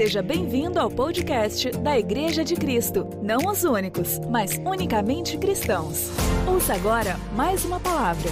Seja 0.00 0.22
bem-vindo 0.22 0.80
ao 0.80 0.90
podcast 0.90 1.72
da 1.72 1.98
Igreja 1.98 2.42
de 2.42 2.56
Cristo. 2.56 3.04
Não 3.22 3.52
os 3.52 3.64
únicos, 3.64 4.18
mas 4.30 4.52
unicamente 4.56 5.36
cristãos. 5.36 6.08
Ouça 6.50 6.72
agora 6.72 7.18
mais 7.36 7.66
uma 7.66 7.78
palavra. 7.78 8.30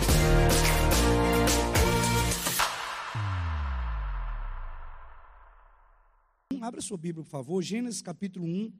Abra 6.58 6.80
sua 6.80 6.96
Bíblia, 6.96 7.22
por 7.22 7.30
favor, 7.30 7.60
Gênesis 7.62 8.00
capítulo 8.00 8.46
1, 8.46 8.72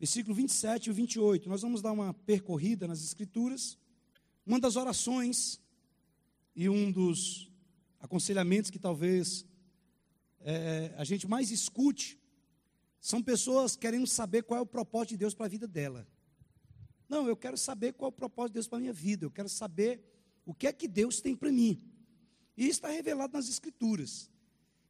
versículo 0.00 0.34
27 0.34 0.90
e 0.90 0.92
28. 0.92 1.48
Nós 1.48 1.62
vamos 1.62 1.80
dar 1.80 1.92
uma 1.92 2.12
percorrida 2.12 2.88
nas 2.88 3.00
Escrituras. 3.00 3.78
Uma 4.44 4.58
das 4.58 4.74
orações 4.74 5.60
e 6.56 6.68
um 6.68 6.90
dos 6.90 7.48
aconselhamentos 8.00 8.72
que 8.72 8.78
talvez 8.80 9.46
é, 10.50 10.94
a 10.96 11.04
gente 11.04 11.28
mais 11.28 11.50
escute 11.50 12.18
são 13.00 13.22
pessoas 13.22 13.76
querendo 13.76 14.06
saber 14.06 14.42
qual 14.42 14.58
é 14.58 14.62
o 14.62 14.66
propósito 14.66 15.10
de 15.10 15.18
Deus 15.18 15.34
para 15.34 15.44
a 15.44 15.48
vida 15.48 15.68
dela. 15.68 16.08
Não, 17.06 17.28
eu 17.28 17.36
quero 17.36 17.58
saber 17.58 17.92
qual 17.92 18.08
é 18.08 18.12
o 18.12 18.16
propósito 18.16 18.52
de 18.52 18.54
Deus 18.54 18.66
para 18.66 18.78
a 18.78 18.80
minha 18.80 18.92
vida, 18.92 19.26
eu 19.26 19.30
quero 19.30 19.48
saber 19.48 20.02
o 20.46 20.54
que 20.54 20.66
é 20.66 20.72
que 20.72 20.88
Deus 20.88 21.20
tem 21.20 21.36
para 21.36 21.52
mim. 21.52 21.82
E 22.56 22.62
isso 22.62 22.78
está 22.78 22.88
revelado 22.88 23.34
nas 23.34 23.48
Escrituras. 23.48 24.30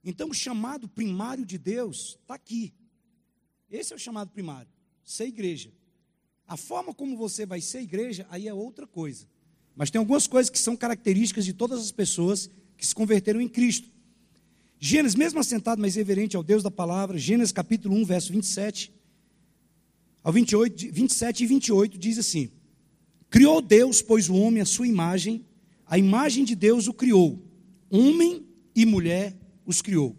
Então, 0.05 0.31
o 0.31 0.35
chamado 0.35 0.89
primário 0.89 1.45
de 1.45 1.59
Deus 1.59 2.17
está 2.21 2.35
aqui. 2.35 2.73
Esse 3.69 3.93
é 3.93 3.97
o 3.97 3.99
chamado 3.99 4.31
primário, 4.31 4.71
ser 5.05 5.27
igreja. 5.27 5.73
A 6.47 6.57
forma 6.57 6.95
como 6.95 7.17
você 7.17 7.45
vai 7.45 7.61
ser 7.61 7.81
igreja, 7.81 8.27
aí 8.31 8.47
é 8.47 8.55
outra 8.55 8.87
coisa. 8.87 9.27
Mas 9.75 9.91
tem 9.91 9.99
algumas 9.99 10.29
coisas 10.29 10.49
que 10.49 10.59
são 10.59 10.77
características 10.77 11.45
de 11.45 11.53
todas 11.53 11.81
as 11.81 11.91
pessoas 11.91 12.49
que 12.77 12.87
se 12.87 12.95
converteram 12.95 13.41
em 13.41 13.49
Cristo. 13.49 13.98
Gênesis, 14.81 15.17
mesmo 15.17 15.41
assentado, 15.41 15.81
mas 15.81 15.97
reverente 15.97 16.37
ao 16.37 16.43
Deus 16.43 16.63
da 16.63 16.71
palavra, 16.71 17.19
Gênesis 17.19 17.53
capítulo 17.53 17.97
1, 17.97 18.05
verso 18.05 18.33
27 18.33 18.93
ao 20.23 20.33
28, 20.33 20.93
27 20.93 21.45
e 21.45 21.47
28 21.47 21.99
diz 21.99 22.19
assim: 22.19 22.51
Criou 23.31 23.61
Deus, 23.61 24.03
pois 24.03 24.29
o 24.29 24.35
homem 24.35 24.61
a 24.61 24.67
sua 24.67 24.87
imagem, 24.87 25.45
a 25.87 25.99
imagem 25.99 26.45
de 26.45 26.55
Deus 26.55 26.87
o 26.87 26.93
criou, 26.93 27.43
homem 27.91 28.47
e 28.75 28.85
mulher 28.85 29.35
os 29.65 29.81
criou. 29.81 30.17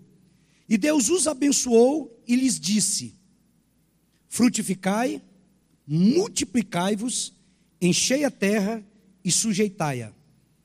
E 0.67 0.77
Deus 0.77 1.09
os 1.09 1.27
abençoou 1.27 2.21
e 2.27 2.35
lhes 2.35 2.59
disse: 2.59 3.15
Frutificai, 4.27 5.21
multiplicai-vos, 5.87 7.33
enchei 7.81 8.23
a 8.23 8.31
terra 8.31 8.83
e 9.23 9.31
sujeitai-a. 9.31 10.11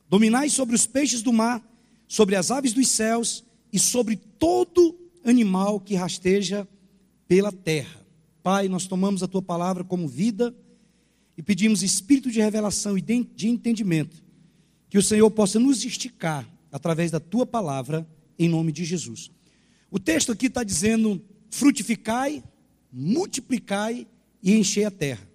Dominai 0.08 0.48
sobre 0.48 0.74
os 0.74 0.86
peixes 0.86 1.22
do 1.22 1.32
mar, 1.32 1.62
sobre 2.08 2.34
as 2.34 2.50
aves 2.50 2.72
dos 2.72 2.88
céus 2.88 3.44
e 3.74 3.78
sobre 3.80 4.14
todo 4.14 4.96
animal 5.24 5.80
que 5.80 5.96
rasteja 5.96 6.68
pela 7.26 7.50
terra. 7.50 8.06
Pai, 8.40 8.68
nós 8.68 8.86
tomamos 8.86 9.20
a 9.20 9.26
tua 9.26 9.42
palavra 9.42 9.82
como 9.82 10.06
vida 10.06 10.54
e 11.36 11.42
pedimos 11.42 11.82
espírito 11.82 12.30
de 12.30 12.40
revelação 12.40 12.96
e 12.96 13.02
de 13.02 13.48
entendimento, 13.48 14.22
que 14.88 14.96
o 14.96 15.02
Senhor 15.02 15.28
possa 15.28 15.58
nos 15.58 15.84
esticar 15.84 16.48
através 16.70 17.10
da 17.10 17.18
tua 17.18 17.44
palavra, 17.44 18.08
em 18.38 18.48
nome 18.48 18.70
de 18.70 18.84
Jesus. 18.84 19.28
O 19.90 19.98
texto 19.98 20.30
aqui 20.30 20.46
está 20.46 20.62
dizendo: 20.62 21.20
frutificai, 21.50 22.44
multiplicai 22.92 24.06
e 24.40 24.54
enchei 24.54 24.84
a 24.84 24.90
terra. 24.90 25.28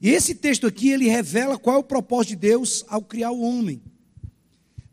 E 0.00 0.08
esse 0.08 0.34
texto 0.34 0.66
aqui 0.66 0.90
ele 0.90 1.06
revela 1.08 1.56
qual 1.56 1.76
é 1.76 1.78
o 1.78 1.84
propósito 1.84 2.30
de 2.30 2.36
Deus 2.36 2.84
ao 2.88 3.00
criar 3.00 3.30
o 3.30 3.42
homem. 3.42 3.80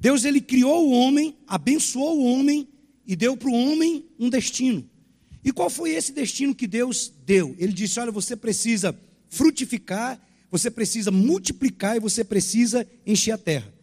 Deus 0.07 0.23
ele 0.23 0.39
criou 0.39 0.87
o 0.87 0.91
homem, 0.91 1.35
abençoou 1.45 2.19
o 2.19 2.23
homem 2.23 2.65
e 3.05 3.13
deu 3.13 3.35
para 3.35 3.49
o 3.49 3.53
homem 3.53 4.05
um 4.17 4.29
destino. 4.29 4.89
E 5.43 5.51
qual 5.51 5.69
foi 5.69 5.89
esse 5.89 6.13
destino 6.13 6.55
que 6.55 6.65
Deus 6.65 7.11
deu? 7.25 7.53
Ele 7.59 7.73
disse: 7.73 7.99
Olha, 7.99 8.09
você 8.09 8.33
precisa 8.33 8.97
frutificar, 9.27 10.17
você 10.49 10.71
precisa 10.71 11.11
multiplicar 11.11 11.97
e 11.97 11.99
você 11.99 12.23
precisa 12.23 12.87
encher 13.05 13.33
a 13.33 13.37
terra. 13.37 13.73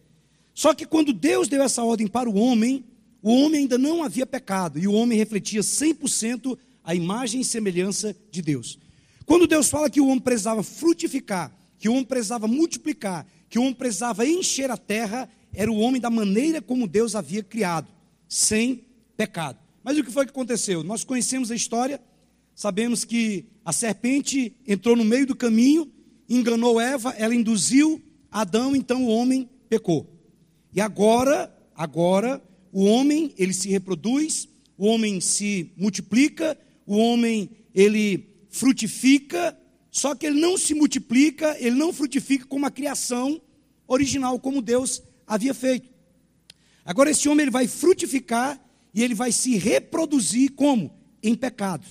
Só 0.51 0.73
que 0.73 0.87
quando 0.87 1.13
Deus 1.13 1.47
deu 1.47 1.61
essa 1.61 1.83
ordem 1.83 2.07
para 2.07 2.27
o 2.27 2.33
homem, 2.33 2.83
o 3.21 3.31
homem 3.31 3.61
ainda 3.61 3.77
não 3.77 4.03
havia 4.03 4.25
pecado 4.25 4.79
e 4.79 4.87
o 4.87 4.93
homem 4.93 5.19
refletia 5.19 5.61
100% 5.61 6.57
a 6.83 6.95
imagem 6.95 7.41
e 7.41 7.45
semelhança 7.45 8.15
de 8.31 8.41
Deus. 8.41 8.79
Quando 9.27 9.45
Deus 9.45 9.69
fala 9.69 9.91
que 9.91 10.01
o 10.01 10.07
homem 10.07 10.21
precisava 10.21 10.63
frutificar, 10.63 11.55
que 11.77 11.87
o 11.87 11.91
homem 11.91 12.03
precisava 12.03 12.47
multiplicar, 12.47 13.27
que 13.47 13.59
o 13.59 13.61
homem 13.61 13.75
precisava 13.75 14.25
encher 14.25 14.71
a 14.71 14.77
terra, 14.77 15.29
era 15.55 15.71
o 15.71 15.79
homem 15.79 16.01
da 16.01 16.09
maneira 16.09 16.61
como 16.61 16.87
Deus 16.87 17.15
havia 17.15 17.43
criado, 17.43 17.87
sem 18.27 18.85
pecado. 19.15 19.57
Mas 19.83 19.97
o 19.97 20.03
que 20.03 20.11
foi 20.11 20.25
que 20.25 20.31
aconteceu? 20.31 20.83
Nós 20.83 21.03
conhecemos 21.03 21.51
a 21.51 21.55
história, 21.55 22.01
sabemos 22.53 23.05
que 23.05 23.45
a 23.63 23.71
serpente 23.71 24.53
entrou 24.67 24.95
no 24.95 25.05
meio 25.05 25.25
do 25.25 25.35
caminho, 25.35 25.91
enganou 26.29 26.79
Eva, 26.79 27.11
ela 27.17 27.35
induziu 27.35 28.01
Adão, 28.31 28.75
então 28.75 29.05
o 29.05 29.09
homem 29.09 29.49
pecou. 29.69 30.09
E 30.73 30.81
agora, 30.81 31.55
agora, 31.75 32.43
o 32.71 32.83
homem, 32.83 33.33
ele 33.37 33.53
se 33.53 33.69
reproduz, 33.69 34.49
o 34.77 34.87
homem 34.87 35.21
se 35.21 35.71
multiplica, 35.77 36.57
o 36.85 36.97
homem, 36.97 37.49
ele 37.73 38.27
frutifica, 38.49 39.57
só 39.89 40.13
que 40.13 40.25
ele 40.25 40.39
não 40.39 40.57
se 40.57 40.73
multiplica, 40.73 41.55
ele 41.59 41.75
não 41.75 41.93
frutifica 41.93 42.45
como 42.45 42.65
a 42.65 42.71
criação 42.71 43.41
original, 43.87 44.37
como 44.39 44.61
Deus 44.61 45.01
havia 45.27 45.53
feito. 45.53 45.89
Agora 46.83 47.09
esse 47.09 47.27
homem 47.27 47.43
ele 47.43 47.51
vai 47.51 47.67
frutificar 47.67 48.59
e 48.93 49.03
ele 49.03 49.15
vai 49.15 49.31
se 49.31 49.57
reproduzir 49.57 50.51
como? 50.53 50.93
Em 51.21 51.35
pecado. 51.35 51.85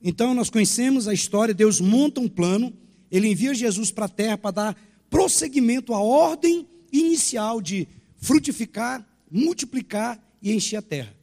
Então 0.00 0.34
nós 0.34 0.50
conhecemos 0.50 1.06
a 1.06 1.14
história, 1.14 1.54
Deus 1.54 1.80
monta 1.80 2.20
um 2.20 2.28
plano, 2.28 2.72
ele 3.10 3.28
envia 3.28 3.54
Jesus 3.54 3.90
para 3.90 4.06
a 4.06 4.08
terra 4.08 4.38
para 4.38 4.50
dar 4.50 4.76
prosseguimento 5.10 5.92
à 5.92 6.00
ordem 6.00 6.66
inicial 6.92 7.60
de 7.60 7.86
frutificar, 8.16 9.06
multiplicar 9.30 10.18
e 10.40 10.52
encher 10.52 10.76
a 10.76 10.82
terra. 10.82 11.14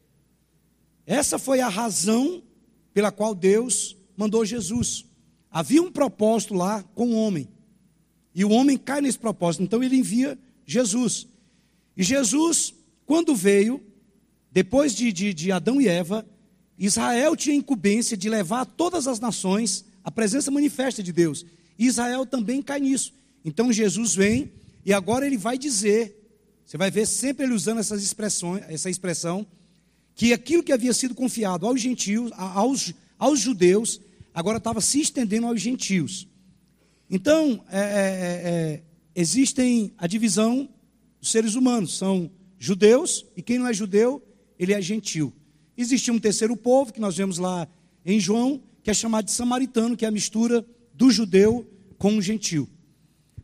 Essa 1.05 1.39
foi 1.39 1.59
a 1.59 1.67
razão 1.67 2.43
pela 2.93 3.11
qual 3.11 3.33
Deus 3.33 3.97
mandou 4.15 4.45
Jesus. 4.45 5.05
Havia 5.49 5.81
um 5.81 5.91
propósito 5.91 6.53
lá 6.53 6.83
com 6.93 7.09
o 7.09 7.15
homem. 7.15 7.47
E 8.35 8.45
o 8.45 8.51
homem 8.51 8.77
cai 8.77 9.01
nesse 9.01 9.17
propósito. 9.17 9.63
Então 9.63 9.81
ele 9.81 9.95
envia 9.95 10.37
Jesus. 10.71 11.27
E 11.97 12.03
Jesus, 12.03 12.75
quando 13.05 13.35
veio, 13.35 13.83
depois 14.51 14.93
de, 14.93 15.11
de, 15.11 15.33
de 15.33 15.51
Adão 15.51 15.81
e 15.81 15.87
Eva, 15.87 16.25
Israel 16.77 17.35
tinha 17.35 17.55
incumbência 17.55 18.15
de 18.15 18.29
levar 18.29 18.61
a 18.61 18.65
todas 18.65 19.07
as 19.07 19.19
nações 19.19 19.85
a 20.03 20.11
presença 20.11 20.51
manifesta 20.51 21.01
de 21.01 21.11
Deus. 21.11 21.45
E 21.77 21.87
Israel 21.87 22.25
também 22.25 22.61
cai 22.61 22.79
nisso. 22.79 23.13
Então 23.43 23.73
Jesus 23.73 24.13
vem 24.13 24.51
e 24.85 24.93
agora 24.93 25.25
ele 25.25 25.37
vai 25.37 25.57
dizer, 25.57 26.15
você 26.65 26.77
vai 26.77 26.91
ver 26.91 27.07
sempre 27.07 27.45
ele 27.45 27.53
usando 27.53 27.79
essas 27.79 28.03
expressões, 28.03 28.63
essa 28.67 28.89
expressão, 28.89 29.45
que 30.13 30.33
aquilo 30.33 30.63
que 30.63 30.71
havia 30.71 30.93
sido 30.93 31.15
confiado 31.15 31.65
aos 31.65 31.81
gentios, 31.81 32.31
aos, 32.33 32.93
aos 33.17 33.39
judeus, 33.39 33.99
agora 34.33 34.59
estava 34.59 34.81
se 34.81 35.01
estendendo 35.01 35.47
aos 35.47 35.59
gentios. 35.59 36.27
Então, 37.09 37.63
é, 37.71 37.79
é, 37.79 37.81
é, 37.81 38.49
é 38.75 38.88
existem 39.15 39.93
a 39.97 40.07
divisão 40.07 40.69
dos 41.19 41.31
seres 41.31 41.55
humanos, 41.55 41.97
são 41.97 42.29
judeus, 42.57 43.25
e 43.35 43.41
quem 43.41 43.57
não 43.57 43.67
é 43.67 43.73
judeu, 43.73 44.23
ele 44.57 44.73
é 44.73 44.81
gentil. 44.81 45.33
Existia 45.77 46.13
um 46.13 46.19
terceiro 46.19 46.55
povo, 46.57 46.91
que 46.91 46.99
nós 46.99 47.15
vemos 47.15 47.37
lá 47.37 47.67
em 48.05 48.19
João, 48.19 48.61
que 48.83 48.89
é 48.89 48.93
chamado 48.93 49.25
de 49.25 49.31
samaritano, 49.31 49.95
que 49.95 50.05
é 50.05 50.07
a 50.07 50.11
mistura 50.11 50.65
do 50.93 51.11
judeu 51.11 51.65
com 51.97 52.17
o 52.17 52.21
gentil. 52.21 52.67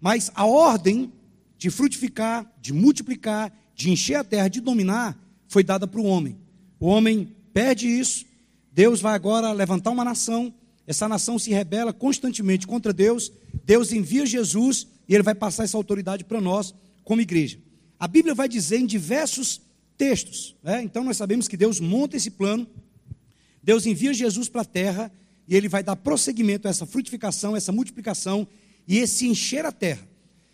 Mas 0.02 0.31
a 0.36 0.46
ordem 0.46 1.12
de 1.58 1.70
frutificar, 1.70 2.52
de 2.62 2.74
multiplicar, 2.74 3.52
de 3.74 3.90
encher 3.90 4.16
a 4.16 4.24
terra, 4.24 4.48
de 4.48 4.59
dominar, 4.59 5.18
foi 5.48 5.64
dada 5.64 5.88
para 5.88 6.00
o 6.00 6.06
homem. 6.06 6.38
O 6.80 6.88
homem 6.88 7.34
perde 7.54 7.88
isso, 7.88 8.25
Deus 8.72 9.00
vai 9.00 9.16
agora 9.16 9.54
levantar 9.54 9.92
uma 9.92 10.04
nação, 10.04 10.54
essa 10.86 11.07
nação 11.07 11.39
se 11.39 11.51
rebela 11.51 11.94
constantemente 11.94 12.68
contra 12.68 12.94
Deus, 12.94 13.31
Deus 13.63 13.92
envia 13.92 14.25
Jesus 14.25 14.88
e 15.07 15.13
ele 15.13 15.24
vai 15.24 15.36
passar 15.36 15.63
essa 15.63 15.78
autoridade 15.78 16.24
para 16.24 16.42
nós 16.42 16.74
como 17.04 17.22
igreja. 17.22 17.60
A 18.00 18.07
Bíblia 18.07 18.34
vai 18.34 18.50
dizer 18.50 18.78
em 18.80 18.86
diversos 18.86 19.62
textos, 19.98 20.56
né? 20.62 20.84
então 20.84 21.04
nós 21.04 21.18
sabemos 21.18 21.48
que 21.48 21.56
Deus 21.56 21.80
monta 21.80 22.18
esse 22.18 22.31
plano, 22.31 22.68
Deus 23.63 23.86
envia 23.86 24.13
Jesus 24.13 24.50
para 24.50 24.62
a 24.62 24.66
terra 24.66 25.12
e 25.48 25.56
ele 25.56 25.69
vai 25.69 25.84
dar 25.84 25.96
prosseguimento 25.96 26.68
a 26.68 26.72
essa 26.72 26.86
frutificação, 26.86 27.56
essa 27.56 27.72
multiplicação 27.72 28.48
e 28.88 28.98
esse 28.98 29.28
encher 29.28 29.66
a 29.66 29.72
terra. 29.72 30.07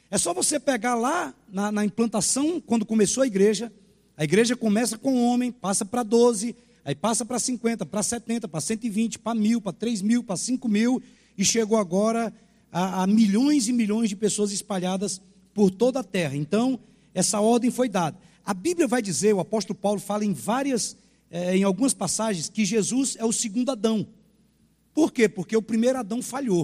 É 0.10 0.18
só 0.18 0.34
você 0.34 0.60
pegar 0.60 0.96
lá 0.96 1.34
na, 1.52 1.72
na 1.72 1.86
implantação, 1.86 2.60
quando 2.60 2.86
começou 2.86 3.24
a 3.24 3.28
igreja, 3.28 3.72
a 4.18 4.24
igreja 4.24 4.56
começa 4.56 4.98
com 4.98 5.14
um 5.14 5.26
homem, 5.26 5.52
passa 5.52 5.86
para 5.86 6.04
12, 6.04 6.56
aí 6.84 6.94
passa 6.94 7.26
para 7.26 7.40
50, 7.40 7.86
para 7.86 8.04
70, 8.04 8.48
para 8.48 8.62
120, 8.62 9.20
para 9.20 9.34
mil, 9.34 9.62
para 9.62 9.72
3 9.72 10.02
mil, 10.02 10.24
para 10.24 10.36
5 10.36 10.68
mil, 10.68 11.02
e 11.38 11.46
chegou 11.46 11.78
agora 11.78 12.34
a, 12.72 13.04
a 13.04 13.08
milhões 13.08 13.68
e 13.68 13.74
milhões 13.74 14.10
de 14.10 14.16
pessoas 14.16 14.52
espalhadas 14.52 15.22
por 15.54 15.70
toda 15.70 16.00
a 16.00 16.04
terra. 16.04 16.36
Então, 16.36 16.80
essa 17.14 17.40
ordem 17.40 17.70
foi 17.70 17.90
dada. 17.90 18.18
A 18.44 18.54
Bíblia 18.54 18.88
vai 18.88 19.02
dizer, 19.02 19.34
o 19.34 19.40
apóstolo 19.40 19.78
Paulo 19.78 20.00
fala 20.00 20.26
em 20.26 20.34
várias, 20.34 20.98
é, 21.30 21.56
em 21.56 21.64
algumas 21.64 21.94
passagens 21.94 22.50
que 22.50 22.66
Jesus 22.66 23.16
é 23.20 23.26
o 23.26 23.32
segundo 23.32 23.72
Adão. 23.72 24.08
Por 24.94 25.12
quê? 25.12 25.30
Porque 25.30 25.56
o 25.56 25.62
primeiro 25.62 26.00
Adão 26.00 26.22
falhou. 26.22 26.64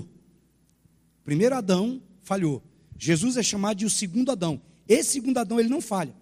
O 1.21 1.25
primeiro 1.25 1.55
Adão 1.55 2.01
falhou. 2.21 2.63
Jesus 2.97 3.37
é 3.37 3.43
chamado 3.43 3.77
de 3.77 3.85
o 3.85 3.89
segundo 3.89 4.31
Adão. 4.31 4.59
Esse 4.87 5.11
segundo 5.11 5.37
Adão 5.37 5.59
ele 5.59 5.69
não 5.69 5.81
falha. 5.81 6.15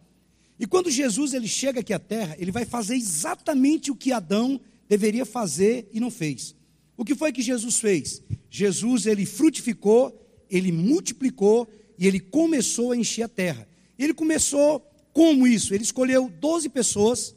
E 0.60 0.66
quando 0.66 0.90
Jesus 0.90 1.34
ele 1.34 1.48
chega 1.48 1.82
aqui 1.82 1.94
à 1.94 2.00
terra, 2.00 2.36
ele 2.40 2.52
vai 2.52 2.66
fazer 2.66 2.96
exatamente 2.96 3.92
o 3.92 3.96
que 3.96 4.12
Adão 4.12 4.60
deveria 4.88 5.26
fazer 5.26 5.90
e 5.92 6.00
não 6.00 6.10
fez. 6.10 6.56
O 6.98 7.04
que 7.04 7.16
foi 7.16 7.32
que 7.32 7.42
Jesus 7.42 7.80
fez? 7.80 8.22
Jesus 8.50 9.06
ele 9.06 9.26
frutificou, 9.26 10.18
ele 10.50 10.72
multiplicou 10.72 11.68
e 11.98 12.08
ele 12.08 12.20
começou 12.20 12.92
a 12.92 12.98
encher 12.98 13.24
a 13.24 13.28
terra. 13.28 13.68
Ele 13.98 14.14
começou 14.14 14.80
como 15.14 15.48
isso? 15.48 15.74
Ele 15.74 15.84
escolheu 15.84 16.30
12 16.30 16.70
pessoas, 16.70 17.36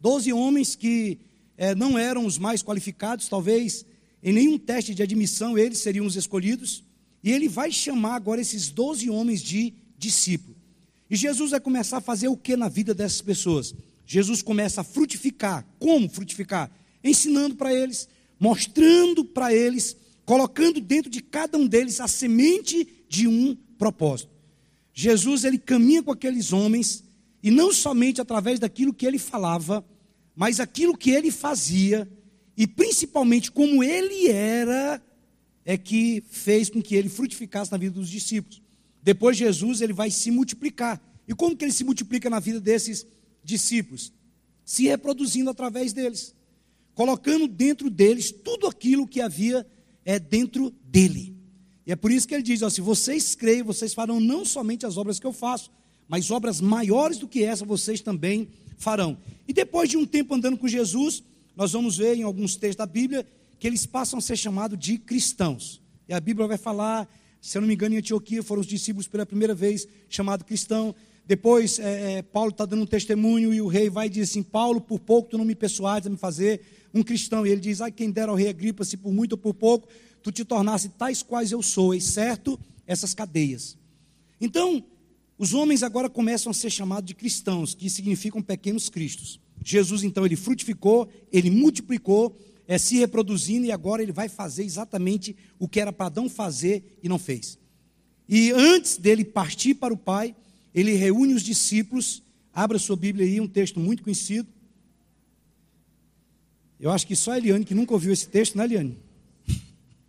12 0.00 0.32
homens 0.32 0.76
que 0.76 1.18
é, 1.56 1.74
não 1.74 1.98
eram 1.98 2.24
os 2.26 2.38
mais 2.38 2.62
qualificados, 2.62 3.28
talvez 3.28 3.84
em 4.22 4.32
nenhum 4.32 4.58
teste 4.58 4.94
de 4.94 5.02
admissão 5.02 5.56
eles 5.58 5.78
seriam 5.78 6.06
os 6.06 6.16
escolhidos. 6.16 6.84
E 7.22 7.32
ele 7.32 7.48
vai 7.48 7.72
chamar 7.72 8.14
agora 8.14 8.40
esses 8.40 8.70
12 8.70 9.10
homens 9.10 9.42
de 9.42 9.74
discípulos. 9.98 10.56
E 11.10 11.16
Jesus 11.16 11.50
vai 11.50 11.60
começar 11.60 11.98
a 11.98 12.00
fazer 12.00 12.28
o 12.28 12.36
que 12.36 12.56
na 12.56 12.68
vida 12.68 12.94
dessas 12.94 13.20
pessoas? 13.20 13.74
Jesus 14.04 14.42
começa 14.42 14.80
a 14.80 14.84
frutificar. 14.84 15.66
Como 15.78 16.08
frutificar? 16.08 16.70
Ensinando 17.02 17.56
para 17.56 17.72
eles, 17.72 18.08
mostrando 18.38 19.24
para 19.24 19.54
eles, 19.54 19.96
colocando 20.24 20.80
dentro 20.80 21.10
de 21.10 21.20
cada 21.20 21.56
um 21.56 21.66
deles 21.66 22.00
a 22.00 22.08
semente 22.08 22.86
de 23.08 23.26
um 23.26 23.56
propósito. 23.78 24.30
Jesus 24.92 25.44
ele 25.44 25.58
caminha 25.58 26.02
com 26.02 26.10
aqueles 26.10 26.52
homens 26.52 27.04
e 27.42 27.50
não 27.50 27.72
somente 27.72 28.20
através 28.20 28.58
daquilo 28.58 28.94
que 28.94 29.06
ele 29.06 29.18
falava, 29.18 29.84
mas 30.34 30.60
aquilo 30.60 30.96
que 30.96 31.10
ele 31.10 31.30
fazia 31.30 32.08
e 32.56 32.66
principalmente 32.66 33.50
como 33.50 33.84
ele 33.84 34.28
era 34.28 35.02
é 35.64 35.76
que 35.76 36.22
fez 36.30 36.70
com 36.70 36.80
que 36.80 36.94
ele 36.94 37.08
frutificasse 37.08 37.72
na 37.72 37.76
vida 37.76 37.94
dos 37.94 38.08
discípulos. 38.08 38.62
Depois 39.02 39.36
Jesus 39.36 39.80
ele 39.80 39.92
vai 39.92 40.10
se 40.10 40.30
multiplicar. 40.30 41.00
E 41.28 41.34
como 41.34 41.56
que 41.56 41.64
ele 41.64 41.72
se 41.72 41.84
multiplica 41.84 42.30
na 42.30 42.38
vida 42.38 42.60
desses 42.60 43.04
discípulos? 43.42 44.12
Se 44.64 44.84
reproduzindo 44.86 45.50
através 45.50 45.92
deles, 45.92 46.34
colocando 46.96 47.46
dentro 47.46 47.90
deles 47.90 48.32
tudo 48.32 48.66
aquilo 48.66 49.06
que 49.06 49.20
havia 49.20 49.64
é 50.02 50.18
dentro 50.18 50.72
dele. 50.82 51.36
E 51.86 51.92
é 51.92 51.96
por 51.96 52.10
isso 52.10 52.26
que 52.26 52.34
ele 52.34 52.42
diz: 52.42 52.62
ó, 52.62 52.70
se 52.70 52.80
vocês 52.80 53.36
creem, 53.36 53.62
vocês 53.62 53.92
farão 53.94 54.18
não 54.18 54.44
somente 54.44 54.86
as 54.86 54.96
obras 54.96 55.20
que 55.20 55.26
eu 55.26 55.32
faço, 55.32 55.70
mas 56.08 56.30
obras 56.30 56.60
maiores 56.60 57.18
do 57.18 57.28
que 57.28 57.44
essa 57.44 57.64
vocês 57.64 58.00
também 58.00 58.48
farão. 58.78 59.18
E 59.46 59.52
depois 59.52 59.90
de 59.90 59.98
um 59.98 60.06
tempo 60.06 60.34
andando 60.34 60.56
com 60.56 60.66
Jesus, 60.66 61.22
nós 61.54 61.72
vamos 61.72 61.98
ver 61.98 62.16
em 62.16 62.22
alguns 62.22 62.56
textos 62.56 62.76
da 62.76 62.86
Bíblia 62.86 63.26
que 63.58 63.66
eles 63.66 63.84
passam 63.84 64.18
a 64.18 64.22
ser 64.22 64.36
chamados 64.36 64.78
de 64.78 64.96
cristãos. 64.96 65.82
E 66.08 66.14
a 66.14 66.20
Bíblia 66.20 66.46
vai 66.46 66.58
falar, 66.58 67.06
se 67.42 67.58
eu 67.58 67.60
não 67.60 67.68
me 67.68 67.74
engano, 67.74 67.94
em 67.94 67.98
Antioquia 67.98 68.42
foram 68.42 68.60
os 68.60 68.66
discípulos 68.66 69.06
pela 69.06 69.26
primeira 69.26 69.54
vez 69.54 69.86
chamados 70.08 70.46
cristão. 70.46 70.94
Depois, 71.26 71.78
é, 71.78 72.18
é, 72.18 72.22
Paulo 72.22 72.50
está 72.50 72.64
dando 72.64 72.82
um 72.82 72.86
testemunho 72.86 73.52
e 73.52 73.60
o 73.60 73.66
rei 73.66 73.90
vai 73.90 74.06
e 74.06 74.10
diz 74.10 74.30
assim: 74.30 74.42
Paulo, 74.42 74.80
por 74.80 75.00
pouco 75.00 75.30
tu 75.30 75.38
não 75.38 75.44
me 75.44 75.54
persuades 75.54 76.06
a 76.06 76.10
me 76.10 76.16
fazer 76.16 76.60
um 76.92 77.02
cristão. 77.02 77.46
E 77.46 77.50
ele 77.50 77.60
diz: 77.60 77.80
Ai, 77.80 77.90
quem 77.90 78.10
dera 78.10 78.30
ao 78.30 78.36
rei 78.36 78.48
Agripa, 78.48 78.84
se 78.84 78.96
por 78.96 79.12
muito 79.12 79.32
ou 79.32 79.38
por 79.38 79.54
pouco 79.54 79.88
tu 80.22 80.32
te 80.32 80.44
tornasse 80.44 80.88
tais 80.88 81.22
quais 81.22 81.52
eu 81.52 81.62
sou, 81.62 81.94
exceto 81.94 82.58
essas 82.84 83.14
cadeias. 83.14 83.78
Então, 84.40 84.84
os 85.38 85.54
homens 85.54 85.84
agora 85.84 86.10
começam 86.10 86.50
a 86.50 86.54
ser 86.54 86.68
chamados 86.68 87.06
de 87.06 87.14
cristãos, 87.14 87.74
que 87.74 87.88
significam 87.88 88.42
pequenos 88.42 88.88
cristos. 88.88 89.38
Jesus, 89.64 90.02
então, 90.02 90.26
ele 90.26 90.34
frutificou, 90.34 91.08
ele 91.32 91.48
multiplicou, 91.48 92.36
é, 92.66 92.76
se 92.76 92.96
reproduzindo, 92.96 93.66
e 93.66 93.72
agora 93.72 94.02
ele 94.02 94.10
vai 94.10 94.28
fazer 94.28 94.64
exatamente 94.64 95.36
o 95.60 95.68
que 95.68 95.78
era 95.80 95.92
para 95.92 96.06
Adão 96.06 96.28
fazer 96.28 96.98
e 97.02 97.08
não 97.08 97.18
fez. 97.18 97.56
E 98.28 98.50
antes 98.50 98.96
dele 98.96 99.24
partir 99.24 99.74
para 99.74 99.94
o 99.94 99.96
Pai, 99.96 100.34
ele 100.74 100.94
reúne 100.94 101.34
os 101.34 101.42
discípulos. 101.42 102.22
Abra 102.52 102.78
sua 102.78 102.96
Bíblia 102.96 103.24
aí, 103.24 103.40
um 103.40 103.46
texto 103.46 103.78
muito 103.78 104.02
conhecido. 104.02 104.48
Eu 106.78 106.90
acho 106.90 107.06
que 107.06 107.16
só 107.16 107.32
a 107.32 107.38
Eliane 107.38 107.64
que 107.64 107.74
nunca 107.74 107.94
ouviu 107.94 108.12
esse 108.12 108.28
texto, 108.28 108.56
né, 108.56 108.64
Eliane? 108.64 108.98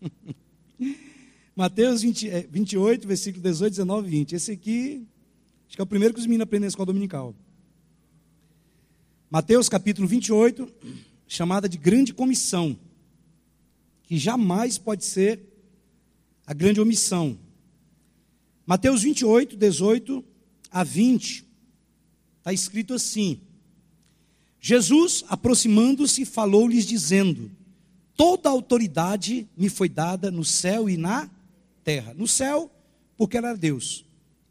Mateus 1.55 2.01
20, 2.01 2.47
28, 2.51 3.07
versículo 3.07 3.41
18, 3.41 3.71
19 3.71 4.07
e 4.07 4.11
20. 4.11 4.35
Esse 4.35 4.51
aqui, 4.51 5.07
acho 5.67 5.75
que 5.75 5.81
é 5.81 5.83
o 5.83 5.87
primeiro 5.87 6.13
que 6.13 6.19
os 6.19 6.25
meninos 6.25 6.43
aprendem 6.43 6.65
na 6.65 6.67
escola 6.67 6.87
dominical. 6.87 7.33
Mateus 9.29 9.67
capítulo 9.67 10.07
28, 10.07 10.71
chamada 11.27 11.67
de 11.67 11.77
grande 11.77 12.13
comissão, 12.13 12.77
que 14.03 14.17
jamais 14.17 14.77
pode 14.77 15.03
ser 15.03 15.41
a 16.45 16.53
grande 16.53 16.79
omissão. 16.79 17.37
Mateus 18.65 19.01
28, 19.01 19.55
18 19.55 20.23
a 20.69 20.83
20, 20.83 21.45
está 22.37 22.53
escrito 22.53 22.93
assim: 22.93 23.41
Jesus, 24.59 25.23
aproximando-se, 25.27 26.25
falou-lhes, 26.25 26.85
dizendo: 26.85 27.51
Toda 28.15 28.49
autoridade 28.49 29.47
me 29.55 29.69
foi 29.69 29.87
dada 29.87 30.31
no 30.31 30.43
céu 30.43 30.89
e 30.89 30.97
na 30.97 31.29
terra. 31.83 32.13
No 32.13 32.27
céu, 32.27 32.71
porque 33.15 33.37
era 33.37 33.55
Deus, 33.55 34.05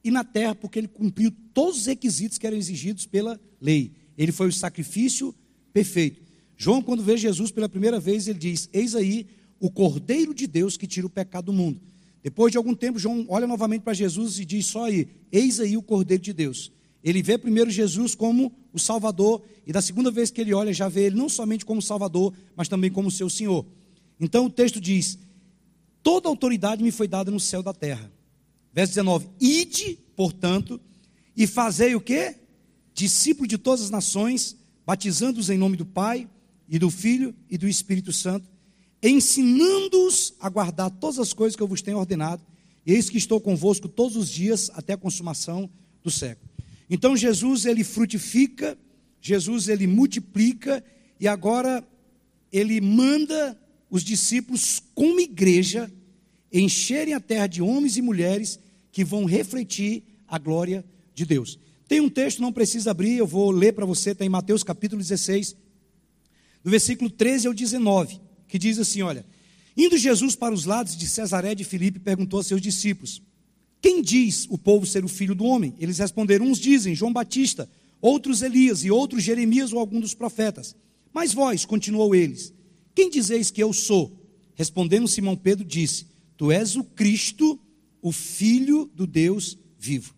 e 0.04 0.10
na 0.10 0.22
terra, 0.22 0.54
porque 0.54 0.78
ele 0.78 0.88
cumpriu 0.88 1.32
todos 1.52 1.80
os 1.80 1.86
requisitos 1.86 2.38
que 2.38 2.46
eram 2.46 2.56
exigidos 2.56 3.06
pela 3.06 3.40
lei. 3.60 3.92
Ele 4.16 4.32
foi 4.32 4.48
o 4.48 4.52
sacrifício 4.52 5.34
perfeito. 5.72 6.22
João, 6.56 6.80
quando 6.80 7.02
vê 7.02 7.16
Jesus 7.16 7.50
pela 7.50 7.68
primeira 7.68 8.00
vez, 8.00 8.28
ele 8.28 8.38
diz: 8.38 8.68
Eis 8.72 8.94
aí 8.94 9.26
o 9.58 9.70
Cordeiro 9.70 10.32
de 10.32 10.46
Deus 10.46 10.76
que 10.76 10.86
tira 10.86 11.06
o 11.06 11.10
pecado 11.10 11.46
do 11.46 11.52
mundo. 11.52 11.80
Depois 12.22 12.50
de 12.50 12.58
algum 12.58 12.74
tempo, 12.74 12.98
João 12.98 13.26
olha 13.28 13.46
novamente 13.46 13.82
para 13.82 13.94
Jesus 13.94 14.38
e 14.38 14.44
diz: 14.44 14.66
Só 14.66 14.84
aí, 14.84 15.08
eis 15.30 15.60
aí 15.60 15.76
o 15.76 15.82
Cordeiro 15.82 16.22
de 16.22 16.32
Deus. 16.32 16.72
Ele 17.06 17.22
vê 17.22 17.38
primeiro 17.38 17.70
Jesus 17.70 18.16
como 18.16 18.52
o 18.72 18.80
Salvador, 18.80 19.40
e 19.64 19.72
da 19.72 19.80
segunda 19.80 20.10
vez 20.10 20.28
que 20.28 20.40
ele 20.40 20.52
olha, 20.52 20.74
já 20.74 20.88
vê 20.88 21.04
ele 21.04 21.14
não 21.14 21.28
somente 21.28 21.64
como 21.64 21.80
Salvador, 21.80 22.34
mas 22.56 22.68
também 22.68 22.90
como 22.90 23.12
seu 23.12 23.30
Senhor. 23.30 23.64
Então 24.18 24.46
o 24.46 24.50
texto 24.50 24.80
diz: 24.80 25.16
Toda 26.02 26.28
autoridade 26.28 26.82
me 26.82 26.90
foi 26.90 27.06
dada 27.06 27.30
no 27.30 27.38
céu 27.38 27.60
e 27.60 27.62
da 27.62 27.72
terra. 27.72 28.10
Verso 28.72 28.90
19: 28.94 29.28
Ide, 29.40 30.00
portanto, 30.16 30.80
e 31.36 31.46
fazei 31.46 31.94
o 31.94 32.00
que? 32.00 32.34
discípulo 32.92 33.46
de 33.46 33.58
todas 33.58 33.82
as 33.82 33.90
nações, 33.90 34.56
batizando-os 34.84 35.50
em 35.50 35.58
nome 35.58 35.76
do 35.76 35.84
Pai 35.84 36.26
e 36.66 36.78
do 36.78 36.90
Filho 36.90 37.32
e 37.48 37.58
do 37.58 37.68
Espírito 37.68 38.12
Santo, 38.12 38.48
ensinando-os 39.02 40.34
a 40.40 40.48
guardar 40.48 40.90
todas 40.90 41.18
as 41.20 41.32
coisas 41.32 41.54
que 41.54 41.62
eu 41.62 41.68
vos 41.68 41.82
tenho 41.82 41.98
ordenado, 41.98 42.42
eis 42.84 43.10
que 43.10 43.18
estou 43.18 43.40
convosco 43.40 43.86
todos 43.86 44.16
os 44.16 44.28
dias 44.28 44.70
até 44.74 44.94
a 44.94 44.96
consumação 44.96 45.70
do 46.02 46.10
século. 46.10 46.55
Então 46.88 47.16
Jesus 47.16 47.64
ele 47.64 47.82
frutifica, 47.82 48.78
Jesus 49.20 49.68
ele 49.68 49.86
multiplica 49.86 50.84
e 51.18 51.26
agora 51.26 51.86
ele 52.52 52.80
manda 52.80 53.58
os 53.90 54.02
discípulos 54.02 54.82
como 54.94 55.20
igreja 55.20 55.90
encherem 56.52 57.14
a 57.14 57.20
terra 57.20 57.46
de 57.46 57.60
homens 57.60 57.96
e 57.96 58.02
mulheres 58.02 58.58
que 58.92 59.04
vão 59.04 59.24
refletir 59.24 60.04
a 60.26 60.38
glória 60.38 60.84
de 61.14 61.26
Deus. 61.26 61.58
Tem 61.88 62.00
um 62.00 62.08
texto, 62.08 62.42
não 62.42 62.52
precisa 62.52 62.90
abrir, 62.90 63.16
eu 63.16 63.26
vou 63.26 63.50
ler 63.50 63.72
para 63.72 63.86
você, 63.86 64.10
está 64.10 64.24
em 64.24 64.28
Mateus 64.28 64.62
capítulo 64.62 65.00
16, 65.00 65.56
do 66.64 66.70
versículo 66.70 67.08
13 67.08 67.46
ao 67.46 67.54
19, 67.54 68.20
que 68.48 68.58
diz 68.58 68.78
assim: 68.78 69.02
Olha, 69.02 69.24
indo 69.76 69.96
Jesus 69.96 70.34
para 70.34 70.54
os 70.54 70.64
lados 70.64 70.96
de 70.96 71.06
Cesaré 71.06 71.54
de 71.54 71.62
Filipe, 71.62 71.98
perguntou 72.00 72.40
a 72.40 72.42
seus 72.42 72.60
discípulos: 72.60 73.22
Quem 73.86 74.02
diz 74.02 74.48
o 74.50 74.58
povo 74.58 74.84
ser 74.84 75.04
o 75.04 75.08
filho 75.08 75.32
do 75.32 75.44
homem? 75.44 75.72
Eles 75.78 75.98
responderam: 75.98 76.44
Uns 76.44 76.58
dizem 76.58 76.92
João 76.92 77.12
Batista, 77.12 77.70
outros 78.00 78.42
Elias 78.42 78.82
e 78.82 78.90
outros 78.90 79.22
Jeremias 79.22 79.72
ou 79.72 79.78
algum 79.78 80.00
dos 80.00 80.12
profetas. 80.12 80.74
Mas 81.14 81.32
vós, 81.32 81.64
continuou 81.64 82.12
eles, 82.12 82.52
quem 82.96 83.08
dizeis 83.08 83.48
que 83.48 83.62
eu 83.62 83.72
sou? 83.72 84.10
Respondendo 84.56 85.06
Simão 85.06 85.36
Pedro, 85.36 85.64
disse: 85.64 86.06
Tu 86.36 86.50
és 86.50 86.74
o 86.74 86.82
Cristo, 86.82 87.60
o 88.02 88.10
Filho 88.10 88.90
do 88.92 89.06
Deus 89.06 89.56
vivo. 89.78 90.16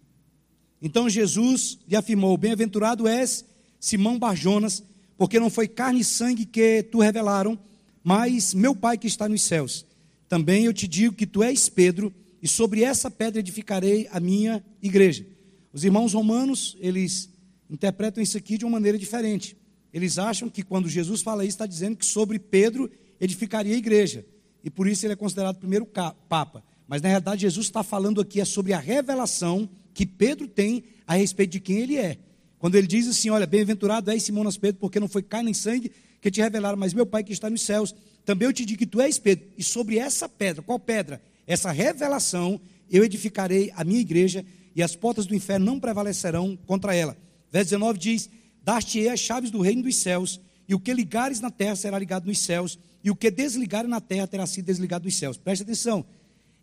Então 0.81 1.07
Jesus 1.07 1.79
lhe 1.87 1.95
afirmou: 1.95 2.39
Bem-aventurado 2.39 3.07
és, 3.07 3.45
Simão 3.79 4.19
Barjonas, 4.19 4.83
porque 5.19 5.39
não 5.39 5.51
foi 5.51 5.69
carne 5.69 6.01
e 6.01 6.05
sangue 6.05 6.47
que 6.47 6.85
tu 6.85 7.01
revelaram, 7.01 7.59
mas 8.03 8.55
meu 8.55 8.75
Pai 8.75 8.97
que 8.97 9.07
está 9.07 9.29
nos 9.29 9.43
céus. 9.43 9.85
Também 10.27 10.65
eu 10.65 10.73
te 10.73 10.89
digo 10.89 11.15
que 11.15 11.27
tu 11.27 11.43
és 11.43 11.69
Pedro, 11.69 12.11
e 12.43 12.49
sobre 12.49 12.83
essa 12.83 13.11
pedra 13.11 13.41
edificarei 13.41 14.09
a 14.11 14.21
minha 14.21 14.65
igreja. 14.83 15.27
Os 15.73 15.85
irmãos 15.85 16.15
romanos, 16.15 16.77
eles 16.81 17.31
interpretam 17.69 18.23
isso 18.23 18.37
aqui 18.37 18.57
de 18.57 18.65
uma 18.65 18.73
maneira 18.73 18.99
diferente. 18.99 19.57
Eles 19.93 20.19
acham 20.19 20.49
que 20.49 20.63
quando 20.63 20.89
Jesus 20.89 21.23
fala 21.23 21.45
isso, 21.45 21.55
está 21.55 21.67
dizendo 21.67 21.97
que 21.97 22.07
sobre 22.07 22.39
Pedro 22.39 22.91
edificaria 23.21 23.75
a 23.75 23.79
igreja. 23.79 24.25
E 24.63 24.71
por 24.71 24.87
isso 24.87 25.05
ele 25.07 25.13
é 25.13 25.17
considerado 25.17 25.57
o 25.57 25.61
primeiro 25.61 25.87
papa. 25.87 26.63
Mas 26.87 27.03
na 27.03 27.09
realidade, 27.09 27.43
Jesus 27.43 27.67
está 27.67 27.83
falando 27.83 28.21
aqui 28.21 28.41
é 28.41 28.45
sobre 28.45 28.73
a 28.73 28.79
revelação 28.79 29.69
que 29.93 30.07
Pedro 30.07 30.47
tem 30.49 30.85
a 31.07 31.15
respeito 31.15 31.53
de 31.53 31.61
quem 31.61 31.79
ele 31.79 31.97
é. 31.97 32.19
Quando 32.59 32.75
ele 32.75 32.87
diz 32.87 33.07
assim: 33.07 33.31
Olha, 33.31 33.47
bem-aventurado 33.47 34.11
és 34.11 34.23
Simão 34.23 34.51
Pedro, 34.53 34.81
porque 34.81 34.99
não 34.99 35.09
foi 35.09 35.23
carne 35.23 35.47
nem 35.47 35.55
sangue 35.55 35.93
que 36.21 36.31
te 36.31 36.41
revelaram, 36.41 36.77
mas 36.77 36.93
meu 36.93 37.07
Pai 37.07 37.23
que 37.23 37.33
está 37.33 37.49
nos 37.49 37.63
céus. 37.63 37.95
Também 38.25 38.47
eu 38.47 38.53
te 38.53 38.65
digo 38.65 38.79
que 38.79 38.87
tu 38.87 39.01
és 39.01 39.19
Pedro, 39.19 39.47
e 39.57 39.63
sobre 39.63 39.99
essa 39.99 40.29
pedra, 40.29 40.63
qual 40.63 40.79
pedra? 40.79 41.23
Essa 41.49 41.73
revelação, 41.73 42.61
eu 42.91 43.03
edificarei 43.03 43.73
a 43.75 43.83
minha 43.83 44.01
igreja, 44.01 44.45
e 44.77 44.83
as 44.83 44.95
portas 44.95 45.25
do 45.25 45.35
inferno 45.35 45.65
não 45.65 45.81
prevalecerão 45.81 46.57
contra 46.67 46.95
ela. 46.95 47.17
Verso 47.51 47.71
19 47.71 47.99
diz: 47.99 48.31
Dar-te-ei 48.63 49.09
as 49.09 49.19
chaves 49.19 49.51
do 49.51 49.63
reino 49.63 49.83
dos 49.83 49.97
céus, 49.97 50.39
e 50.69 50.75
o 50.75 50.79
que 50.79 50.93
ligares 50.93 51.41
na 51.41 51.51
terra 51.51 51.75
será 51.75 51.99
ligado 51.99 52.27
nos 52.27 52.39
céus, 52.39 52.79
e 53.03 53.11
o 53.11 53.17
que 53.17 53.31
desligares 53.31 53.89
na 53.89 53.99
terra 53.99 54.27
terá 54.27 54.47
sido 54.47 54.67
desligado 54.67 55.05
dos 55.05 55.15
céus. 55.15 55.39
Preste 55.39 55.63
atenção. 55.63 56.05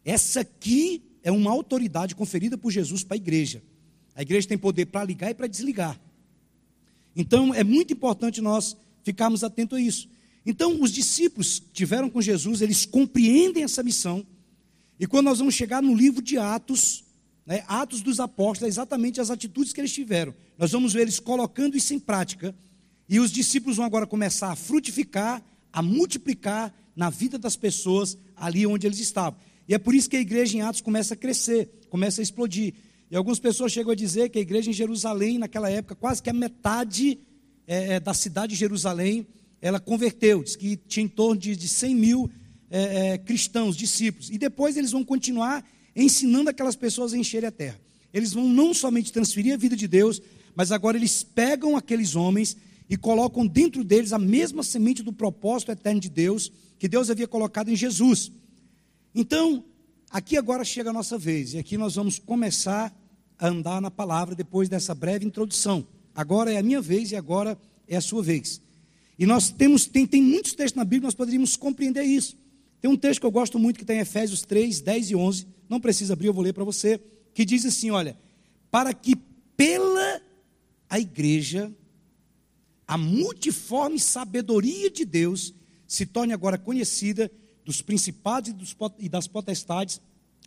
Essa 0.05 0.41
aqui 0.41 1.01
é 1.23 1.31
uma 1.31 1.49
autoridade 1.49 2.13
conferida 2.13 2.55
por 2.55 2.69
Jesus 2.69 3.03
para 3.03 3.15
a 3.15 3.17
igreja. 3.17 3.63
A 4.13 4.21
igreja 4.21 4.47
tem 4.47 4.57
poder 4.57 4.85
para 4.85 5.03
ligar 5.03 5.31
e 5.31 5.33
para 5.33 5.47
desligar. 5.47 5.99
Então, 7.15 7.55
é 7.55 7.63
muito 7.63 7.91
importante 7.91 8.39
nós 8.39 8.77
ficarmos 9.03 9.43
atentos 9.43 9.79
a 9.79 9.81
isso. 9.81 10.07
Então, 10.45 10.79
os 10.79 10.91
discípulos 10.91 11.59
tiveram 11.73 12.07
com 12.07 12.21
Jesus, 12.21 12.61
eles 12.61 12.85
compreendem 12.85 13.63
essa 13.63 13.81
missão. 13.81 14.23
E 14.99 15.05
quando 15.05 15.25
nós 15.25 15.39
vamos 15.39 15.53
chegar 15.53 15.81
no 15.81 15.93
livro 15.93 16.21
de 16.21 16.37
Atos, 16.37 17.03
né, 17.45 17.63
Atos 17.67 18.01
dos 18.01 18.19
Apóstolos, 18.19 18.63
é 18.63 18.67
exatamente 18.67 19.19
as 19.19 19.29
atitudes 19.29 19.73
que 19.73 19.81
eles 19.81 19.93
tiveram. 19.93 20.33
Nós 20.57 20.71
vamos 20.71 20.93
ver 20.93 21.01
eles 21.01 21.19
colocando 21.19 21.75
isso 21.75 21.93
em 21.93 21.99
prática. 21.99 22.55
E 23.07 23.19
os 23.19 23.31
discípulos 23.31 23.77
vão 23.77 23.85
agora 23.85 24.07
começar 24.07 24.51
a 24.51 24.55
frutificar, 24.55 25.43
a 25.71 25.81
multiplicar 25.81 26.73
na 26.95 27.09
vida 27.09 27.37
das 27.37 27.55
pessoas 27.55 28.17
ali 28.35 28.65
onde 28.65 28.87
eles 28.87 28.99
estavam. 28.99 29.39
E 29.67 29.73
é 29.73 29.77
por 29.77 29.93
isso 29.93 30.09
que 30.09 30.15
a 30.15 30.21
igreja 30.21 30.57
em 30.57 30.61
Atos 30.61 30.81
começa 30.81 31.13
a 31.13 31.17
crescer, 31.17 31.69
começa 31.89 32.21
a 32.21 32.23
explodir. 32.23 32.73
E 33.11 33.15
algumas 33.15 33.39
pessoas 33.39 33.71
chegam 33.71 33.91
a 33.91 33.95
dizer 33.95 34.29
que 34.29 34.39
a 34.39 34.41
igreja 34.41 34.69
em 34.69 34.73
Jerusalém, 34.73 35.37
naquela 35.37 35.69
época, 35.69 35.95
quase 35.95 36.23
que 36.23 36.29
a 36.29 36.33
metade 36.33 37.19
é, 37.67 37.95
é 37.95 37.99
da 37.99 38.13
cidade 38.13 38.53
de 38.53 38.59
Jerusalém, 38.59 39.27
ela 39.61 39.79
converteu. 39.79 40.43
Diz 40.43 40.55
que 40.55 40.75
tinha 40.75 41.05
em 41.05 41.09
torno 41.09 41.39
de, 41.39 41.55
de 41.55 41.67
100 41.67 41.95
mil 41.95 42.29
é, 42.69 43.13
é, 43.13 43.17
cristãos, 43.17 43.75
discípulos. 43.75 44.29
E 44.29 44.37
depois 44.37 44.77
eles 44.77 44.91
vão 44.91 45.03
continuar 45.03 45.65
ensinando 45.95 46.49
aquelas 46.49 46.75
pessoas 46.75 47.13
a 47.13 47.17
encherem 47.17 47.47
a 47.47 47.51
terra. 47.51 47.79
Eles 48.13 48.33
vão 48.33 48.47
não 48.47 48.73
somente 48.73 49.11
transferir 49.11 49.53
a 49.53 49.57
vida 49.57 49.75
de 49.75 49.87
Deus, 49.87 50.21
mas 50.55 50.71
agora 50.71 50.97
eles 50.97 51.23
pegam 51.23 51.75
aqueles 51.75 52.15
homens 52.15 52.55
e 52.89 52.95
colocam 52.95 53.45
dentro 53.45 53.83
deles 53.83 54.13
a 54.13 54.19
mesma 54.19 54.63
semente 54.63 55.03
do 55.03 55.11
propósito 55.11 55.71
eterno 55.71 55.99
de 55.99 56.09
Deus 56.09 56.51
que 56.77 56.87
Deus 56.87 57.09
havia 57.09 57.27
colocado 57.27 57.69
em 57.69 57.75
Jesus. 57.75 58.31
Então, 59.13 59.63
aqui 60.09 60.37
agora 60.37 60.63
chega 60.63 60.89
a 60.89 60.93
nossa 60.93 61.17
vez, 61.17 61.53
e 61.53 61.57
aqui 61.57 61.77
nós 61.77 61.95
vamos 61.95 62.19
começar 62.19 62.93
a 63.37 63.47
andar 63.47 63.81
na 63.81 63.91
palavra 63.91 64.35
depois 64.35 64.69
dessa 64.69 64.93
breve 64.93 65.25
introdução. 65.25 65.85
Agora 66.13 66.51
é 66.51 66.57
a 66.57 66.63
minha 66.63 66.81
vez 66.81 67.11
e 67.11 67.15
agora 67.15 67.57
é 67.87 67.97
a 67.97 68.01
sua 68.01 68.23
vez. 68.23 68.61
E 69.17 69.25
nós 69.25 69.49
temos, 69.49 69.85
tem, 69.85 70.05
tem 70.05 70.21
muitos 70.21 70.53
textos 70.53 70.77
na 70.77 70.83
Bíblia, 70.83 71.07
nós 71.07 71.15
poderíamos 71.15 71.55
compreender 71.55 72.03
isso. 72.03 72.37
Tem 72.81 72.89
um 72.89 72.97
texto 72.97 73.19
que 73.19 73.25
eu 73.25 73.31
gosto 73.31 73.57
muito 73.57 73.77
que 73.77 73.83
está 73.83 73.93
em 73.93 73.99
Efésios 73.99 74.41
3, 74.41 74.81
10 74.81 75.11
e 75.11 75.15
11, 75.15 75.47
não 75.69 75.79
precisa 75.79 76.13
abrir, 76.13 76.27
eu 76.27 76.33
vou 76.33 76.43
ler 76.43 76.53
para 76.53 76.63
você, 76.63 76.99
que 77.33 77.43
diz 77.43 77.65
assim: 77.65 77.91
olha, 77.91 78.17
para 78.69 78.93
que 78.93 79.15
pela 79.55 80.21
a 80.89 80.99
igreja, 80.99 81.73
a 82.87 82.97
multiforme 82.97 83.99
sabedoria 83.99 84.89
de 84.89 85.03
Deus 85.03 85.53
se 85.87 86.05
torne 86.05 86.33
agora 86.33 86.57
conhecida 86.57 87.31
dos 87.63 87.81
principados 87.81 88.51
e, 88.51 89.05
e 89.05 89.09
das 89.09 89.27
potestades 89.27 89.99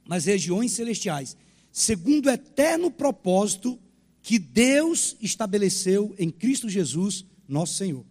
nas 0.06 0.24
regiões 0.24 0.72
celestiais, 0.72 1.36
segundo 1.70 2.26
o 2.26 2.30
eterno 2.30 2.90
propósito 2.90 3.78
que 4.22 4.38
Deus 4.38 5.16
estabeleceu 5.20 6.14
em 6.18 6.30
Cristo 6.30 6.68
Jesus, 6.68 7.26
nosso 7.46 7.74
Senhor. 7.74 8.04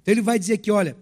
Então 0.00 0.12
ele 0.12 0.22
vai 0.22 0.38
dizer 0.38 0.54
aqui, 0.54 0.70
olha, 0.70 0.96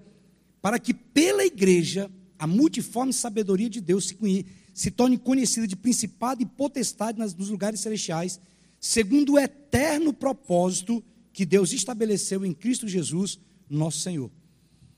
para 0.60 0.78
que 0.78 0.92
pela 0.92 1.44
igreja 1.44 2.10
a 2.40 2.46
multiforme 2.46 3.12
sabedoria 3.12 3.68
de 3.68 3.82
Deus 3.82 4.08
se, 4.08 4.46
se 4.72 4.90
torne 4.90 5.18
conhecida 5.18 5.66
de 5.66 5.76
principado 5.76 6.42
e 6.42 6.46
potestade 6.46 7.18
nas, 7.18 7.34
nos 7.34 7.50
lugares 7.50 7.80
celestiais, 7.80 8.40
segundo 8.80 9.34
o 9.34 9.38
eterno 9.38 10.10
propósito 10.10 11.04
que 11.34 11.44
Deus 11.44 11.70
estabeleceu 11.74 12.42
em 12.42 12.54
Cristo 12.54 12.88
Jesus, 12.88 13.38
nosso 13.68 13.98
Senhor. 13.98 14.30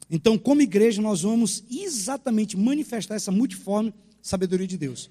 Então, 0.09 0.39
como 0.39 0.63
igreja, 0.63 1.03
nós 1.03 1.23
vamos 1.23 1.65
exatamente 1.69 2.57
manifestar 2.57 3.17
essa 3.17 3.33
multiforme 3.33 3.93
sabedoria 4.23 4.69
de 4.69 4.79
Deus. 4.79 5.11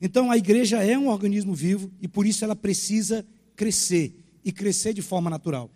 Então, 0.00 0.30
a 0.30 0.36
igreja 0.36 0.84
é 0.84 0.96
um 0.96 1.08
organismo 1.08 1.52
vivo 1.52 1.90
e 2.00 2.06
por 2.06 2.24
isso 2.24 2.44
ela 2.44 2.54
precisa 2.54 3.26
crescer 3.56 4.14
e 4.44 4.52
crescer 4.52 4.92
de 4.92 5.02
forma 5.02 5.28
natural. 5.28 5.68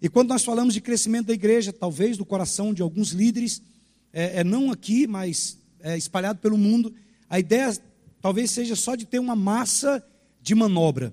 E 0.00 0.08
quando 0.08 0.30
nós 0.30 0.42
falamos 0.42 0.74
de 0.74 0.80
crescimento 0.80 1.26
da 1.26 1.34
igreja, 1.34 1.72
talvez 1.72 2.16
do 2.16 2.24
coração 2.24 2.74
de 2.74 2.82
alguns 2.82 3.10
líderes, 3.10 3.62
é, 4.12 4.40
é 4.40 4.44
não 4.44 4.70
aqui, 4.70 5.06
mas 5.06 5.58
é, 5.80 5.96
espalhado 5.96 6.38
pelo 6.38 6.58
mundo, 6.58 6.94
a 7.28 7.38
ideia 7.38 7.76
talvez 8.20 8.50
seja 8.50 8.76
só 8.76 8.94
de 8.94 9.04
ter 9.04 9.18
uma 9.18 9.34
massa 9.34 10.04
de 10.40 10.54
manobra. 10.54 11.12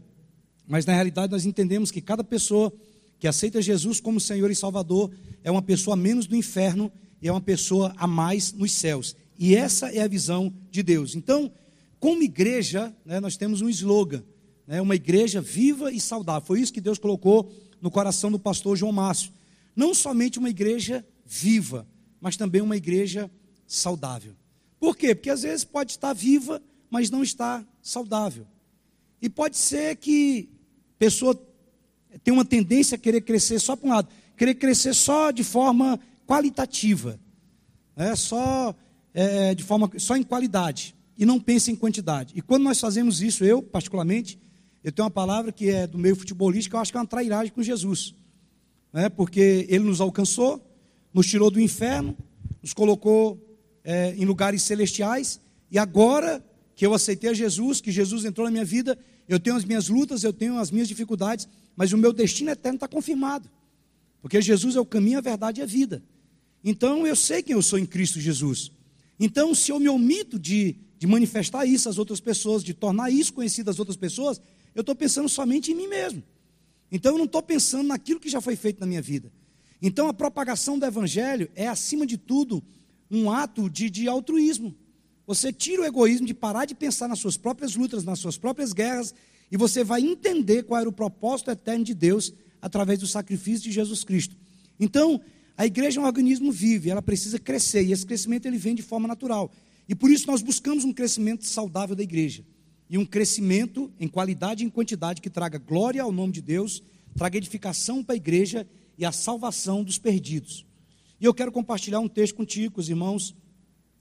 Mas 0.68 0.86
na 0.86 0.94
realidade 0.94 1.32
nós 1.32 1.46
entendemos 1.46 1.92
que 1.92 2.02
cada 2.02 2.24
pessoa 2.24 2.72
que 3.18 3.28
aceita 3.28 3.62
Jesus 3.62 4.00
como 4.00 4.20
Senhor 4.20 4.50
e 4.50 4.56
Salvador 4.56 5.12
é 5.44 5.52
uma 5.52 5.62
pessoa 5.62 5.96
menos 5.96 6.28
do 6.28 6.36
inferno 6.36 6.92
e 7.22 7.28
é 7.28 7.32
uma 7.32 7.42
pessoa 7.42 7.94
a 7.98 8.08
mais 8.08 8.54
nos 8.54 8.72
céus. 8.72 9.16
E 9.38 9.56
essa 9.56 9.92
é 9.92 10.02
a 10.02 10.08
visão 10.08 10.54
de 10.70 10.84
Deus. 10.84 11.16
Então, 11.16 11.52
como 12.00 12.24
igreja, 12.24 12.96
né, 13.06 13.20
nós 13.20 13.36
temos 13.36 13.62
um 13.62 13.70
slogan, 13.70 14.24
né, 14.68 14.82
uma 14.82 14.96
igreja 14.96 15.42
viva 15.42 15.92
e 15.92 16.00
saudável. 16.00 16.46
Foi 16.46 16.62
isso 16.62 16.74
que 16.74 16.82
Deus 16.82 16.98
colocou 16.98 17.52
no 17.82 17.90
coração 17.92 18.32
do 18.32 18.40
pastor 18.40 18.78
João 18.78 18.92
Márcio. 18.92 19.32
Não 19.76 19.94
somente 19.94 20.40
uma 20.40 20.50
igreja 20.50 21.06
viva, 21.26 21.88
mas 22.22 22.38
também 22.38 22.62
uma 22.62 22.78
igreja 22.78 23.30
saudável. 23.68 24.34
Por 24.80 24.96
quê? 24.96 25.14
Porque 25.14 25.30
às 25.30 25.44
vezes 25.44 25.64
pode 25.64 25.92
estar 25.92 26.14
viva, 26.14 26.62
mas 26.90 27.10
não 27.10 27.22
está 27.22 27.66
saudável. 27.82 28.48
E 29.22 29.30
pode 29.30 29.58
ser 29.58 29.96
que 29.98 30.50
a 30.96 31.00
pessoa 31.00 31.40
tenha 32.24 32.34
uma 32.34 32.46
tendência 32.46 32.96
a 32.96 32.98
querer 33.00 33.22
crescer 33.22 33.60
só 33.60 33.76
para 33.76 33.88
um 33.88 33.92
lado, 33.92 34.08
querer 34.38 34.56
crescer 34.56 34.94
só 34.94 35.32
de 35.32 35.44
forma 35.44 36.00
qualitativa, 36.26 37.20
é 37.96 38.16
só 38.16 38.74
é, 39.14 39.54
de 39.54 39.64
forma 39.64 39.92
só 39.98 40.16
em 40.16 40.24
qualidade 40.24 40.96
e 41.18 41.26
não 41.26 41.40
pensa 41.40 41.70
em 41.70 41.76
quantidade. 41.76 42.34
E 42.36 42.42
quando 42.42 42.64
nós 42.64 42.80
fazemos 42.80 43.22
isso, 43.22 43.44
eu 43.44 43.62
particularmente, 43.62 44.40
eu 44.84 44.92
tenho 44.92 45.06
uma 45.06 45.12
palavra 45.12 45.52
que 45.52 45.70
é 45.70 45.86
do 45.86 45.98
meio 45.98 46.16
futebolístico, 46.16 46.76
eu 46.76 46.80
acho 46.80 46.92
que 46.92 46.98
é 46.98 47.02
uma 47.02 47.08
trairagem 47.08 47.52
com 47.52 47.62
Jesus, 47.62 48.16
né? 48.94 49.10
Porque 49.10 49.66
ele 49.68 49.84
nos 49.84 50.00
alcançou, 50.00 50.66
nos 51.14 51.28
tirou 51.28 51.50
do 51.50 51.60
inferno, 51.60 52.18
nos 52.62 52.74
colocou 52.74 53.40
é, 53.84 54.14
em 54.16 54.26
lugares 54.26 54.62
celestiais 54.64 55.40
e 55.72 55.78
agora 55.78 56.44
que 56.76 56.86
eu 56.86 56.94
aceitei 56.94 57.30
a 57.30 57.34
Jesus, 57.34 57.82
que 57.82 57.92
Jesus 57.92 58.26
entrou 58.26 58.46
na 58.46 58.52
minha 58.52 58.66
vida, 58.66 58.98
eu 59.28 59.40
tenho 59.40 59.56
as 59.56 59.66
minhas 59.66 59.90
lutas, 59.90 60.24
eu 60.24 60.32
tenho 60.32 60.58
as 60.58 60.72
minhas 60.72 60.88
dificuldades, 60.88 61.48
mas 61.76 61.92
o 61.92 61.98
meu 61.98 62.14
destino 62.14 62.52
eterno 62.52 62.78
está 62.78 62.88
confirmado. 62.88 63.50
Porque 64.22 64.42
Jesus 64.42 64.76
é 64.76 64.80
o 64.80 64.86
caminho, 64.86 65.18
a 65.18 65.22
verdade 65.22 65.60
e 65.60 65.64
a 65.64 65.66
vida. 65.66 66.02
Então 66.64 67.06
eu 67.06 67.16
sei 67.16 67.44
quem 67.44 67.54
eu 67.54 67.62
sou 67.62 67.78
em 67.80 67.86
Cristo 67.86 68.20
Jesus. 68.20 68.72
Então, 69.20 69.54
se 69.54 69.72
eu 69.72 69.80
me 69.80 69.90
omito 69.90 70.40
de, 70.40 70.78
de 70.98 71.06
manifestar 71.06 71.66
isso 71.66 71.90
às 71.90 71.98
outras 71.98 72.22
pessoas, 72.22 72.64
de 72.64 72.74
tornar 72.74 73.10
isso 73.10 73.34
conhecido 73.34 73.70
às 73.70 73.78
outras 73.78 73.98
pessoas, 73.98 74.40
eu 74.74 74.82
estou 74.82 74.96
pensando 74.96 75.28
somente 75.28 75.72
em 75.72 75.76
mim 75.76 75.88
mesmo. 75.88 76.24
Então 76.92 77.14
eu 77.14 77.18
não 77.18 77.26
estou 77.26 77.42
pensando 77.42 77.88
naquilo 77.88 78.20
que 78.20 78.30
já 78.30 78.40
foi 78.40 78.56
feito 78.56 78.80
na 78.80 78.88
minha 78.88 79.02
vida. 79.02 79.32
Então 79.82 80.08
a 80.08 80.14
propagação 80.14 80.78
do 80.78 80.86
Evangelho 80.86 81.50
é, 81.56 81.68
acima 81.68 82.06
de 82.06 82.18
tudo, 82.18 82.64
um 83.10 83.32
ato 83.32 83.70
de, 83.70 83.90
de 83.90 84.08
altruísmo. 84.08 84.76
Você 85.26 85.54
tira 85.54 85.84
o 85.84 85.86
egoísmo 85.86 86.26
de 86.26 86.34
parar 86.34 86.66
de 86.66 86.76
pensar 86.76 87.08
nas 87.08 87.20
suas 87.20 87.38
próprias 87.38 87.76
lutas, 87.76 88.04
nas 88.04 88.20
suas 88.20 88.38
próprias 88.38 88.74
guerras, 88.74 89.14
e 89.52 89.58
você 89.58 89.84
vai 89.84 90.02
entender 90.02 90.64
qual 90.64 90.80
era 90.80 90.90
o 90.90 90.94
propósito 90.94 91.52
eterno 91.52 91.84
de 91.84 91.94
Deus 91.94 92.34
através 92.62 93.00
do 93.00 93.08
sacrifício 93.08 93.64
de 93.64 93.72
Jesus 93.72 94.04
Cristo. 94.04 94.36
Então, 94.80 95.22
a 95.58 95.66
igreja 95.66 96.00
é 96.00 96.04
um 96.04 96.06
organismo 96.06 96.52
vivo, 96.52 96.90
ela 96.90 97.02
precisa 97.02 97.38
crescer, 97.38 97.84
e 97.84 97.92
esse 97.92 98.06
crescimento 98.06 98.46
ele 98.46 98.58
vem 98.58 98.76
de 98.76 98.82
forma 98.82 99.08
natural. 99.08 99.52
E 99.88 99.96
por 99.96 100.12
isso 100.12 100.28
nós 100.28 100.42
buscamos 100.42 100.84
um 100.84 100.94
crescimento 100.94 101.46
saudável 101.46 101.96
da 101.96 102.04
igreja. 102.04 102.44
E 102.90 102.98
um 102.98 103.06
crescimento 103.06 103.92
em 104.00 104.08
qualidade 104.08 104.64
e 104.64 104.68
em 104.68 104.70
quantidade 104.70 105.22
que 105.22 105.30
traga 105.30 105.58
glória 105.58 106.02
ao 106.02 106.12
nome 106.12 106.34
de 106.34 106.42
Deus, 106.42 106.82
traga 107.16 107.38
edificação 107.38 108.04
para 108.04 108.16
a 108.16 108.18
igreja 108.18 108.68
e 109.00 109.06
a 109.06 109.12
salvação 109.12 109.84
dos 109.84 109.98
perdidos. 109.98 110.66
E 111.20 111.26
eu 111.26 111.34
quero 111.34 111.52
compartilhar 111.52 112.00
um 112.02 112.08
texto 112.08 112.36
contigo, 112.36 112.80
os 112.80 112.90
irmãos 112.90 113.34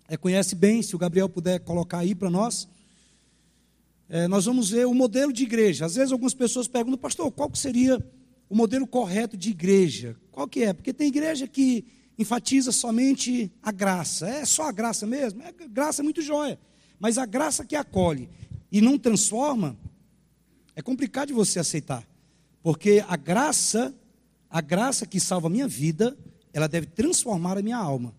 é, 0.08 0.16
conhece 0.16 0.54
bem, 0.54 0.82
se 0.82 0.94
o 0.94 0.98
Gabriel 0.98 1.28
puder 1.28 1.60
colocar 1.60 1.98
aí 1.98 2.14
para 2.14 2.28
nós. 2.28 2.68
É, 4.08 4.28
nós 4.28 4.44
vamos 4.44 4.70
ver 4.70 4.86
o 4.86 4.92
modelo 4.92 5.32
de 5.32 5.44
igreja. 5.44 5.86
Às 5.86 5.94
vezes 5.94 6.12
algumas 6.12 6.34
pessoas 6.34 6.68
perguntam, 6.68 6.98
pastor, 6.98 7.30
qual 7.30 7.48
que 7.48 7.58
seria 7.58 8.04
o 8.48 8.56
modelo 8.56 8.86
correto 8.86 9.36
de 9.36 9.50
igreja. 9.50 10.16
Qual 10.32 10.48
que 10.48 10.64
é? 10.64 10.72
Porque 10.72 10.92
tem 10.92 11.08
igreja 11.08 11.46
que 11.46 11.84
enfatiza 12.18 12.72
somente 12.72 13.52
a 13.62 13.70
graça. 13.70 14.28
É 14.28 14.44
só 14.44 14.64
a 14.68 14.72
graça 14.72 15.06
mesmo? 15.06 15.42
É, 15.42 15.52
graça 15.68 16.02
é 16.02 16.04
muito 16.04 16.22
jóia. 16.22 16.58
Mas 16.98 17.18
a 17.18 17.26
graça 17.26 17.64
que 17.64 17.76
acolhe 17.76 18.28
e 18.72 18.80
não 18.80 18.98
transforma, 18.98 19.78
é 20.74 20.82
complicado 20.82 21.28
de 21.28 21.34
você 21.34 21.58
aceitar. 21.58 22.06
Porque 22.62 23.04
a 23.06 23.16
graça, 23.16 23.94
a 24.50 24.60
graça 24.60 25.06
que 25.06 25.20
salva 25.20 25.46
a 25.46 25.50
minha 25.50 25.68
vida, 25.68 26.16
ela 26.52 26.68
deve 26.68 26.86
transformar 26.86 27.58
a 27.58 27.62
minha 27.62 27.76
alma. 27.76 28.14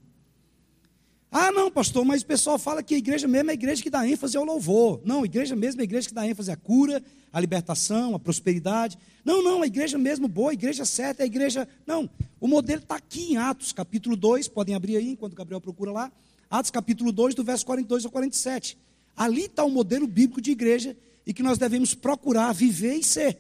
Ah, 1.31 1.51
não, 1.51 1.69
pastor, 1.69 2.03
mas 2.03 2.23
o 2.23 2.25
pessoal 2.25 2.57
fala 2.57 2.81
que 2.81 2.95
a 2.95 2.97
igreja 2.97 3.27
mesmo 3.27 3.51
é 3.51 3.51
a 3.51 3.53
igreja 3.53 3.83
que 3.83 3.89
dá 3.89 4.07
ênfase 4.07 4.35
ao 4.35 4.43
louvor. 4.43 4.99
Não, 5.05 5.21
a 5.21 5.25
igreja 5.25 5.55
mesmo 5.55 5.79
é 5.79 5.83
a 5.83 5.85
igreja 5.85 6.07
que 6.07 6.13
dá 6.13 6.27
ênfase 6.27 6.51
à 6.51 6.55
cura, 6.55 7.03
à 7.31 7.39
libertação, 7.39 8.15
à 8.15 8.19
prosperidade. 8.19 8.97
Não, 9.23 9.43
não, 9.43 9.61
a 9.61 9.67
igreja 9.67 9.95
mesmo 9.95 10.27
boa, 10.27 10.49
a 10.49 10.53
igreja 10.53 10.85
certa, 10.85 11.21
a 11.21 11.25
igreja. 11.27 11.67
Não, 11.85 12.09
o 12.39 12.47
modelo 12.47 12.81
está 12.81 12.95
aqui 12.95 13.33
em 13.33 13.37
Atos, 13.37 13.71
capítulo 13.71 14.15
2, 14.15 14.47
podem 14.47 14.73
abrir 14.73 14.97
aí 14.97 15.11
enquanto 15.11 15.33
o 15.33 15.35
Gabriel 15.35 15.61
procura 15.61 15.91
lá. 15.91 16.11
Atos, 16.49 16.71
capítulo 16.71 17.11
2, 17.11 17.35
do 17.35 17.43
verso 17.43 17.63
42 17.63 18.05
ao 18.05 18.11
47. 18.11 18.75
Ali 19.15 19.45
está 19.45 19.63
o 19.63 19.69
modelo 19.69 20.07
bíblico 20.07 20.41
de 20.41 20.49
igreja 20.49 20.97
e 21.27 21.33
que 21.33 21.43
nós 21.43 21.59
devemos 21.59 21.93
procurar 21.93 22.53
viver 22.53 22.95
e 22.95 23.03
ser. 23.03 23.37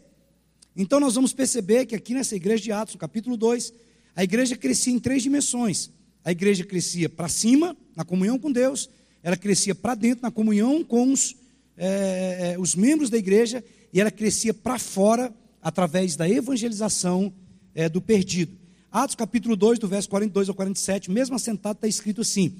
Então 0.79 0.99
nós 0.99 1.13
vamos 1.13 1.31
perceber 1.31 1.85
que 1.85 1.95
aqui 1.95 2.15
nessa 2.15 2.35
igreja 2.35 2.63
de 2.63 2.71
Atos, 2.71 2.95
no 2.95 2.99
capítulo 2.99 3.37
2, 3.37 3.71
a 4.15 4.23
igreja 4.23 4.55
crescia 4.55 4.91
em 4.91 4.97
três 4.97 5.21
dimensões 5.21 5.91
a 6.23 6.31
igreja 6.31 6.63
crescia 6.63 7.09
para 7.09 7.29
cima, 7.29 7.75
na 7.95 8.03
comunhão 8.03 8.37
com 8.37 8.51
Deus, 8.51 8.89
ela 9.23 9.37
crescia 9.37 9.73
para 9.73 9.95
dentro, 9.95 10.21
na 10.21 10.31
comunhão 10.31 10.83
com 10.83 11.11
os, 11.11 11.35
é, 11.77 12.55
os 12.59 12.75
membros 12.75 13.09
da 13.09 13.17
igreja, 13.17 13.63
e 13.91 13.99
ela 13.99 14.11
crescia 14.11 14.53
para 14.53 14.77
fora, 14.77 15.33
através 15.61 16.15
da 16.15 16.29
evangelização 16.29 17.33
é, 17.73 17.89
do 17.89 18.01
perdido. 18.01 18.55
Atos 18.91 19.15
capítulo 19.15 19.55
2, 19.55 19.79
do 19.79 19.87
verso 19.87 20.09
42 20.09 20.49
ao 20.49 20.55
47, 20.55 21.11
mesmo 21.11 21.35
assentado, 21.35 21.77
está 21.77 21.87
escrito 21.87 22.21
assim: 22.21 22.53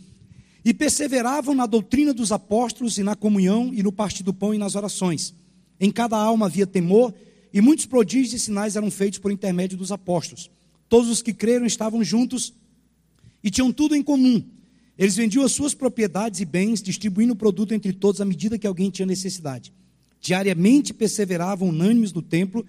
E 0.64 0.74
perseveravam 0.74 1.54
na 1.54 1.66
doutrina 1.66 2.14
dos 2.14 2.32
apóstolos, 2.32 2.98
e 2.98 3.04
na 3.04 3.16
comunhão, 3.16 3.72
e 3.74 3.84
no 3.84 3.92
partir 3.92 4.24
do 4.24 4.34
pão 4.34 4.54
e 4.54 4.58
nas 4.58 4.76
orações. 4.76 5.34
Em 5.80 5.92
cada 5.92 6.18
alma 6.18 6.48
havia 6.48 6.68
temor, 6.68 7.14
e 7.54 7.62
muitos 7.62 7.86
prodígios 7.86 8.34
e 8.34 8.40
sinais 8.40 8.76
eram 8.76 8.92
feitos 8.92 9.20
por 9.20 9.32
intermédio 9.32 9.78
dos 9.78 9.92
apóstolos. 9.92 10.50
Todos 10.88 11.10
os 11.10 11.22
que 11.22 11.34
creram 11.34 11.66
estavam 11.66 12.04
juntos 12.04 12.54
e 13.44 13.50
tinham 13.50 13.72
tudo 13.72 13.96
em 13.96 14.04
comum. 14.04 14.44
Eles 14.98 15.16
vendiam 15.16 15.46
as 15.46 15.52
suas 15.52 15.74
propriedades 15.74 16.42
e 16.42 16.46
bens, 16.46 16.82
distribuindo 16.82 17.34
o 17.34 17.36
produto 17.36 17.74
entre 17.74 17.94
todos 17.94 18.20
à 18.20 18.26
medida 18.26 18.58
que 18.58 18.68
alguém 18.68 18.90
tinha 18.90 19.06
necessidade. 19.06 19.72
Diariamente 20.20 20.94
perseveravam 20.94 21.70
unânimes 21.70 22.12
no 22.12 22.22
templo, 22.22 22.66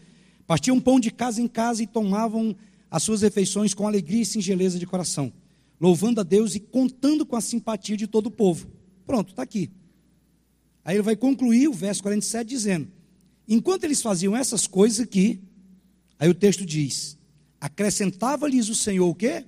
partiam 0.46 0.80
pão 0.80 1.00
de 1.00 1.10
casa 1.10 1.42
em 1.42 1.48
casa 1.48 1.82
e 1.82 1.86
tomavam 1.86 2.54
as 2.90 3.02
suas 3.02 3.22
refeições 3.22 3.74
com 3.74 3.86
alegria 3.86 4.22
e 4.22 4.26
singeleza 4.26 4.78
de 4.78 4.86
coração, 4.86 5.32
louvando 5.80 6.20
a 6.20 6.24
Deus 6.24 6.54
e 6.54 6.60
contando 6.60 7.26
com 7.26 7.36
a 7.36 7.40
simpatia 7.40 7.96
de 7.96 8.06
todo 8.06 8.26
o 8.26 8.30
povo. 8.30 8.68
Pronto, 9.06 9.30
está 9.30 9.42
aqui. 9.42 9.70
Aí 10.84 10.96
ele 10.96 11.02
vai 11.02 11.16
concluir 11.16 11.68
o 11.68 11.72
verso 11.72 12.02
47 12.02 12.48
dizendo: 12.48 12.88
Enquanto 13.48 13.84
eles 13.84 14.02
faziam 14.02 14.36
essas 14.36 14.66
coisas 14.66 15.00
aqui, 15.00 15.40
aí 16.18 16.28
o 16.28 16.34
texto 16.34 16.64
diz: 16.64 17.18
acrescentava-lhes 17.60 18.68
o 18.68 18.74
Senhor 18.74 19.08
o 19.08 19.14
quê? 19.14 19.44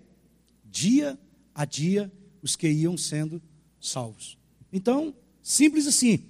dia 0.73 1.19
a 1.55 1.67
dia 1.67 2.11
os 2.43 2.57
que 2.57 2.69
iam 2.69 2.97
sendo 2.97 3.41
salvos. 3.79 4.39
Então, 4.73 5.15
simples 5.43 5.87
assim. 5.87 6.25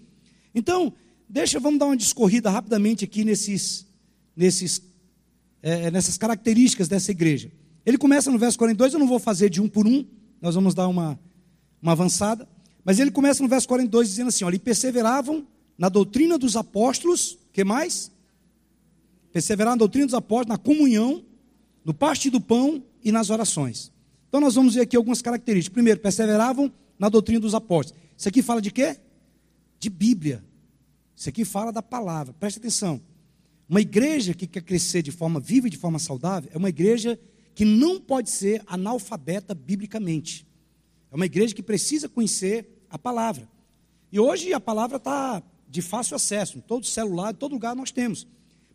Então, 0.53 0.93
deixa, 1.29 1.61
vamos 1.61 1.79
dar 1.79 1.87
uma 1.87 1.97
discorrida 1.97 2.51
rapidamente 2.51 3.05
aqui 3.05 3.25
nesses, 3.25 3.87
nesses, 4.37 4.83
é, 5.63 5.91
nessas 5.91 6.19
características 6.19 6.89
dessa 6.89 7.13
igreja. 7.13 7.53
Ele 7.87 7.97
começa 7.97 8.31
no 8.31 8.39
verso 8.39 8.59
42, 8.59 8.93
eu 8.93 8.99
não 8.99 9.07
vou 9.07 9.21
fazer 9.21 9.49
de 9.49 9.61
um 9.61 9.69
por 9.69 9.87
um, 9.87 10.05
nós 10.41 10.57
vamos 10.57 10.75
dar 10.75 10.89
uma, 10.89 11.19
uma 11.81 11.93
avançada. 11.93 12.49
Mas 12.85 12.99
ele 12.99 13.13
começa 13.13 13.43
no 13.43 13.49
verso 13.49 13.69
42 13.69 14.09
dizendo 14.09 14.29
assim: 14.29 14.45
olha, 14.45 14.57
e 14.57 14.59
perseveravam 14.59 15.47
na 15.79 15.89
doutrina 15.89 16.37
dos 16.37 16.57
apóstolos, 16.57 17.39
que 17.53 17.65
mais? 17.65 18.11
Perseveraram 19.33 19.73
na 19.73 19.79
doutrina 19.79 20.07
dos 20.07 20.15
apóstolos, 20.15 20.49
na 20.49 20.59
comunhão, 20.59 21.25
no 21.85 21.93
partir 21.93 22.31
do 22.31 22.41
pão 22.41 22.83
e 23.03 23.11
nas 23.11 23.31
orações. 23.31 23.93
Então 24.29 24.41
nós 24.41 24.55
vamos 24.55 24.75
ver 24.75 24.83
aqui 24.83 24.97
algumas 24.97 25.21
características. 25.21 25.73
Primeiro, 25.73 26.01
perseveravam 26.01 26.73
na 26.99 27.09
doutrina 27.09 27.41
dos 27.41 27.55
apóstolos. 27.55 28.01
Isso 28.17 28.29
aqui 28.29 28.43
fala 28.43 28.63
de 28.63 28.71
quê? 28.71 28.97
De 29.79 29.91
Bíblia. 29.91 30.45
Isso 31.15 31.29
aqui 31.29 31.45
fala 31.45 31.73
da 31.73 31.83
palavra. 31.83 32.33
Preste 32.35 32.59
atenção. 32.59 33.01
Uma 33.69 33.81
igreja 33.81 34.35
que 34.35 34.47
quer 34.47 34.63
crescer 34.63 35.03
de 35.03 35.11
forma 35.11 35.41
viva 35.41 35.67
e 35.67 35.71
de 35.71 35.77
forma 35.77 35.99
saudável 35.99 36.51
é 36.53 36.59
uma 36.59 36.69
igreja 36.69 37.19
que 37.55 37.65
não 37.65 38.01
pode 38.01 38.31
ser 38.31 38.63
analfabeta 38.67 39.55
biblicamente. 39.55 40.47
É 41.11 41.15
uma 41.15 41.27
igreja 41.27 41.55
que 41.55 41.63
precisa 41.63 42.09
conhecer 42.09 42.87
a 42.89 42.99
palavra. 42.99 43.49
E 44.11 44.19
hoje 44.19 44.53
a 44.53 44.61
palavra 44.61 44.97
está 44.97 45.43
de 45.73 45.81
fácil 45.81 46.15
acesso, 46.15 46.59
em 46.59 46.61
todo 46.61 46.85
celular, 46.85 47.33
em 47.33 47.35
todo 47.35 47.53
lugar 47.53 47.75
nós 47.75 47.91
temos. 47.91 48.27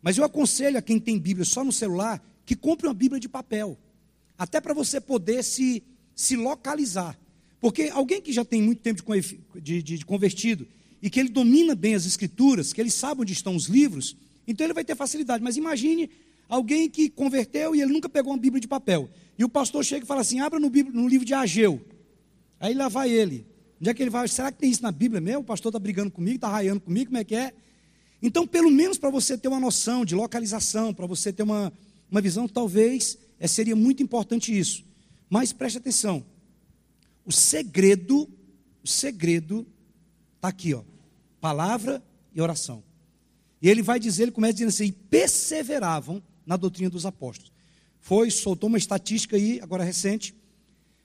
Mas 0.02 0.18
eu 0.18 0.24
aconselho 0.24 0.76
a 0.76 0.82
quem 0.82 0.98
tem 0.98 1.16
Bíblia 1.16 1.44
só 1.44 1.62
no 1.62 1.70
celular 1.70 2.20
que 2.44 2.56
compre 2.56 2.88
uma 2.88 2.94
Bíblia 2.94 3.20
de 3.20 3.28
papel 3.28 3.78
até 4.36 4.60
para 4.60 4.74
você 4.74 5.00
poder 5.00 5.44
se, 5.44 5.80
se 6.12 6.34
localizar. 6.34 7.16
Porque 7.60 7.88
alguém 7.92 8.20
que 8.20 8.32
já 8.32 8.44
tem 8.44 8.60
muito 8.60 8.82
tempo 8.82 9.00
de, 9.60 9.80
de, 9.80 9.96
de 9.98 10.04
convertido 10.04 10.66
e 11.00 11.08
que 11.08 11.20
ele 11.20 11.28
domina 11.28 11.76
bem 11.76 11.94
as 11.94 12.04
escrituras, 12.04 12.72
que 12.72 12.80
ele 12.80 12.90
sabe 12.90 13.20
onde 13.20 13.32
estão 13.32 13.54
os 13.54 13.66
livros, 13.66 14.16
então 14.44 14.66
ele 14.66 14.74
vai 14.74 14.84
ter 14.84 14.96
facilidade. 14.96 15.42
Mas 15.42 15.56
imagine 15.56 16.10
alguém 16.48 16.90
que 16.90 17.08
converteu 17.08 17.76
e 17.76 17.80
ele 17.80 17.92
nunca 17.92 18.08
pegou 18.08 18.32
uma 18.32 18.38
Bíblia 18.38 18.60
de 18.60 18.66
papel. 18.66 19.08
E 19.38 19.44
o 19.44 19.48
pastor 19.48 19.84
chega 19.84 20.02
e 20.02 20.06
fala 20.06 20.22
assim: 20.22 20.40
abra 20.40 20.58
no, 20.58 20.68
Bíblia, 20.68 21.00
no 21.00 21.06
livro 21.06 21.24
de 21.24 21.32
Ageu. 21.32 21.80
Aí 22.58 22.74
lá 22.74 22.88
vai 22.88 23.08
ele. 23.08 23.46
Onde 23.80 23.90
é 23.90 23.94
que 23.94 24.02
ele 24.02 24.10
vai? 24.10 24.26
Será 24.28 24.50
que 24.50 24.58
tem 24.58 24.70
isso 24.70 24.82
na 24.82 24.90
Bíblia 24.90 25.20
mesmo? 25.20 25.40
O 25.40 25.44
pastor 25.44 25.70
está 25.70 25.78
brigando 25.78 26.10
comigo, 26.10 26.36
está 26.36 26.48
raiando 26.48 26.80
comigo, 26.80 27.06
como 27.06 27.18
é 27.18 27.24
que 27.24 27.34
é? 27.34 27.52
Então, 28.20 28.46
pelo 28.46 28.70
menos 28.70 28.98
para 28.98 29.10
você 29.10 29.38
ter 29.38 29.46
uma 29.48 29.60
noção 29.60 30.04
de 30.04 30.14
localização, 30.14 30.92
para 30.92 31.06
você 31.06 31.32
ter 31.32 31.44
uma, 31.44 31.72
uma 32.10 32.20
visão, 32.20 32.48
talvez 32.48 33.16
é, 33.38 33.46
seria 33.46 33.76
muito 33.76 34.02
importante 34.02 34.56
isso. 34.56 34.84
Mas 35.30 35.52
preste 35.52 35.78
atenção. 35.78 36.24
O 37.24 37.30
segredo, 37.30 38.28
o 38.82 38.88
segredo 38.88 39.66
está 40.36 40.48
aqui, 40.48 40.74
ó. 40.74 40.82
Palavra 41.40 42.02
e 42.34 42.40
oração. 42.40 42.82
E 43.62 43.68
ele 43.68 43.82
vai 43.82 44.00
dizer, 44.00 44.24
ele 44.24 44.32
começa 44.32 44.54
dizendo 44.54 44.70
assim, 44.70 44.90
perseveravam 44.90 46.22
na 46.44 46.56
doutrina 46.56 46.90
dos 46.90 47.06
apóstolos. 47.06 47.52
Foi, 48.00 48.30
soltou 48.30 48.68
uma 48.68 48.78
estatística 48.78 49.36
aí, 49.36 49.60
agora 49.60 49.84
recente, 49.84 50.34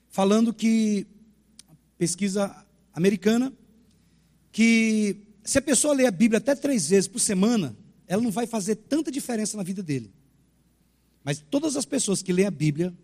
falando 0.08 0.54
que, 0.54 1.06
pesquisa 1.98 2.63
americana, 2.94 3.52
que 4.52 5.16
se 5.42 5.58
a 5.58 5.62
pessoa 5.62 5.94
ler 5.94 6.06
a 6.06 6.10
Bíblia 6.10 6.38
até 6.38 6.54
três 6.54 6.88
vezes 6.88 7.08
por 7.08 7.18
semana, 7.18 7.76
ela 8.06 8.22
não 8.22 8.30
vai 8.30 8.46
fazer 8.46 8.76
tanta 8.76 9.10
diferença 9.10 9.56
na 9.56 9.62
vida 9.62 9.82
dele. 9.82 10.10
Mas 11.22 11.44
todas 11.50 11.76
as 11.76 11.84
pessoas 11.84 12.22
que 12.22 12.32
lêem 12.32 12.46
a 12.46 12.50
Bíblia, 12.50 12.94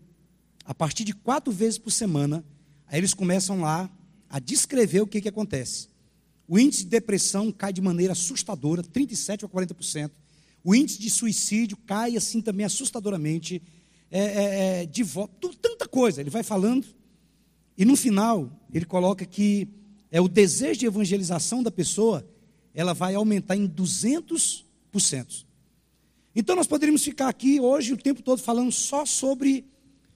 a 0.65 0.73
partir 0.73 1.03
de 1.03 1.13
quatro 1.13 1.51
vezes 1.51 1.77
por 1.77 1.91
semana, 1.91 2.43
aí 2.87 2.99
eles 2.99 3.13
começam 3.13 3.61
lá 3.61 3.89
a 4.29 4.39
descrever 4.39 5.01
o 5.01 5.07
que, 5.07 5.21
que 5.21 5.29
acontece. 5.29 5.89
O 6.47 6.57
índice 6.57 6.83
de 6.83 6.89
depressão 6.89 7.51
cai 7.51 7.73
de 7.73 7.81
maneira 7.81 8.13
assustadora, 8.13 8.83
37% 8.83 9.43
a 9.43 9.47
40%. 9.47 10.11
O 10.63 10.75
índice 10.75 10.99
de 10.99 11.09
suicídio 11.09 11.77
cai 11.85 12.15
assim 12.15 12.41
também 12.41 12.65
assustadoramente. 12.65 13.61
É, 14.09 14.19
é, 14.19 14.81
é, 14.81 14.85
de 14.85 15.03
volta, 15.03 15.33
tanta 15.61 15.87
coisa. 15.87 16.21
Ele 16.21 16.29
vai 16.29 16.43
falando. 16.43 16.85
E 17.77 17.85
no 17.85 17.95
final, 17.95 18.51
ele 18.73 18.85
coloca 18.85 19.25
que 19.25 19.67
é 20.11 20.19
o 20.19 20.27
desejo 20.27 20.81
de 20.81 20.85
evangelização 20.85 21.63
da 21.63 21.71
pessoa, 21.71 22.27
ela 22.73 22.93
vai 22.93 23.15
aumentar 23.15 23.55
em 23.55 23.67
200%. 23.67 24.65
Então 26.35 26.55
nós 26.55 26.67
poderíamos 26.67 27.03
ficar 27.03 27.29
aqui 27.29 27.59
hoje 27.59 27.93
o 27.93 27.97
tempo 27.97 28.21
todo 28.21 28.41
falando 28.41 28.71
só 28.71 29.05
sobre, 29.05 29.65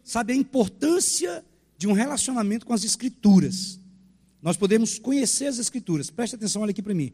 sabe, 0.03 0.33
a 0.33 0.35
importância 0.35 1.43
de 1.77 1.87
um 1.87 1.93
relacionamento 1.93 2.65
com 2.65 2.73
as 2.73 2.83
Escrituras. 2.83 3.79
Nós 4.41 4.57
podemos 4.57 4.99
conhecer 4.99 5.47
as 5.47 5.59
Escrituras. 5.59 6.09
Preste 6.09 6.35
atenção, 6.35 6.61
olha 6.61 6.71
aqui 6.71 6.81
para 6.81 6.93
mim. 6.93 7.13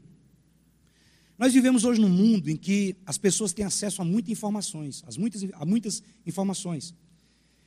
Nós 1.38 1.54
vivemos 1.54 1.86
hoje 1.86 2.00
num 2.00 2.10
mundo 2.10 2.50
em 2.50 2.56
que 2.56 2.96
as 3.06 3.18
pessoas 3.18 3.54
têm 3.54 3.66
acesso 3.66 4.02
a 4.02 4.06
muitas 4.06 4.32
informações, 4.32 5.04
a 5.08 5.20
muitas, 5.20 5.44
a 5.54 5.66
muitas 5.66 6.04
informações. 6.26 6.94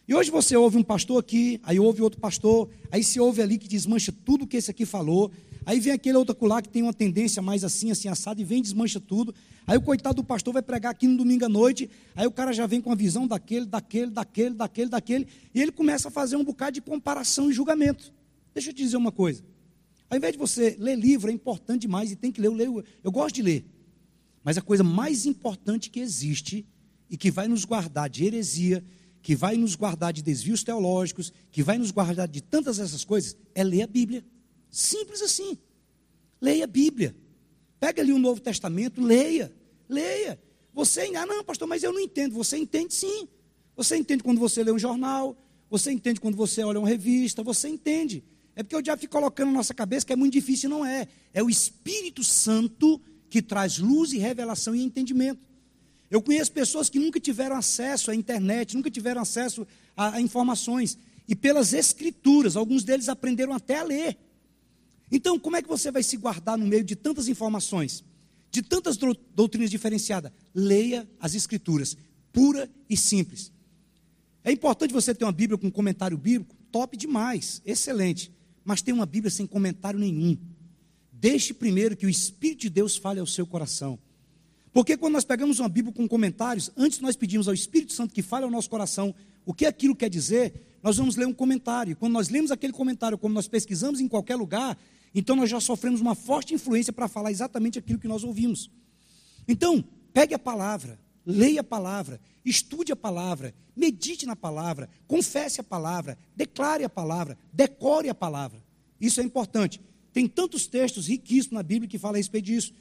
E 0.06 0.14
hoje 0.14 0.30
você 0.30 0.54
ouve 0.54 0.76
um 0.76 0.82
pastor 0.82 1.18
aqui, 1.18 1.58
aí 1.62 1.80
ouve 1.80 2.02
outro 2.02 2.20
pastor, 2.20 2.68
aí 2.90 3.02
se 3.02 3.18
ouve 3.18 3.40
ali 3.40 3.56
que 3.56 3.66
desmancha 3.66 4.12
tudo 4.12 4.46
que 4.46 4.58
esse 4.58 4.70
aqui 4.70 4.84
falou, 4.84 5.32
aí 5.64 5.80
vem 5.80 5.94
aquele 5.94 6.18
outro 6.18 6.32
acolá 6.32 6.60
que 6.60 6.68
tem 6.68 6.82
uma 6.82 6.92
tendência 6.92 7.40
mais 7.40 7.64
assim, 7.64 7.90
assim, 7.90 8.08
assado, 8.08 8.38
e 8.38 8.44
vem 8.44 8.60
desmancha 8.60 9.00
tudo. 9.00 9.34
Aí 9.66 9.78
o 9.78 9.80
coitado 9.80 10.16
do 10.16 10.24
pastor 10.24 10.52
vai 10.52 10.60
pregar 10.60 10.92
aqui 10.92 11.08
no 11.08 11.16
domingo 11.16 11.46
à 11.46 11.48
noite, 11.48 11.88
aí 12.14 12.26
o 12.26 12.30
cara 12.30 12.52
já 12.52 12.66
vem 12.66 12.82
com 12.82 12.92
a 12.92 12.94
visão 12.94 13.26
daquele, 13.26 13.64
daquele, 13.64 14.10
daquele, 14.10 14.54
daquele, 14.54 14.90
daquele, 14.90 15.26
e 15.54 15.62
ele 15.62 15.72
começa 15.72 16.08
a 16.08 16.10
fazer 16.10 16.36
um 16.36 16.44
bocado 16.44 16.72
de 16.72 16.82
comparação 16.82 17.50
e 17.50 17.54
julgamento. 17.54 18.12
Deixa 18.52 18.68
eu 18.68 18.74
te 18.74 18.82
dizer 18.82 18.98
uma 18.98 19.10
coisa. 19.10 19.42
Ao 20.10 20.18
invés 20.18 20.34
de 20.34 20.38
você 20.38 20.76
ler 20.78 20.98
livro, 20.98 21.30
é 21.30 21.32
importante 21.32 21.82
demais 21.82 22.12
e 22.12 22.16
tem 22.16 22.30
que 22.30 22.42
ler, 22.42 22.48
eu, 22.48 22.54
leio, 22.54 22.84
eu 23.02 23.10
gosto 23.10 23.36
de 23.36 23.42
ler. 23.42 23.64
Mas 24.44 24.58
a 24.58 24.60
coisa 24.60 24.84
mais 24.84 25.24
importante 25.24 25.88
que 25.88 25.98
existe 25.98 26.66
e 27.08 27.16
que 27.16 27.30
vai 27.30 27.48
nos 27.48 27.64
guardar 27.64 28.10
de 28.10 28.26
heresia, 28.26 28.84
que 29.24 29.34
vai 29.34 29.56
nos 29.56 29.74
guardar 29.74 30.12
de 30.12 30.22
desvios 30.22 30.62
teológicos, 30.62 31.32
que 31.50 31.62
vai 31.62 31.78
nos 31.78 31.90
guardar 31.90 32.28
de 32.28 32.42
tantas 32.42 32.78
essas 32.78 33.06
coisas, 33.06 33.34
é 33.54 33.64
ler 33.64 33.80
a 33.80 33.86
Bíblia. 33.86 34.22
Simples 34.70 35.22
assim. 35.22 35.56
Leia 36.42 36.64
a 36.64 36.66
Bíblia. 36.66 37.16
Pega 37.80 38.02
ali 38.02 38.12
o 38.12 38.18
Novo 38.18 38.38
Testamento, 38.42 39.00
leia, 39.00 39.50
leia. 39.88 40.38
Você, 40.74 41.10
ah, 41.16 41.24
não, 41.24 41.42
pastor, 41.42 41.66
mas 41.66 41.82
eu 41.82 41.90
não 41.90 42.00
entendo. 42.00 42.34
Você 42.34 42.58
entende 42.58 42.92
sim. 42.92 43.26
Você 43.74 43.96
entende 43.96 44.22
quando 44.22 44.38
você 44.38 44.62
lê 44.62 44.70
um 44.70 44.78
jornal, 44.78 45.34
você 45.70 45.90
entende 45.90 46.20
quando 46.20 46.36
você 46.36 46.62
olha 46.62 46.78
uma 46.78 46.88
revista, 46.88 47.42
você 47.42 47.66
entende. 47.66 48.22
É 48.54 48.62
porque 48.62 48.76
o 48.76 48.82
diabo 48.82 49.00
fica 49.00 49.12
colocando 49.12 49.46
na 49.46 49.54
nossa 49.54 49.72
cabeça 49.72 50.04
que 50.04 50.12
é 50.12 50.16
muito 50.16 50.34
difícil, 50.34 50.68
não 50.68 50.84
é. 50.84 51.08
É 51.32 51.42
o 51.42 51.48
Espírito 51.48 52.22
Santo 52.22 53.00
que 53.30 53.40
traz 53.40 53.78
luz 53.78 54.12
e 54.12 54.18
revelação 54.18 54.74
e 54.74 54.84
entendimento. 54.84 55.48
Eu 56.14 56.22
conheço 56.22 56.52
pessoas 56.52 56.88
que 56.88 56.96
nunca 56.96 57.18
tiveram 57.18 57.56
acesso 57.56 58.08
à 58.08 58.14
internet, 58.14 58.76
nunca 58.76 58.88
tiveram 58.88 59.20
acesso 59.20 59.66
a, 59.96 60.14
a 60.14 60.20
informações. 60.20 60.96
E 61.26 61.34
pelas 61.34 61.72
escrituras, 61.72 62.54
alguns 62.54 62.84
deles 62.84 63.08
aprenderam 63.08 63.52
até 63.52 63.80
a 63.80 63.82
ler. 63.82 64.16
Então, 65.10 65.40
como 65.40 65.56
é 65.56 65.62
que 65.62 65.66
você 65.66 65.90
vai 65.90 66.04
se 66.04 66.16
guardar 66.16 66.56
no 66.56 66.68
meio 66.68 66.84
de 66.84 66.94
tantas 66.94 67.26
informações, 67.26 68.04
de 68.48 68.62
tantas 68.62 68.96
doutrinas 69.34 69.72
diferenciadas? 69.72 70.30
Leia 70.54 71.04
as 71.18 71.34
escrituras, 71.34 71.96
pura 72.32 72.70
e 72.88 72.96
simples. 72.96 73.50
É 74.44 74.52
importante 74.52 74.94
você 74.94 75.12
ter 75.12 75.24
uma 75.24 75.32
Bíblia 75.32 75.58
com 75.58 75.68
comentário 75.68 76.16
bíblico, 76.16 76.54
top 76.70 76.96
demais, 76.96 77.60
excelente. 77.66 78.30
Mas 78.64 78.82
tem 78.82 78.94
uma 78.94 79.04
Bíblia 79.04 79.32
sem 79.32 79.48
comentário 79.48 79.98
nenhum. 79.98 80.38
Deixe 81.10 81.52
primeiro 81.52 81.96
que 81.96 82.06
o 82.06 82.08
Espírito 82.08 82.60
de 82.60 82.70
Deus 82.70 82.96
fale 82.96 83.18
ao 83.18 83.26
seu 83.26 83.44
coração. 83.44 83.98
Porque 84.74 84.96
quando 84.96 85.12
nós 85.12 85.24
pegamos 85.24 85.60
uma 85.60 85.68
Bíblia 85.68 85.94
com 85.94 86.08
comentários, 86.08 86.68
antes 86.76 86.98
nós 86.98 87.14
pedimos 87.14 87.46
ao 87.46 87.54
Espírito 87.54 87.92
Santo 87.92 88.12
que 88.12 88.20
fale 88.20 88.44
ao 88.44 88.50
nosso 88.50 88.68
coração 88.68 89.14
o 89.46 89.54
que 89.54 89.66
aquilo 89.66 89.94
quer 89.94 90.10
dizer, 90.10 90.52
nós 90.82 90.96
vamos 90.96 91.14
ler 91.14 91.28
um 91.28 91.32
comentário. 91.32 91.94
Quando 91.94 92.12
nós 92.12 92.28
lemos 92.28 92.50
aquele 92.50 92.72
comentário, 92.72 93.16
como 93.16 93.32
nós 93.32 93.46
pesquisamos 93.46 94.00
em 94.00 94.08
qualquer 94.08 94.34
lugar, 94.34 94.76
então 95.14 95.36
nós 95.36 95.48
já 95.48 95.60
sofremos 95.60 96.00
uma 96.00 96.16
forte 96.16 96.54
influência 96.54 96.92
para 96.92 97.06
falar 97.06 97.30
exatamente 97.30 97.78
aquilo 97.78 98.00
que 98.00 98.08
nós 98.08 98.24
ouvimos. 98.24 98.68
Então, 99.46 99.84
pegue 100.12 100.34
a 100.34 100.40
palavra, 100.40 100.98
leia 101.24 101.60
a 101.60 101.64
palavra, 101.64 102.20
estude 102.44 102.90
a 102.90 102.96
palavra, 102.96 103.54
medite 103.76 104.26
na 104.26 104.34
palavra, 104.34 104.90
confesse 105.06 105.60
a 105.60 105.64
palavra, 105.64 106.18
declare 106.34 106.82
a 106.82 106.90
palavra, 106.90 107.38
decore 107.52 108.08
a 108.08 108.14
palavra. 108.14 108.60
Isso 109.00 109.20
é 109.20 109.22
importante. 109.22 109.80
Tem 110.12 110.26
tantos 110.26 110.66
textos 110.66 111.06
riquíssimos 111.06 111.54
na 111.54 111.62
Bíblia 111.62 111.88
que 111.88 111.98
falam 111.98 112.16
a 112.16 112.18
respeito 112.18 112.46
disso. 112.46 112.74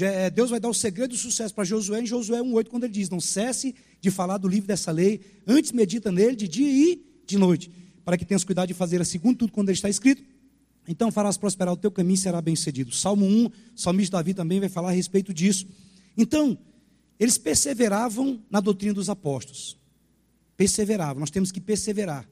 É, 0.00 0.28
Deus 0.28 0.50
vai 0.50 0.60
dar 0.60 0.68
o 0.68 0.74
segredo 0.74 1.10
do 1.10 1.16
sucesso 1.16 1.54
para 1.54 1.64
Josué 1.64 2.00
em 2.00 2.06
Josué 2.06 2.40
1,8, 2.40 2.68
quando 2.68 2.84
ele 2.84 2.92
diz: 2.92 3.08
Não 3.08 3.20
cesse 3.20 3.74
de 4.00 4.10
falar 4.10 4.38
do 4.38 4.46
livro 4.46 4.66
dessa 4.66 4.90
lei, 4.90 5.20
antes 5.46 5.72
medita 5.72 6.12
nele 6.12 6.36
de 6.36 6.46
dia 6.46 6.70
e 6.70 7.02
de 7.26 7.38
noite, 7.38 7.70
para 8.04 8.16
que 8.16 8.24
tenhas 8.24 8.44
cuidado 8.44 8.68
de 8.68 8.74
fazer 8.74 9.04
segundo 9.04 9.38
tudo 9.38 9.52
quando 9.52 9.68
ele 9.68 9.76
está 9.76 9.88
escrito. 9.88 10.22
Então 10.86 11.12
farás 11.12 11.36
prosperar 11.36 11.74
o 11.74 11.76
teu 11.76 11.90
caminho 11.90 12.14
e 12.14 12.18
será 12.18 12.40
bem 12.40 12.56
sucedido. 12.56 12.94
Salmo 12.94 13.26
1, 13.26 13.46
o 13.46 13.52
salmista 13.76 14.16
Davi 14.16 14.32
também 14.32 14.58
vai 14.58 14.68
falar 14.68 14.88
a 14.88 14.92
respeito 14.92 15.34
disso. 15.34 15.66
Então, 16.16 16.58
eles 17.20 17.36
perseveravam 17.36 18.40
na 18.50 18.60
doutrina 18.60 18.94
dos 18.94 19.10
apóstolos. 19.10 19.76
Perseveravam, 20.56 21.20
nós 21.20 21.30
temos 21.30 21.52
que 21.52 21.60
perseverar. 21.60 22.28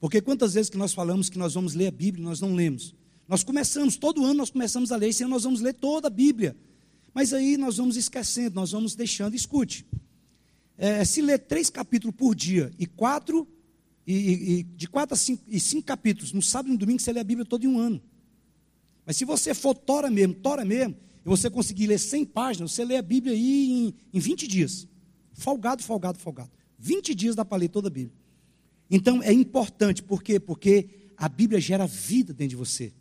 Porque 0.00 0.20
quantas 0.20 0.54
vezes 0.54 0.68
que 0.68 0.76
nós 0.76 0.92
falamos 0.92 1.28
que 1.28 1.38
nós 1.38 1.54
vamos 1.54 1.74
ler 1.74 1.86
a 1.86 1.90
Bíblia, 1.92 2.24
nós 2.24 2.40
não 2.40 2.54
lemos. 2.54 2.92
Nós 3.28 3.44
começamos, 3.44 3.96
todo 3.96 4.24
ano 4.24 4.34
nós 4.34 4.50
começamos 4.50 4.90
a 4.90 4.96
ler, 4.96 5.14
ano 5.20 5.28
nós 5.28 5.44
vamos 5.44 5.60
ler 5.60 5.74
toda 5.74 6.08
a 6.08 6.10
Bíblia. 6.10 6.56
Mas 7.14 7.32
aí 7.32 7.56
nós 7.56 7.76
vamos 7.76 7.96
esquecendo, 7.96 8.54
nós 8.54 8.72
vamos 8.72 8.94
deixando. 8.94 9.34
Escute, 9.34 9.86
é, 10.76 11.04
se 11.04 11.20
ler 11.20 11.38
três 11.38 11.68
capítulos 11.70 12.16
por 12.16 12.34
dia 12.34 12.72
e 12.78 12.86
quatro, 12.86 13.46
e, 14.06 14.14
e, 14.14 14.62
de 14.62 14.88
quatro 14.88 15.14
a 15.14 15.16
cinco, 15.16 15.44
e 15.46 15.60
cinco 15.60 15.86
capítulos, 15.86 16.32
no 16.32 16.42
sábado 16.42 16.70
e 16.70 16.72
no 16.72 16.78
domingo, 16.78 17.00
você 17.00 17.12
lê 17.12 17.20
a 17.20 17.24
Bíblia 17.24 17.44
todo 17.44 17.64
em 17.64 17.68
um 17.68 17.78
ano. 17.78 18.02
Mas 19.04 19.16
se 19.16 19.24
você 19.24 19.54
for 19.54 19.74
tora 19.74 20.10
mesmo, 20.10 20.34
tora 20.34 20.64
mesmo, 20.64 20.96
e 21.24 21.28
você 21.28 21.48
conseguir 21.48 21.86
ler 21.86 21.98
100 21.98 22.24
páginas, 22.26 22.72
você 22.72 22.84
lê 22.84 22.96
a 22.96 23.02
Bíblia 23.02 23.34
aí 23.34 23.70
em, 23.70 23.94
em 24.12 24.20
20 24.20 24.46
dias. 24.48 24.88
Folgado, 25.32 25.82
folgado, 25.82 26.18
folgado. 26.18 26.50
20 26.78 27.14
dias 27.14 27.36
dá 27.36 27.44
para 27.44 27.58
ler 27.58 27.68
toda 27.68 27.88
a 27.88 27.90
Bíblia. 27.90 28.16
Então 28.90 29.22
é 29.22 29.32
importante, 29.32 30.02
por 30.02 30.22
quê? 30.22 30.40
Porque 30.40 30.88
a 31.16 31.28
Bíblia 31.28 31.60
gera 31.60 31.86
vida 31.86 32.32
dentro 32.32 32.50
de 32.50 32.56
você. 32.56 32.92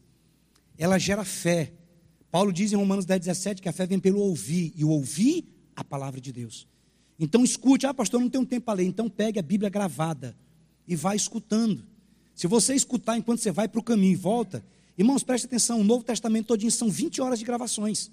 Ela 0.77 0.97
gera 0.99 1.25
fé. 1.25 1.73
Paulo 2.31 2.53
diz 2.53 2.71
em 2.71 2.75
Romanos 2.75 3.05
10, 3.05 3.19
17 3.19 3.61
que 3.61 3.69
a 3.69 3.73
fé 3.73 3.85
vem 3.85 3.99
pelo 3.99 4.19
ouvir, 4.19 4.73
e 4.75 4.85
o 4.85 4.89
ouvir 4.89 5.45
a 5.75 5.83
palavra 5.83 6.21
de 6.21 6.31
Deus. 6.31 6.67
Então 7.19 7.43
escute, 7.43 7.85
ah, 7.85 7.93
pastor, 7.93 8.19
não 8.19 8.29
tenho 8.29 8.45
tempo 8.45 8.65
para 8.65 8.77
ler. 8.77 8.85
Então 8.85 9.09
pegue 9.09 9.37
a 9.37 9.43
Bíblia 9.43 9.69
gravada 9.69 10.35
e 10.87 10.95
vá 10.95 11.15
escutando. 11.15 11.83
Se 12.33 12.47
você 12.47 12.73
escutar 12.73 13.17
enquanto 13.17 13.39
você 13.39 13.51
vai 13.51 13.67
para 13.67 13.79
o 13.79 13.83
caminho 13.83 14.13
e 14.13 14.15
volta, 14.15 14.63
Irmãos, 14.97 15.23
preste 15.23 15.45
atenção, 15.45 15.79
o 15.79 15.83
Novo 15.83 16.03
Testamento 16.03 16.47
todinho 16.47 16.71
são 16.71 16.89
20 16.89 17.21
horas 17.21 17.39
de 17.39 17.45
gravações. 17.45 18.11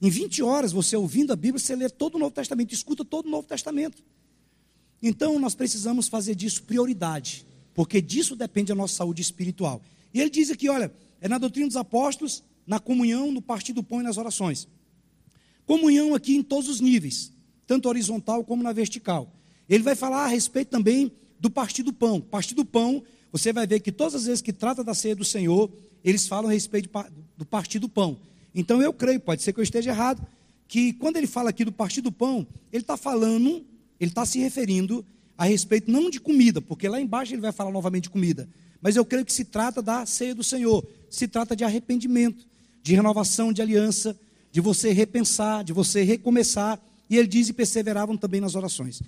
Em 0.00 0.08
20 0.08 0.42
horas, 0.42 0.72
você 0.72 0.96
ouvindo 0.96 1.32
a 1.32 1.36
Bíblia, 1.36 1.58
você 1.58 1.76
lê 1.76 1.88
todo 1.88 2.14
o 2.14 2.18
Novo 2.18 2.34
Testamento, 2.34 2.72
escuta 2.72 3.04
todo 3.04 3.26
o 3.26 3.30
Novo 3.30 3.46
Testamento. 3.46 4.02
Então, 5.02 5.38
nós 5.38 5.54
precisamos 5.54 6.08
fazer 6.08 6.34
disso 6.34 6.62
prioridade, 6.62 7.44
porque 7.74 8.00
disso 8.00 8.34
depende 8.34 8.72
a 8.72 8.74
nossa 8.74 8.94
saúde 8.94 9.20
espiritual. 9.20 9.82
E 10.14 10.20
ele 10.20 10.30
diz 10.30 10.50
aqui, 10.50 10.68
olha, 10.68 10.92
é 11.20 11.28
na 11.28 11.36
doutrina 11.36 11.66
dos 11.66 11.76
apóstolos, 11.76 12.42
na 12.66 12.78
comunhão, 12.78 13.32
no 13.32 13.42
partir 13.42 13.72
do 13.72 13.82
pão 13.82 14.00
e 14.00 14.04
nas 14.04 14.16
orações. 14.16 14.68
Comunhão 15.66 16.14
aqui 16.14 16.36
em 16.36 16.42
todos 16.42 16.68
os 16.68 16.80
níveis, 16.80 17.32
tanto 17.66 17.88
horizontal 17.88 18.44
como 18.44 18.62
na 18.62 18.72
vertical. 18.72 19.32
Ele 19.68 19.82
vai 19.82 19.94
falar 19.94 20.24
a 20.24 20.28
respeito 20.28 20.68
também 20.68 21.12
do 21.38 21.48
partir 21.50 21.82
do 21.82 21.92
pão. 21.92 22.20
Partir 22.20 22.54
do 22.54 22.64
pão 22.64 23.02
você 23.32 23.52
vai 23.52 23.66
ver 23.66 23.80
que 23.80 23.92
todas 23.92 24.14
as 24.14 24.26
vezes 24.26 24.42
que 24.42 24.52
trata 24.52 24.82
da 24.82 24.94
ceia 24.94 25.14
do 25.14 25.24
Senhor, 25.24 25.70
eles 26.04 26.26
falam 26.26 26.50
a 26.50 26.52
respeito 26.52 26.90
do 27.36 27.44
partir 27.44 27.78
do 27.78 27.88
pão. 27.88 28.18
Então 28.54 28.82
eu 28.82 28.92
creio, 28.92 29.20
pode 29.20 29.42
ser 29.42 29.52
que 29.52 29.60
eu 29.60 29.64
esteja 29.64 29.90
errado, 29.90 30.26
que 30.66 30.92
quando 30.94 31.16
ele 31.16 31.26
fala 31.26 31.50
aqui 31.50 31.64
do 31.64 31.72
partir 31.72 32.00
do 32.00 32.10
pão, 32.10 32.46
ele 32.72 32.82
está 32.82 32.96
falando, 32.96 33.64
ele 33.98 34.10
está 34.10 34.26
se 34.26 34.38
referindo 34.38 35.04
a 35.38 35.44
respeito 35.44 35.90
não 35.90 36.10
de 36.10 36.20
comida, 36.20 36.60
porque 36.60 36.88
lá 36.88 37.00
embaixo 37.00 37.32
ele 37.32 37.40
vai 37.40 37.52
falar 37.52 37.70
novamente 37.70 38.04
de 38.04 38.10
comida, 38.10 38.48
mas 38.80 38.96
eu 38.96 39.04
creio 39.04 39.24
que 39.24 39.32
se 39.32 39.44
trata 39.44 39.82
da 39.82 40.06
ceia 40.06 40.34
do 40.34 40.42
Senhor, 40.42 40.86
se 41.08 41.28
trata 41.28 41.54
de 41.54 41.64
arrependimento, 41.64 42.46
de 42.82 42.94
renovação 42.94 43.52
de 43.52 43.60
aliança, 43.60 44.18
de 44.50 44.60
você 44.60 44.92
repensar, 44.92 45.62
de 45.62 45.72
você 45.72 46.02
recomeçar, 46.02 46.80
e 47.08 47.16
ele 47.16 47.28
diz 47.28 47.48
e 47.48 47.52
perseveravam 47.52 48.16
também 48.16 48.40
nas 48.40 48.54
orações. 48.54 49.02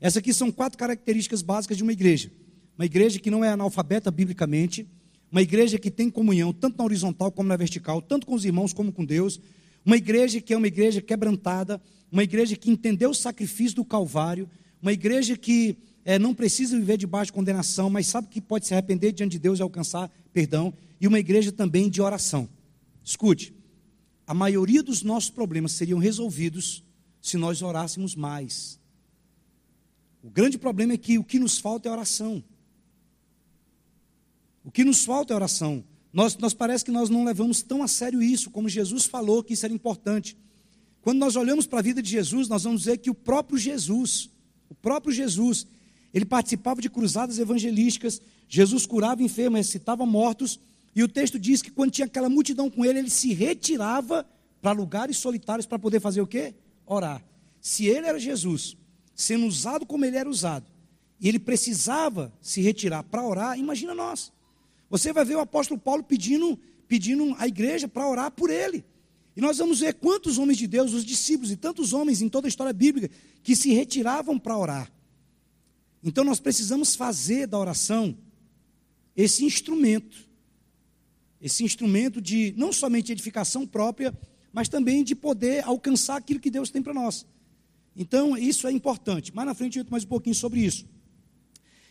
Essas 0.00 0.18
aqui 0.18 0.34
são 0.34 0.50
quatro 0.52 0.78
características 0.78 1.40
básicas 1.40 1.76
de 1.76 1.82
uma 1.82 1.92
igreja. 1.92 2.30
Uma 2.76 2.84
igreja 2.84 3.18
que 3.18 3.30
não 3.30 3.44
é 3.44 3.48
analfabeta 3.48 4.10
biblicamente, 4.10 4.86
uma 5.30 5.40
igreja 5.40 5.78
que 5.78 5.90
tem 5.90 6.10
comunhão 6.10 6.52
tanto 6.52 6.78
na 6.78 6.84
horizontal 6.84 7.30
como 7.32 7.48
na 7.48 7.56
vertical, 7.56 8.02
tanto 8.02 8.26
com 8.26 8.34
os 8.34 8.44
irmãos 8.44 8.72
como 8.72 8.92
com 8.92 9.04
Deus, 9.04 9.40
uma 9.84 9.96
igreja 9.96 10.40
que 10.40 10.52
é 10.52 10.56
uma 10.56 10.66
igreja 10.66 11.00
quebrantada, 11.00 11.80
uma 12.10 12.22
igreja 12.22 12.56
que 12.56 12.70
entendeu 12.70 13.10
o 13.10 13.14
sacrifício 13.14 13.76
do 13.76 13.84
Calvário, 13.84 14.48
uma 14.80 14.92
igreja 14.92 15.36
que 15.36 15.76
é, 16.04 16.18
não 16.18 16.34
precisa 16.34 16.78
viver 16.78 16.96
debaixo 16.98 17.26
de 17.26 17.32
condenação, 17.32 17.88
mas 17.88 18.06
sabe 18.06 18.28
que 18.28 18.40
pode 18.40 18.66
se 18.66 18.74
arrepender 18.74 19.12
diante 19.12 19.32
de 19.32 19.38
Deus 19.38 19.58
e 19.58 19.62
alcançar 19.62 20.10
perdão, 20.32 20.72
e 21.00 21.06
uma 21.06 21.18
igreja 21.18 21.50
também 21.50 21.88
de 21.88 22.02
oração. 22.02 22.48
Escute, 23.02 23.54
a 24.26 24.34
maioria 24.34 24.82
dos 24.82 25.02
nossos 25.02 25.30
problemas 25.30 25.72
seriam 25.72 25.98
resolvidos 25.98 26.84
se 27.20 27.36
nós 27.36 27.62
orássemos 27.62 28.14
mais. 28.14 28.78
O 30.22 30.30
grande 30.30 30.58
problema 30.58 30.94
é 30.94 30.98
que 30.98 31.18
o 31.18 31.24
que 31.24 31.38
nos 31.38 31.58
falta 31.58 31.88
é 31.88 31.92
oração. 31.92 32.42
O 34.64 34.70
que 34.70 34.84
nos 34.84 35.04
falta 35.04 35.32
é 35.32 35.36
oração. 35.36 35.84
Nós, 36.12 36.36
nós 36.36 36.54
parece 36.54 36.84
que 36.84 36.90
nós 36.90 37.10
não 37.10 37.24
levamos 37.24 37.62
tão 37.62 37.82
a 37.82 37.88
sério 37.88 38.22
isso, 38.22 38.50
como 38.50 38.68
Jesus 38.68 39.04
falou 39.04 39.42
que 39.42 39.52
isso 39.52 39.66
era 39.66 39.74
importante. 39.74 40.36
Quando 41.02 41.18
nós 41.18 41.36
olhamos 41.36 41.66
para 41.66 41.80
a 41.80 41.82
vida 41.82 42.00
de 42.00 42.08
Jesus, 42.08 42.48
nós 42.48 42.64
vamos 42.64 42.84
ver 42.84 42.98
que 42.98 43.10
o 43.10 43.14
próprio 43.14 43.58
Jesus, 43.58 44.30
o 44.70 44.74
próprio 44.74 45.12
Jesus, 45.12 45.66
ele 46.14 46.24
participava 46.24 46.80
de 46.80 46.88
cruzadas 46.88 47.40
evangelísticas, 47.40 48.22
Jesus 48.48 48.86
curava 48.86 49.20
enfermos, 49.20 49.58
ressuscitava 49.58 50.06
mortos, 50.06 50.60
e 50.94 51.02
o 51.02 51.08
texto 51.08 51.40
diz 51.40 51.60
que 51.60 51.72
quando 51.72 51.90
tinha 51.90 52.06
aquela 52.06 52.30
multidão 52.30 52.70
com 52.70 52.84
ele, 52.84 53.00
ele 53.00 53.10
se 53.10 53.34
retirava 53.34 54.24
para 54.62 54.70
lugares 54.70 55.16
solitários 55.16 55.66
para 55.66 55.76
poder 55.76 55.98
fazer 55.98 56.20
o 56.20 56.26
quê? 56.26 56.54
Orar. 56.86 57.22
Se 57.60 57.86
ele 57.86 58.06
era 58.06 58.18
Jesus, 58.20 58.76
sendo 59.12 59.44
usado 59.44 59.84
como 59.84 60.04
ele 60.04 60.16
era 60.16 60.30
usado, 60.30 60.64
e 61.20 61.28
ele 61.28 61.40
precisava 61.40 62.32
se 62.40 62.60
retirar 62.60 63.02
para 63.02 63.26
orar, 63.26 63.58
imagina 63.58 63.92
nós. 63.92 64.32
Você 64.88 65.12
vai 65.12 65.24
ver 65.24 65.34
o 65.34 65.40
apóstolo 65.40 65.80
Paulo 65.80 66.04
pedindo, 66.04 66.56
pedindo 66.86 67.34
a 67.38 67.48
igreja 67.48 67.88
para 67.88 68.08
orar 68.08 68.30
por 68.30 68.50
ele. 68.50 68.84
E 69.36 69.40
nós 69.40 69.58
vamos 69.58 69.80
ver 69.80 69.94
quantos 69.94 70.38
homens 70.38 70.58
de 70.58 70.68
Deus, 70.68 70.92
os 70.92 71.04
discípulos 71.04 71.50
e 71.50 71.56
tantos 71.56 71.92
homens 71.92 72.22
em 72.22 72.28
toda 72.28 72.46
a 72.46 72.48
história 72.48 72.72
bíblica, 72.72 73.10
que 73.42 73.56
se 73.56 73.72
retiravam 73.72 74.38
para 74.38 74.56
orar. 74.56 74.93
Então 76.04 76.22
nós 76.22 76.38
precisamos 76.38 76.94
fazer 76.94 77.46
da 77.46 77.58
oração 77.58 78.16
esse 79.16 79.42
instrumento. 79.42 80.28
Esse 81.40 81.64
instrumento 81.64 82.20
de 82.20 82.52
não 82.56 82.72
somente 82.72 83.10
edificação 83.10 83.66
própria, 83.66 84.16
mas 84.52 84.68
também 84.68 85.02
de 85.02 85.14
poder 85.14 85.64
alcançar 85.64 86.16
aquilo 86.16 86.38
que 86.38 86.50
Deus 86.50 86.70
tem 86.70 86.82
para 86.82 86.92
nós. 86.94 87.26
Então, 87.96 88.36
isso 88.36 88.66
é 88.66 88.72
importante. 88.72 89.34
Mais 89.34 89.46
na 89.46 89.54
frente 89.54 89.78
eu 89.78 89.86
mais 89.90 90.04
um 90.04 90.08
pouquinho 90.08 90.34
sobre 90.34 90.60
isso. 90.60 90.86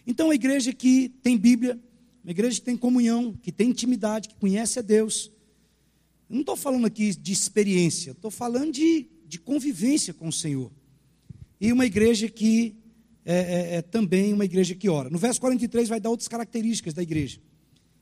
Então, 0.05 0.29
a 0.29 0.35
igreja 0.35 0.73
que 0.73 1.09
tem 1.21 1.37
Bíblia, 1.37 1.79
uma 2.23 2.31
igreja 2.31 2.59
que 2.59 2.65
tem 2.65 2.77
comunhão, 2.77 3.33
que 3.41 3.51
tem 3.51 3.69
intimidade, 3.69 4.29
que 4.29 4.35
conhece 4.35 4.79
a 4.79 4.81
Deus. 4.81 5.31
Eu 6.29 6.35
não 6.35 6.41
estou 6.41 6.55
falando 6.55 6.85
aqui 6.85 7.15
de 7.15 7.31
experiência, 7.31 8.11
estou 8.11 8.31
falando 8.31 8.71
de, 8.71 9.07
de 9.25 9.39
convivência 9.39 10.13
com 10.13 10.27
o 10.27 10.33
Senhor. 10.33 10.71
E 11.59 11.71
uma 11.71 11.85
igreja 11.85 12.27
que 12.27 12.75
é, 13.25 13.35
é, 13.35 13.75
é, 13.75 13.81
também 13.81 14.33
uma 14.33 14.45
igreja 14.45 14.75
que 14.75 14.89
ora. 14.89 15.09
No 15.09 15.17
verso 15.17 15.39
43 15.39 15.89
vai 15.89 15.99
dar 15.99 16.09
outras 16.09 16.27
características 16.27 16.93
da 16.93 17.01
igreja. 17.01 17.39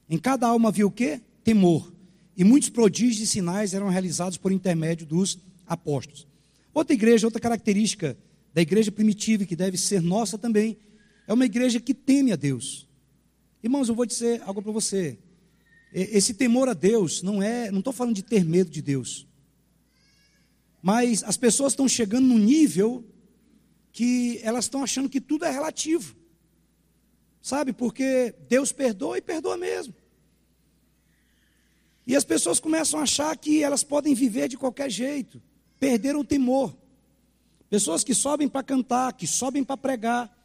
Em 0.10 0.18
cada 0.18 0.48
alma 0.48 0.70
havia 0.70 0.86
o 0.86 0.92
quê? 0.92 1.22
Temor. 1.44 1.92
E 2.36 2.44
muitos 2.44 2.70
prodígios 2.70 3.20
e 3.22 3.28
sinais 3.28 3.74
eram 3.74 3.90
realizados 3.90 4.38
por 4.38 4.52
intermédio 4.52 5.06
dos 5.06 5.38
apóstolos. 5.68 6.28
Outra 6.74 6.94
igreja, 6.94 7.28
outra 7.28 7.40
característica 7.40 8.18
da 8.54 8.62
igreja 8.62 8.92
primitiva, 8.92 9.46
que 9.46 9.56
deve 9.56 9.78
ser 9.78 10.02
nossa 10.02 10.38
também, 10.38 10.78
é 11.28 11.34
uma 11.34 11.46
igreja 11.46 11.80
que 11.80 11.94
teme 11.94 12.32
a 12.32 12.36
Deus. 12.36 12.88
Irmãos, 13.64 13.90
eu 13.90 13.96
vou 13.96 14.06
dizer 14.06 14.42
algo 14.44 14.62
para 14.62 14.72
você. 14.72 15.20
Esse 15.94 16.34
temor 16.34 16.68
a 16.68 16.74
Deus 16.74 17.22
não 17.22 17.44
é, 17.44 17.70
não 17.70 17.80
estou 17.80 17.94
falando 17.94 18.16
de 18.16 18.24
ter 18.24 18.44
medo 18.44 18.70
de 18.70 18.82
Deus. 18.82 19.28
Mas 20.82 21.24
as 21.24 21.38
pessoas 21.38 21.74
estão 21.74 21.88
chegando 21.88 22.28
num 22.28 22.40
nível 22.40 23.06
que 24.02 24.40
elas 24.42 24.66
estão 24.66 24.84
achando 24.84 25.08
que 25.08 25.22
tudo 25.22 25.46
é 25.46 25.52
relativo. 25.52 26.16
Sabe? 27.40 27.72
Porque 27.72 28.34
Deus 28.50 28.72
perdoa 28.72 29.20
e 29.20 29.22
perdoa 29.22 29.56
mesmo. 29.56 29.94
E 32.08 32.16
as 32.16 32.24
pessoas 32.24 32.60
começam 32.60 33.00
a 33.00 33.04
achar 33.04 33.38
que 33.38 33.62
elas 33.62 33.84
podem 33.84 34.16
viver 34.16 34.48
de 34.48 34.58
qualquer 34.58 34.90
jeito. 34.90 35.40
Perderam 35.80 36.22
o 36.22 36.26
temor. 36.26 36.76
Pessoas 37.70 38.04
que 38.04 38.16
sobem 38.16 38.48
para 38.50 38.64
cantar, 38.64 39.14
que 39.14 39.28
sobem 39.28 39.64
para 39.64 39.78
pregar. 39.78 40.36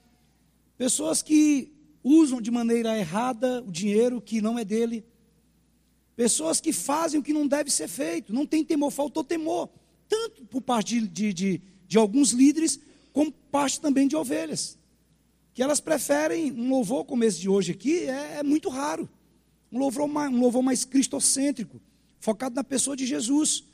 Pessoas 0.77 1.23
que 1.23 1.73
usam 2.05 2.42
de 2.42 2.51
maneira 2.51 2.99
errada 2.99 3.62
o 3.62 3.73
dinheiro 3.73 4.21
que 4.21 4.42
não 4.42 4.59
é 4.59 4.66
dele. 4.66 5.03
Pessoas 6.14 6.61
que 6.61 6.75
fazem 6.75 7.21
o 7.21 7.23
que 7.23 7.33
não 7.33 7.47
deve 7.47 7.71
ser 7.71 7.88
feito. 7.88 8.35
Não 8.35 8.45
tem 8.45 8.62
temor, 8.62 8.90
faltou 8.90 9.25
temor. 9.25 9.71
Tanto 10.07 10.45
por 10.45 10.61
parte 10.61 11.01
de, 11.01 11.09
de, 11.09 11.33
de, 11.33 11.62
de 11.88 11.97
alguns 11.97 12.33
líderes, 12.33 12.85
como 13.16 13.33
parte 13.33 13.81
também 13.81 14.07
de 14.07 14.14
ovelhas. 14.14 14.76
Que 15.55 15.62
elas 15.62 15.81
preferem 15.81 16.52
um 16.52 16.68
louvor 16.68 17.07
como 17.07 17.24
esse 17.24 17.40
de 17.40 17.48
hoje 17.48 17.72
aqui, 17.72 18.00
é, 18.00 18.40
é 18.40 18.42
muito 18.42 18.68
raro. 18.68 19.09
Um 19.72 19.79
louvor, 19.79 20.07
mais, 20.07 20.31
um 20.31 20.38
louvor 20.38 20.62
mais 20.62 20.85
cristocêntrico, 20.85 21.81
focado 22.20 22.55
na 22.55 22.62
pessoa 22.62 22.94
de 22.94 23.07
Jesus. 23.07 23.64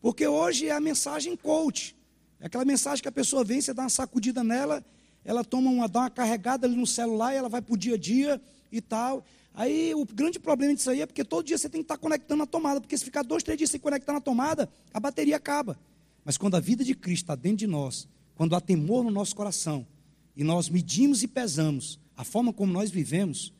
Porque 0.00 0.26
hoje 0.26 0.66
é 0.66 0.72
a 0.72 0.80
mensagem 0.80 1.36
coach. 1.36 1.94
É 2.40 2.46
aquela 2.46 2.64
mensagem 2.64 3.00
que 3.00 3.08
a 3.08 3.12
pessoa 3.12 3.44
vem, 3.44 3.60
você 3.60 3.72
dá 3.72 3.84
uma 3.84 3.88
sacudida 3.88 4.42
nela, 4.42 4.84
ela 5.24 5.44
toma 5.44 5.70
uma, 5.70 5.86
dá 5.86 6.00
uma 6.00 6.10
carregada 6.10 6.66
ali 6.66 6.74
no 6.74 6.84
celular 6.84 7.32
e 7.32 7.36
ela 7.36 7.48
vai 7.48 7.62
para 7.62 7.72
o 7.72 7.78
dia 7.78 7.94
a 7.94 7.98
dia 7.98 8.42
e 8.72 8.80
tal. 8.80 9.24
Aí 9.54 9.94
o 9.94 10.04
grande 10.04 10.40
problema 10.40 10.74
disso 10.74 10.90
aí 10.90 11.00
é 11.00 11.06
porque 11.06 11.22
todo 11.22 11.46
dia 11.46 11.56
você 11.56 11.68
tem 11.68 11.80
que 11.80 11.84
estar 11.84 11.96
conectando 11.96 12.42
a 12.42 12.46
tomada, 12.46 12.80
porque 12.80 12.98
se 12.98 13.04
ficar 13.04 13.22
dois, 13.22 13.44
três 13.44 13.56
dias 13.56 13.70
sem 13.70 13.78
conectar 13.78 14.12
na 14.12 14.20
tomada, 14.20 14.68
a 14.92 14.98
bateria 14.98 15.36
acaba. 15.36 15.78
Mas 16.24 16.36
quando 16.36 16.56
a 16.56 16.60
vida 16.60 16.82
de 16.82 16.92
Cristo 16.92 17.22
está 17.22 17.36
dentro 17.36 17.58
de 17.58 17.68
nós, 17.68 18.08
quando 18.40 18.56
há 18.56 18.60
temor 18.62 19.04
no 19.04 19.10
nosso 19.10 19.36
coração 19.36 19.86
e 20.34 20.42
nós 20.42 20.70
medimos 20.70 21.22
e 21.22 21.28
pesamos 21.28 22.00
a 22.16 22.24
forma 22.24 22.54
como 22.54 22.72
nós 22.72 22.90
vivemos, 22.90 23.52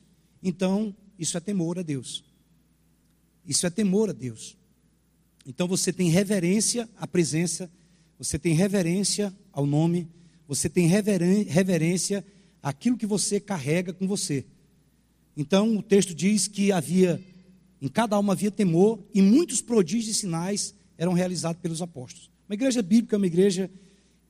então 0.43 0.97
isso 1.19 1.37
é 1.37 1.41
temor 1.41 1.79
a 1.79 1.83
Deus. 1.83 2.25
Isso 3.47 3.67
é 3.67 3.69
temor 3.69 4.09
a 4.09 4.15
Deus. 4.15 4.57
Então 5.45 5.69
você 5.69 5.93
tem 5.93 6.09
reverência 6.09 6.89
à 6.97 7.07
presença, 7.07 7.71
você 8.19 8.39
tem 8.39 8.55
reverência 8.55 9.37
ao 9.53 9.67
nome, 9.67 10.09
você 10.49 10.67
tem 10.67 10.87
reverência 10.87 12.25
àquilo 12.63 12.97
que 12.97 13.05
você 13.05 13.39
carrega 13.39 13.93
com 13.93 14.09
você. 14.09 14.47
Então 15.37 15.77
o 15.77 15.83
texto 15.83 16.15
diz 16.15 16.49
que 16.49 16.73
havia, 16.73 17.23
em 17.83 17.89
cada 17.89 18.17
alma 18.17 18.33
havia 18.33 18.51
temor, 18.51 18.99
e 19.13 19.21
muitos 19.21 19.61
prodígios 19.61 20.17
e 20.17 20.21
sinais 20.21 20.75
eram 20.97 21.13
realizados 21.13 21.61
pelos 21.61 21.83
apóstolos. 21.83 22.31
Uma 22.49 22.55
igreja 22.55 22.81
bíblica 22.81 23.17
é 23.17 23.19
uma 23.19 23.27
igreja 23.27 23.71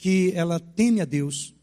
que 0.01 0.33
ela 0.35 0.59
teme 0.59 1.03
a 1.03 1.05
Deus, 1.05 1.55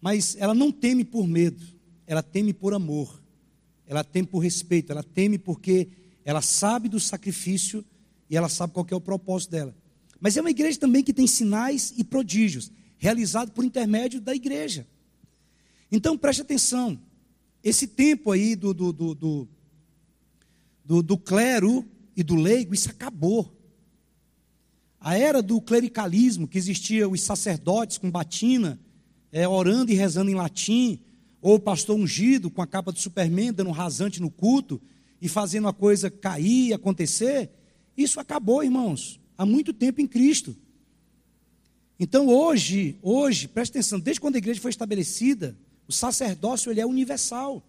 mas 0.00 0.36
ela 0.38 0.54
não 0.54 0.70
teme 0.70 1.04
por 1.04 1.26
medo, 1.26 1.66
ela 2.06 2.22
teme 2.22 2.52
por 2.52 2.72
amor, 2.72 3.20
ela 3.88 4.04
teme 4.04 4.28
por 4.28 4.38
respeito, 4.38 4.92
ela 4.92 5.02
teme 5.02 5.36
porque 5.36 5.88
ela 6.24 6.40
sabe 6.40 6.88
do 6.88 7.00
sacrifício 7.00 7.84
e 8.30 8.36
ela 8.36 8.48
sabe 8.48 8.72
qual 8.72 8.86
é 8.88 8.94
o 8.94 9.00
propósito 9.00 9.50
dela. 9.50 9.74
Mas 10.20 10.36
é 10.36 10.40
uma 10.40 10.50
igreja 10.52 10.78
também 10.78 11.02
que 11.02 11.12
tem 11.12 11.26
sinais 11.26 11.92
e 11.96 12.04
prodígios, 12.04 12.70
realizados 12.98 13.52
por 13.52 13.64
intermédio 13.64 14.20
da 14.20 14.32
igreja. 14.32 14.86
Então 15.90 16.16
preste 16.16 16.42
atenção, 16.42 16.96
esse 17.64 17.88
tempo 17.88 18.30
aí 18.30 18.54
do, 18.54 18.72
do, 18.72 18.92
do, 18.92 19.48
do, 20.84 21.02
do 21.02 21.18
clero 21.18 21.84
e 22.16 22.22
do 22.22 22.36
leigo, 22.36 22.74
isso 22.74 22.90
acabou. 22.90 23.53
A 25.04 25.18
era 25.18 25.42
do 25.42 25.60
clericalismo, 25.60 26.48
que 26.48 26.56
existia 26.56 27.06
os 27.06 27.20
sacerdotes 27.20 27.98
com 27.98 28.10
batina, 28.10 28.80
é, 29.30 29.46
orando 29.46 29.92
e 29.92 29.94
rezando 29.94 30.30
em 30.30 30.34
latim, 30.34 30.98
ou 31.42 31.56
o 31.56 31.60
pastor 31.60 31.94
ungido 31.94 32.50
com 32.50 32.62
a 32.62 32.66
capa 32.66 32.90
de 32.90 33.02
Superman, 33.02 33.52
dando 33.52 33.70
rasante 33.70 34.18
no 34.18 34.30
culto 34.30 34.80
e 35.20 35.28
fazendo 35.28 35.68
a 35.68 35.74
coisa 35.74 36.10
cair 36.10 36.68
e 36.68 36.72
acontecer, 36.72 37.50
isso 37.94 38.18
acabou, 38.18 38.64
irmãos, 38.64 39.20
há 39.36 39.44
muito 39.44 39.74
tempo 39.74 40.00
em 40.00 40.06
Cristo. 40.06 40.56
Então 42.00 42.26
hoje, 42.28 42.96
hoje, 43.02 43.46
preste 43.46 43.72
atenção, 43.72 44.00
desde 44.00 44.22
quando 44.22 44.36
a 44.36 44.38
igreja 44.38 44.58
foi 44.58 44.70
estabelecida, 44.70 45.54
o 45.86 45.92
sacerdócio 45.92 46.72
ele 46.72 46.80
é 46.80 46.86
universal. 46.86 47.62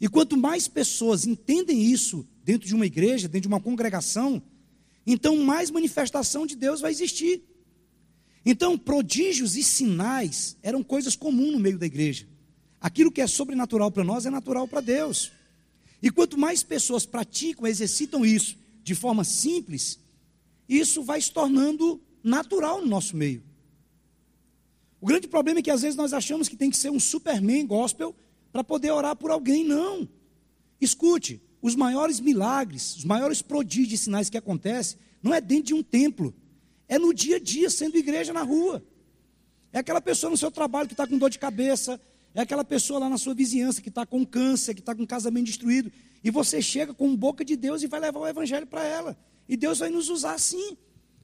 E 0.00 0.08
quanto 0.08 0.36
mais 0.36 0.68
pessoas 0.68 1.26
entendem 1.26 1.82
isso 1.82 2.24
dentro 2.44 2.68
de 2.68 2.74
uma 2.76 2.86
igreja, 2.86 3.26
dentro 3.26 3.48
de 3.48 3.48
uma 3.48 3.60
congregação, 3.60 4.40
então 5.06 5.36
mais 5.38 5.70
manifestação 5.70 6.46
de 6.46 6.56
Deus 6.56 6.80
vai 6.80 6.90
existir. 6.90 7.42
Então, 8.46 8.76
prodígios 8.76 9.56
e 9.56 9.62
sinais 9.62 10.56
eram 10.62 10.82
coisas 10.82 11.16
comuns 11.16 11.52
no 11.52 11.58
meio 11.58 11.78
da 11.78 11.86
igreja. 11.86 12.28
Aquilo 12.80 13.10
que 13.10 13.22
é 13.22 13.26
sobrenatural 13.26 13.90
para 13.90 14.04
nós 14.04 14.26
é 14.26 14.30
natural 14.30 14.68
para 14.68 14.82
Deus. 14.82 15.32
E 16.02 16.10
quanto 16.10 16.36
mais 16.36 16.62
pessoas 16.62 17.06
praticam, 17.06 17.66
exercitam 17.66 18.24
isso 18.24 18.58
de 18.82 18.94
forma 18.94 19.24
simples, 19.24 19.98
isso 20.68 21.02
vai 21.02 21.20
se 21.20 21.32
tornando 21.32 22.00
natural 22.22 22.82
no 22.82 22.86
nosso 22.86 23.16
meio. 23.16 23.42
O 25.00 25.06
grande 25.06 25.26
problema 25.26 25.60
é 25.60 25.62
que 25.62 25.70
às 25.70 25.82
vezes 25.82 25.96
nós 25.96 26.12
achamos 26.12 26.48
que 26.48 26.56
tem 26.56 26.70
que 26.70 26.76
ser 26.76 26.90
um 26.90 27.00
superman 27.00 27.66
gospel 27.66 28.14
para 28.52 28.62
poder 28.62 28.90
orar 28.90 29.16
por 29.16 29.30
alguém. 29.30 29.64
Não. 29.64 30.06
Escute, 30.80 31.40
os 31.64 31.74
maiores 31.74 32.20
milagres, 32.20 32.94
os 32.94 33.04
maiores 33.06 33.40
prodígios 33.40 33.98
e 33.98 34.04
sinais 34.04 34.28
que 34.28 34.36
acontecem, 34.36 34.98
não 35.22 35.32
é 35.32 35.40
dentro 35.40 35.64
de 35.64 35.74
um 35.74 35.82
templo, 35.82 36.34
é 36.86 36.98
no 36.98 37.14
dia 37.14 37.36
a 37.36 37.38
dia, 37.38 37.70
sendo 37.70 37.96
igreja 37.96 38.34
na 38.34 38.42
rua. 38.42 38.84
É 39.72 39.78
aquela 39.78 40.02
pessoa 40.02 40.30
no 40.30 40.36
seu 40.36 40.50
trabalho 40.50 40.86
que 40.86 40.92
está 40.92 41.06
com 41.06 41.16
dor 41.16 41.30
de 41.30 41.38
cabeça, 41.38 41.98
é 42.34 42.42
aquela 42.42 42.66
pessoa 42.66 43.00
lá 43.00 43.08
na 43.08 43.16
sua 43.16 43.32
vizinhança 43.32 43.80
que 43.80 43.88
está 43.88 44.04
com 44.04 44.26
câncer, 44.26 44.74
que 44.74 44.80
está 44.80 44.94
com 44.94 45.06
casamento 45.06 45.46
destruído, 45.46 45.90
e 46.22 46.30
você 46.30 46.60
chega 46.60 46.92
com 46.92 47.16
boca 47.16 47.42
de 47.42 47.56
Deus 47.56 47.82
e 47.82 47.86
vai 47.86 47.98
levar 47.98 48.20
o 48.20 48.28
evangelho 48.28 48.66
para 48.66 48.84
ela. 48.84 49.16
E 49.48 49.56
Deus 49.56 49.78
vai 49.78 49.88
nos 49.88 50.10
usar 50.10 50.34
assim. 50.34 50.76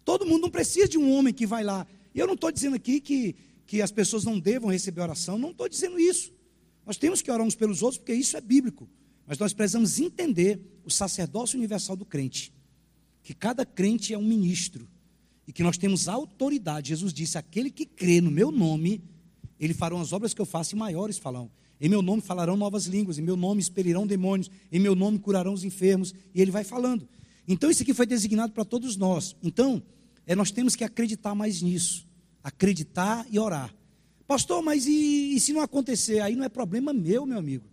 Todo 0.06 0.24
mundo 0.24 0.40
não 0.40 0.50
precisa 0.50 0.88
de 0.88 0.96
um 0.96 1.12
homem 1.12 1.34
que 1.34 1.44
vai 1.44 1.62
lá. 1.62 1.86
Eu 2.14 2.26
não 2.26 2.32
estou 2.32 2.50
dizendo 2.50 2.76
aqui 2.76 2.98
que, 2.98 3.36
que 3.66 3.82
as 3.82 3.92
pessoas 3.92 4.24
não 4.24 4.40
devam 4.40 4.70
receber 4.70 5.02
oração, 5.02 5.36
não 5.36 5.50
estou 5.50 5.68
dizendo 5.68 6.00
isso. 6.00 6.32
Nós 6.86 6.96
temos 6.96 7.20
que 7.20 7.30
orar 7.30 7.46
uns 7.46 7.54
pelos 7.54 7.82
outros, 7.82 7.98
porque 7.98 8.14
isso 8.14 8.38
é 8.38 8.40
bíblico. 8.40 8.88
Mas 9.30 9.38
nós 9.38 9.52
precisamos 9.52 10.00
entender 10.00 10.60
o 10.84 10.90
sacerdócio 10.90 11.56
universal 11.56 11.94
do 11.94 12.04
crente. 12.04 12.52
Que 13.22 13.32
cada 13.32 13.64
crente 13.64 14.12
é 14.12 14.18
um 14.18 14.24
ministro. 14.24 14.88
E 15.46 15.52
que 15.52 15.62
nós 15.62 15.78
temos 15.78 16.08
autoridade. 16.08 16.88
Jesus 16.88 17.12
disse: 17.12 17.38
aquele 17.38 17.70
que 17.70 17.86
crê 17.86 18.20
no 18.20 18.28
meu 18.28 18.50
nome, 18.50 19.00
ele 19.60 19.72
farão 19.72 20.00
as 20.00 20.12
obras 20.12 20.34
que 20.34 20.40
eu 20.40 20.44
faço 20.44 20.74
e 20.74 20.78
maiores 20.78 21.16
falarão. 21.16 21.48
Em 21.80 21.88
meu 21.88 22.02
nome 22.02 22.20
falarão 22.20 22.56
novas 22.56 22.86
línguas, 22.86 23.18
em 23.18 23.22
meu 23.22 23.36
nome 23.36 23.60
expelirão 23.60 24.04
demônios, 24.04 24.50
em 24.72 24.80
meu 24.80 24.96
nome 24.96 25.20
curarão 25.20 25.52
os 25.52 25.62
enfermos. 25.62 26.12
E 26.34 26.42
ele 26.42 26.50
vai 26.50 26.64
falando. 26.64 27.08
Então, 27.46 27.70
isso 27.70 27.84
aqui 27.84 27.94
foi 27.94 28.06
designado 28.06 28.52
para 28.52 28.64
todos 28.64 28.96
nós. 28.96 29.36
Então, 29.40 29.80
é, 30.26 30.34
nós 30.34 30.50
temos 30.50 30.74
que 30.74 30.82
acreditar 30.82 31.36
mais 31.36 31.62
nisso. 31.62 32.04
Acreditar 32.42 33.24
e 33.30 33.38
orar. 33.38 33.72
Pastor, 34.26 34.60
mas 34.60 34.88
e, 34.88 35.36
e 35.36 35.38
se 35.38 35.52
não 35.52 35.60
acontecer? 35.60 36.18
Aí 36.18 36.34
não 36.34 36.44
é 36.44 36.48
problema 36.48 36.92
meu, 36.92 37.24
meu 37.24 37.38
amigo. 37.38 37.69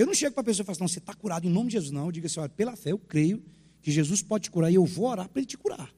Eu 0.00 0.06
não 0.06 0.14
chego 0.14 0.32
para 0.32 0.40
a 0.40 0.44
pessoa 0.44 0.64
e 0.64 0.64
falo 0.64 0.72
assim, 0.72 0.80
não, 0.80 0.88
você 0.88 0.98
está 0.98 1.12
curado 1.12 1.46
em 1.46 1.50
nome 1.50 1.66
de 1.66 1.74
Jesus. 1.74 1.90
Não, 1.90 2.06
eu 2.06 2.12
digo 2.12 2.24
assim, 2.24 2.40
olha, 2.40 2.48
pela 2.48 2.74
fé 2.74 2.90
eu 2.90 2.98
creio 2.98 3.44
que 3.82 3.90
Jesus 3.90 4.22
pode 4.22 4.44
te 4.44 4.50
curar 4.50 4.70
e 4.70 4.76
eu 4.76 4.86
vou 4.86 5.06
orar 5.06 5.28
para 5.28 5.40
ele 5.40 5.46
te 5.46 5.58
curar. 5.58 5.94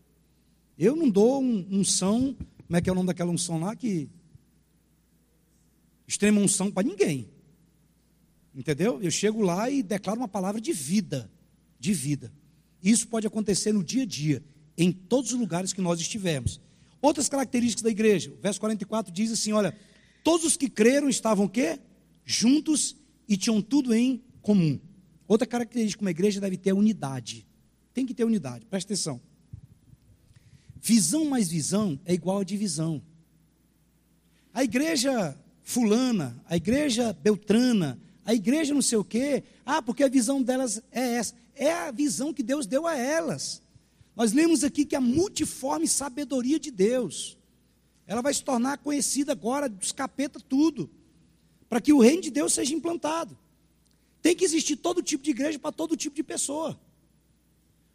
Eu 0.76 0.96
não 0.96 1.08
dou 1.08 1.40
um, 1.40 1.64
unção, 1.70 2.36
como 2.66 2.76
é 2.76 2.80
que 2.80 2.90
é 2.90 2.92
o 2.92 2.96
nome 2.96 3.06
daquela 3.06 3.30
unção 3.30 3.60
lá 3.60 3.76
que 3.76 4.08
extrema 6.04 6.40
unção 6.40 6.68
para 6.68 6.84
ninguém. 6.84 7.28
Entendeu? 8.52 9.00
Eu 9.00 9.08
chego 9.08 9.40
lá 9.40 9.70
e 9.70 9.84
declaro 9.84 10.18
uma 10.18 10.26
palavra 10.26 10.60
de 10.60 10.72
vida, 10.72 11.30
de 11.78 11.94
vida. 11.94 12.32
Isso 12.82 13.06
pode 13.06 13.28
acontecer 13.28 13.70
no 13.70 13.84
dia 13.84 14.02
a 14.02 14.06
dia, 14.06 14.42
em 14.76 14.90
todos 14.90 15.32
os 15.32 15.38
lugares 15.38 15.72
que 15.72 15.80
nós 15.80 16.00
estivermos. 16.00 16.60
Outras 17.00 17.28
características 17.28 17.84
da 17.84 17.90
igreja, 17.90 18.32
o 18.32 18.42
verso 18.42 18.58
44 18.58 19.12
diz 19.12 19.30
assim, 19.30 19.52
olha, 19.52 19.78
todos 20.24 20.44
os 20.44 20.56
que 20.56 20.68
creram 20.68 21.08
estavam 21.08 21.44
o 21.44 21.48
quê? 21.48 21.78
Juntos 22.24 22.96
e 23.28 23.36
tinham 23.36 23.60
tudo 23.62 23.94
em 23.94 24.22
comum. 24.40 24.78
Outra 25.26 25.46
característica 25.46 25.98
de 25.98 26.04
uma 26.04 26.10
igreja 26.10 26.40
deve 26.40 26.56
ter 26.56 26.72
unidade. 26.72 27.46
Tem 27.94 28.04
que 28.06 28.14
ter 28.14 28.24
unidade, 28.24 28.66
presta 28.66 28.92
atenção. 28.92 29.20
visão 30.80 31.24
mais 31.24 31.48
visão 31.48 31.98
é 32.04 32.14
igual 32.14 32.40
a 32.40 32.44
divisão. 32.44 33.02
A 34.52 34.64
igreja 34.64 35.38
fulana, 35.62 36.42
a 36.46 36.56
igreja 36.56 37.12
beltrana, 37.12 37.98
a 38.24 38.34
igreja 38.34 38.74
não 38.74 38.82
sei 38.82 38.98
o 38.98 39.04
quê, 39.04 39.42
ah, 39.64 39.80
porque 39.80 40.04
a 40.04 40.08
visão 40.08 40.42
delas 40.42 40.82
é 40.90 41.14
essa. 41.14 41.34
É 41.54 41.72
a 41.72 41.90
visão 41.90 42.32
que 42.32 42.42
Deus 42.42 42.66
deu 42.66 42.86
a 42.86 42.96
elas. 42.96 43.62
Nós 44.14 44.32
lemos 44.32 44.62
aqui 44.62 44.84
que 44.84 44.96
a 44.96 45.00
multiforme 45.00 45.88
sabedoria 45.88 46.58
de 46.58 46.70
Deus, 46.70 47.38
ela 48.06 48.20
vai 48.20 48.34
se 48.34 48.44
tornar 48.44 48.78
conhecida 48.78 49.32
agora 49.32 49.68
dos 49.68 49.92
capeta 49.92 50.38
tudo, 50.40 50.90
para 51.72 51.80
que 51.80 51.90
o 51.90 52.00
reino 52.00 52.20
de 52.20 52.30
Deus 52.30 52.52
seja 52.52 52.74
implantado. 52.74 53.34
Tem 54.20 54.36
que 54.36 54.44
existir 54.44 54.76
todo 54.76 55.02
tipo 55.02 55.24
de 55.24 55.30
igreja 55.30 55.58
para 55.58 55.72
todo 55.72 55.96
tipo 55.96 56.14
de 56.14 56.22
pessoa. 56.22 56.78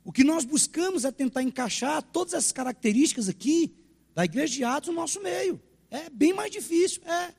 O 0.03 0.11
que 0.11 0.23
nós 0.23 0.43
buscamos 0.43 1.05
é 1.05 1.11
tentar 1.11 1.43
encaixar 1.43 2.01
todas 2.01 2.33
essas 2.33 2.51
características 2.51 3.29
aqui 3.29 3.71
da 4.15 4.25
igreja 4.25 4.51
de 4.51 4.63
Atos 4.63 4.89
no 4.89 4.95
nosso 4.95 5.21
meio. 5.21 5.61
É 5.91 6.09
bem 6.09 6.33
mais 6.33 6.49
difícil, 6.49 7.03
é. 7.05 7.31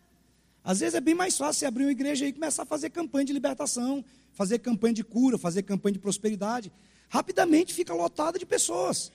Às 0.62 0.78
vezes 0.78 0.94
é 0.94 1.00
bem 1.00 1.12
mais 1.12 1.36
fácil 1.36 1.58
você 1.58 1.66
abrir 1.66 1.86
uma 1.86 1.90
igreja 1.90 2.24
e 2.24 2.32
começar 2.32 2.62
a 2.62 2.66
fazer 2.66 2.90
campanha 2.90 3.24
de 3.24 3.32
libertação, 3.32 4.04
fazer 4.32 4.60
campanha 4.60 4.94
de 4.94 5.02
cura, 5.02 5.36
fazer 5.38 5.64
campanha 5.64 5.94
de 5.94 5.98
prosperidade. 5.98 6.70
Rapidamente 7.08 7.74
fica 7.74 7.92
lotada 7.92 8.38
de 8.38 8.46
pessoas. 8.46 9.10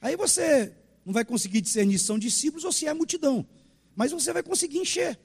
Aí 0.00 0.16
você 0.16 0.74
não 1.06 1.12
vai 1.12 1.24
conseguir 1.24 1.60
discernir 1.60 2.00
se 2.00 2.06
são 2.06 2.18
discípulos 2.18 2.64
ou 2.64 2.72
se 2.72 2.84
é 2.84 2.92
multidão. 2.92 3.46
Mas 3.94 4.10
você 4.10 4.32
vai 4.32 4.42
conseguir 4.42 4.78
encher. 4.78 5.16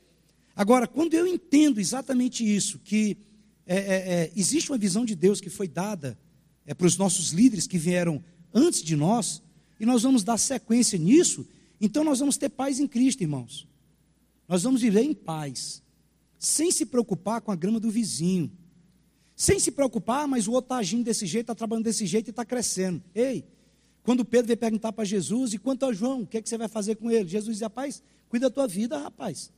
Agora, 0.56 0.88
quando 0.88 1.14
eu 1.14 1.26
entendo 1.26 1.80
exatamente 1.80 2.44
isso, 2.44 2.80
que 2.80 3.18
é, 3.66 3.76
é, 3.76 3.80
é, 3.80 4.32
existe 4.36 4.72
uma 4.72 4.78
visão 4.78 5.04
de 5.06 5.16
Deus 5.16 5.42
que 5.42 5.50
foi 5.50 5.68
dada 5.68 6.18
é, 6.66 6.74
para 6.74 6.88
os 6.88 6.98
nossos 6.98 7.32
líderes 7.32 7.66
que 7.66 7.78
vieram 7.78 8.24
antes 8.54 8.84
de 8.84 8.96
nós, 8.96 9.42
e 9.80 9.86
nós 9.86 10.04
vamos 10.04 10.24
dar 10.24 10.38
sequência 10.38 10.98
nisso, 10.98 11.46
então 11.82 12.04
nós 12.04 12.20
vamos 12.20 12.38
ter 12.38 12.50
paz 12.50 12.80
em 12.80 12.88
Cristo, 12.88 13.22
irmãos. 13.22 13.68
Nós 14.48 14.64
vamos 14.64 14.82
viver 14.82 15.02
em 15.02 15.14
paz, 15.14 15.82
sem 16.38 16.72
se 16.72 16.86
preocupar 16.86 17.42
com 17.42 17.52
a 17.52 17.56
grama 17.56 17.80
do 17.80 17.90
vizinho, 17.90 18.52
sem 19.36 19.60
se 19.60 19.72
preocupar, 19.72 20.28
mas 20.28 20.48
o 20.48 20.52
outro 20.52 20.68
está 20.68 20.78
agindo 20.78 21.04
desse 21.04 21.26
jeito, 21.26 21.46
está 21.46 21.56
trabalhando 21.56 21.86
desse 21.86 22.06
jeito 22.06 22.28
e 22.28 22.30
está 22.30 22.46
crescendo. 22.46 23.02
Ei, 23.16 23.44
quando 24.04 24.24
Pedro 24.24 24.48
veio 24.48 24.58
perguntar 24.58 24.92
para 24.92 25.04
Jesus, 25.04 25.54
e 25.54 25.58
quanto 25.58 25.86
a 25.86 25.94
João, 25.94 26.22
o 26.22 26.28
que, 26.28 26.38
é 26.38 26.42
que 26.42 26.48
você 26.48 26.58
vai 26.58 26.68
fazer 26.68 26.96
com 26.96 27.10
ele? 27.10 27.28
Jesus 27.28 27.56
dizia, 27.56 27.68
rapaz, 27.68 28.04
cuida 28.30 28.50
da 28.50 28.54
tua 28.54 28.68
vida, 28.68 28.98
rapaz. 29.00 29.52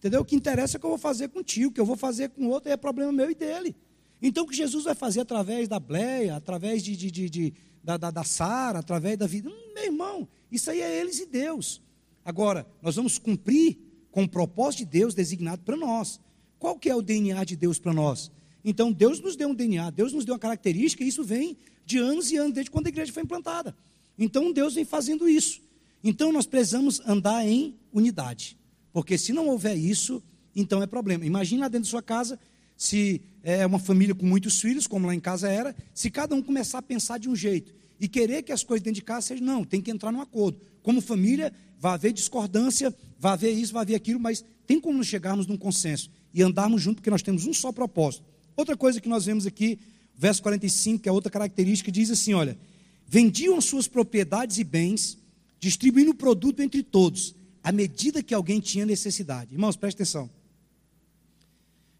Entendeu? 0.00 0.22
O 0.22 0.24
que 0.24 0.34
interessa 0.34 0.76
é 0.76 0.78
o 0.78 0.80
que 0.80 0.86
eu 0.86 0.90
vou 0.90 0.98
fazer 0.98 1.28
contigo, 1.28 1.68
o 1.68 1.72
que 1.72 1.80
eu 1.80 1.84
vou 1.84 1.96
fazer 1.96 2.30
com 2.30 2.46
outro 2.46 2.72
é 2.72 2.76
problema 2.76 3.12
meu 3.12 3.30
e 3.30 3.34
dele. 3.34 3.76
Então, 4.22 4.44
o 4.44 4.46
que 4.46 4.56
Jesus 4.56 4.84
vai 4.84 4.94
fazer 4.94 5.20
através 5.20 5.68
da 5.68 5.78
Bleia, 5.78 6.36
através 6.36 6.82
de, 6.82 6.96
de, 6.96 7.10
de, 7.10 7.28
de 7.28 7.54
da, 7.84 7.98
da, 7.98 8.10
da 8.10 8.24
Sara, 8.24 8.78
através 8.78 9.18
da 9.18 9.26
vida. 9.26 9.50
Hum, 9.50 9.74
meu 9.74 9.84
irmão, 9.84 10.26
isso 10.50 10.70
aí 10.70 10.80
é 10.80 11.00
eles 11.00 11.18
e 11.18 11.26
Deus. 11.26 11.82
Agora, 12.24 12.66
nós 12.80 12.96
vamos 12.96 13.18
cumprir 13.18 13.78
com 14.10 14.22
o 14.22 14.28
propósito 14.28 14.78
de 14.78 14.86
Deus 14.86 15.14
designado 15.14 15.62
para 15.62 15.76
nós. 15.76 16.18
Qual 16.58 16.78
que 16.78 16.88
é 16.88 16.96
o 16.96 17.02
DNA 17.02 17.44
de 17.44 17.54
Deus 17.54 17.78
para 17.78 17.92
nós? 17.92 18.32
Então, 18.64 18.90
Deus 18.90 19.20
nos 19.20 19.36
deu 19.36 19.48
um 19.50 19.54
DNA, 19.54 19.90
Deus 19.90 20.14
nos 20.14 20.24
deu 20.24 20.34
uma 20.34 20.38
característica, 20.38 21.04
e 21.04 21.08
isso 21.08 21.22
vem 21.22 21.58
de 21.84 21.98
anos 21.98 22.30
e 22.30 22.36
anos, 22.36 22.54
desde 22.54 22.70
quando 22.70 22.86
a 22.86 22.90
igreja 22.90 23.12
foi 23.12 23.22
implantada. 23.22 23.76
Então, 24.18 24.50
Deus 24.50 24.74
vem 24.74 24.84
fazendo 24.84 25.28
isso. 25.28 25.60
Então, 26.02 26.32
nós 26.32 26.46
precisamos 26.46 27.00
andar 27.06 27.46
em 27.46 27.78
unidade. 27.92 28.58
Porque 28.92 29.16
se 29.16 29.32
não 29.32 29.48
houver 29.48 29.76
isso, 29.76 30.22
então 30.54 30.82
é 30.82 30.86
problema. 30.86 31.24
Imagina 31.24 31.62
lá 31.62 31.68
dentro 31.68 31.86
da 31.86 31.90
sua 31.90 32.02
casa, 32.02 32.38
se 32.76 33.20
é 33.42 33.64
uma 33.66 33.78
família 33.78 34.14
com 34.14 34.26
muitos 34.26 34.60
filhos, 34.60 34.86
como 34.86 35.06
lá 35.06 35.14
em 35.14 35.20
casa 35.20 35.48
era, 35.48 35.74
se 35.94 36.10
cada 36.10 36.34
um 36.34 36.42
começar 36.42 36.78
a 36.78 36.82
pensar 36.82 37.18
de 37.18 37.28
um 37.28 37.36
jeito 37.36 37.72
e 38.00 38.08
querer 38.08 38.42
que 38.42 38.52
as 38.52 38.64
coisas 38.64 38.82
dentro 38.82 39.00
de 39.00 39.04
casa 39.04 39.28
sejam, 39.28 39.44
não, 39.44 39.64
tem 39.64 39.80
que 39.80 39.90
entrar 39.90 40.10
num 40.10 40.20
acordo. 40.20 40.58
Como 40.82 41.00
família, 41.00 41.52
vai 41.78 41.92
haver 41.92 42.12
discordância, 42.12 42.94
vai 43.18 43.32
haver 43.32 43.52
isso, 43.52 43.72
vai 43.72 43.82
haver 43.82 43.94
aquilo, 43.94 44.18
mas 44.18 44.44
tem 44.66 44.80
como 44.80 45.04
chegarmos 45.04 45.46
num 45.46 45.56
consenso 45.56 46.10
e 46.32 46.42
andarmos 46.42 46.80
juntos, 46.80 46.96
porque 46.96 47.10
nós 47.10 47.22
temos 47.22 47.46
um 47.46 47.52
só 47.52 47.70
propósito. 47.72 48.24
Outra 48.56 48.76
coisa 48.76 49.00
que 49.00 49.08
nós 49.08 49.26
vemos 49.26 49.46
aqui, 49.46 49.78
verso 50.16 50.42
45, 50.42 51.02
que 51.02 51.08
é 51.08 51.12
outra 51.12 51.30
característica, 51.30 51.90
diz 51.90 52.10
assim: 52.10 52.34
olha, 52.34 52.58
vendiam 53.06 53.60
suas 53.60 53.88
propriedades 53.88 54.58
e 54.58 54.64
bens, 54.64 55.18
distribuindo 55.58 56.12
o 56.12 56.14
produto 56.14 56.60
entre 56.60 56.82
todos, 56.82 57.34
à 57.62 57.72
medida 57.72 58.22
que 58.22 58.34
alguém 58.34 58.60
tinha 58.60 58.86
necessidade. 58.86 59.54
Irmãos, 59.54 59.76
preste 59.76 59.96
atenção. 59.96 60.30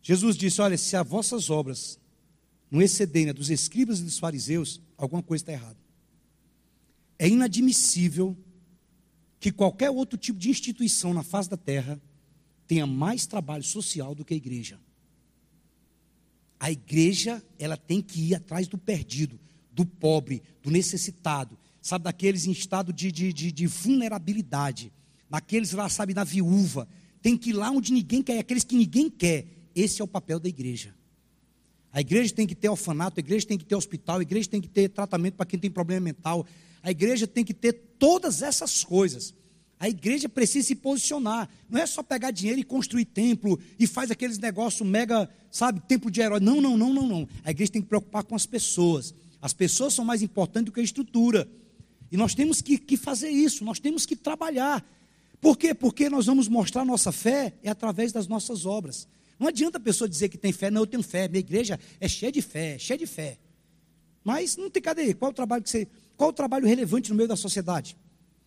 Jesus 0.03 0.37
disse: 0.37 0.61
Olha, 0.61 0.79
se 0.79 0.97
as 0.97 1.07
vossas 1.07 1.51
obras 1.51 1.99
não 2.71 2.81
excederem 2.81 3.31
a 3.31 3.33
dos 3.33 3.51
escribas 3.51 4.01
e 4.01 4.05
dos 4.05 4.19
fariseus, 4.19 4.81
alguma 4.97 5.23
coisa 5.23 5.43
está 5.43 5.53
errada. 5.53 5.77
É 7.19 7.29
inadmissível 7.29 8.37
que 9.39 9.51
qualquer 9.51 9.91
outro 9.91 10.19
tipo 10.19 10.39
de 10.39 10.51
instituição 10.51 11.13
na 11.13 11.23
face 11.23 11.51
da 11.51 11.57
terra 11.57 12.01
tenha 12.67 12.87
mais 12.87 13.27
trabalho 13.27 13.65
social 13.65 14.15
do 14.15 14.25
que 14.25 14.35
a 14.35 14.37
igreja. 14.37 14.79
A 16.59 16.71
igreja, 16.71 17.43
ela 17.59 17.77
tem 17.77 18.03
que 18.03 18.21
ir 18.21 18.35
atrás 18.35 18.69
do 18.69 18.79
perdido, 18.79 19.41
do 19.73 19.85
pobre, 19.85 20.43
do 20.63 20.71
necessitado, 20.71 21.59
sabe, 21.81 22.05
daqueles 22.05 22.47
em 22.47 22.51
estado 22.53 22.93
de, 22.93 23.11
de, 23.11 23.33
de, 23.33 23.51
de 23.51 23.67
vulnerabilidade, 23.67 24.93
naqueles 25.31 25.73
lá, 25.73 25.89
sabe, 25.89 26.13
na 26.13 26.25
viúva. 26.25 26.89
Tem 27.23 27.37
que 27.37 27.51
ir 27.51 27.53
lá 27.53 27.71
onde 27.71 27.93
ninguém 27.93 28.23
quer, 28.23 28.39
aqueles 28.39 28.65
que 28.65 28.77
ninguém 28.77 29.09
quer. 29.09 29.47
Esse 29.75 30.01
é 30.01 30.05
o 30.05 30.09
papel 30.09 30.41
da 30.41 30.49
igreja. 30.49 30.95
A 31.93 32.01
igreja 32.01 32.35
tem 32.35 32.47
que 32.47 32.55
ter 32.55 32.69
orfanato, 32.69 33.19
a 33.19 33.23
igreja 33.23 33.47
tem 33.47 33.59
que 33.59 33.65
ter 33.65 33.75
hospital, 33.75 34.19
a 34.19 34.23
igreja 34.23 34.49
tem 34.49 34.61
que 34.61 34.69
ter 34.69 34.89
tratamento 34.89 35.35
para 35.35 35.47
quem 35.47 35.59
tem 35.59 35.71
problema 35.71 36.01
mental, 36.01 36.47
a 36.83 36.91
igreja 36.91 37.27
tem 37.27 37.45
que 37.45 37.55
ter 37.55 37.73
todas 37.99 38.43
essas 38.43 38.85
coisas. 38.85 39.35
A 39.79 39.89
igreja 39.89 40.29
precisa 40.29 40.69
se 40.69 40.75
posicionar. 40.75 41.49
Não 41.69 41.81
é 41.81 41.87
só 41.87 42.03
pegar 42.03 42.31
dinheiro 42.31 42.61
e 42.61 42.65
construir 42.65 43.07
templo 43.07 43.59
e 43.79 43.87
faz 43.87 44.11
aqueles 44.11 44.39
negócios 44.39 44.87
mega, 44.87 45.29
sabe, 45.51 45.81
templo 45.81 46.11
de 46.11 46.21
herói. 46.21 46.39
Não, 46.39 46.61
não, 46.61 46.77
não, 46.77 46.93
não, 46.93 47.07
não. 47.07 47.29
A 47.43 47.51
igreja 47.51 47.73
tem 47.73 47.81
que 47.81 47.89
preocupar 47.89 48.23
com 48.23 48.35
as 48.35 48.45
pessoas. 48.45 49.15
As 49.41 49.55
pessoas 49.55 49.95
são 49.95 50.05
mais 50.05 50.21
importantes 50.21 50.67
do 50.67 50.73
que 50.73 50.81
a 50.81 50.85
estrutura. 50.85 51.49
E 52.13 52.17
nós 52.17 52.35
temos 52.35 52.61
que, 52.61 52.77
que 52.77 52.97
fazer 52.97 53.31
isso, 53.31 53.65
nós 53.65 53.79
temos 53.79 54.05
que 54.05 54.15
trabalhar. 54.15 54.85
Por 55.41 55.57
quê? 55.57 55.75
Porque 55.75 56.11
nós 56.11 56.27
vamos 56.27 56.49
mostrar 56.49 56.85
nossa 56.85 57.11
fé 57.11 57.55
é 57.63 57.71
através 57.71 58.13
das 58.13 58.27
nossas 58.27 58.67
obras. 58.67 59.09
Não 59.39 59.49
adianta 59.49 59.79
a 59.79 59.81
pessoa 59.81 60.09
dizer 60.09 60.29
que 60.29 60.37
tem 60.37 60.53
fé, 60.53 60.71
não, 60.71 60.83
eu 60.83 60.87
tenho 60.87 61.03
fé, 61.03 61.27
minha 61.27 61.41
igreja 61.41 61.81
é 61.99 62.07
cheia 62.07 62.31
de 62.31 62.43
fé, 62.43 62.79
cheia 62.79 62.99
de 62.99 63.07
fé. 63.07 63.39
Mas 64.23 64.57
não 64.57 64.69
tem 64.69 64.83
cadê? 64.83 65.15
Qual 65.15 65.31
o 65.31 65.35
trabalho 65.35 65.63
que 65.63 65.71
você, 65.71 65.89
qual 66.15 66.29
o 66.29 66.33
trabalho 66.33 66.67
relevante 66.67 67.09
no 67.09 67.17
meio 67.17 67.29
da 67.29 67.37
sociedade? 67.37 67.97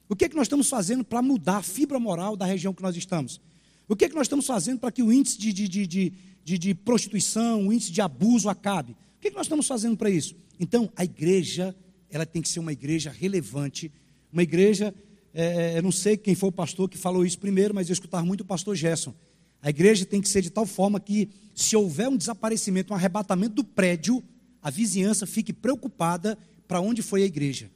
O 0.08 0.16
que 0.16 0.26
é 0.26 0.30
que 0.30 0.36
nós 0.36 0.46
estamos 0.46 0.70
fazendo 0.70 1.04
para 1.04 1.22
mudar 1.22 1.58
a 1.58 1.64
fibra 1.64 2.00
moral 2.00 2.38
da 2.38 2.46
região 2.46 2.74
que 2.74 2.84
nós 2.84 2.96
estamos? 2.96 3.42
O 3.88 3.96
que 3.96 4.06
é 4.06 4.10
que 4.10 4.16
nós 4.16 4.26
estamos 4.26 4.46
fazendo 4.46 4.80
para 4.80 4.92
que 4.92 5.02
o 5.02 5.12
índice 5.12 5.40
de, 5.40 5.52
de, 5.52 5.68
de, 5.68 6.14
de, 6.44 6.58
de 6.60 6.76
prostituição, 6.76 7.68
o 7.68 7.74
índice 7.74 7.92
de 7.92 8.02
abuso 8.02 8.48
acabe? 8.48 8.92
O 8.92 9.20
que 9.20 9.30
é 9.30 9.32
que 9.32 9.38
nós 9.38 9.48
estamos 9.48 9.68
fazendo 9.68 9.98
para 9.98 10.12
isso? 10.12 10.36
Então, 10.60 10.92
a 10.96 11.04
igreja, 11.04 11.76
ela 12.10 12.26
tem 12.26 12.42
que 12.42 12.50
ser 12.50 12.60
uma 12.60 12.72
igreja 12.72 13.10
relevante, 13.10 13.92
uma 14.32 14.44
igreja, 14.44 14.94
é, 15.34 15.78
eu 15.78 15.82
não 15.82 15.92
sei 15.92 16.16
quem 16.16 16.36
foi 16.36 16.50
o 16.50 16.52
pastor 16.52 16.88
que 16.88 16.98
falou 16.98 17.26
isso 17.26 17.40
primeiro, 17.40 17.74
mas 17.74 17.90
eu 17.90 17.94
escutava 17.94 18.26
muito 18.26 18.42
o 18.42 18.46
pastor 18.46 18.76
Gerson. 18.76 19.14
A 19.62 19.70
igreja 19.70 20.06
tem 20.06 20.22
que 20.22 20.30
ser 20.30 20.42
de 20.42 20.50
tal 20.50 20.66
forma 20.66 21.00
que, 21.00 21.30
se 21.56 21.76
houver 21.76 22.08
um 22.08 22.18
desaparecimento, 22.18 22.94
um 22.94 22.96
arrebatamento 22.96 23.56
do 23.56 23.64
prédio, 23.64 24.24
a 24.62 24.70
vizinhança 24.70 25.26
fique 25.26 25.52
preocupada 25.52 26.38
para 26.68 26.80
onde 26.80 27.02
foi 27.02 27.24
a 27.24 27.26
igreja. 27.26 27.72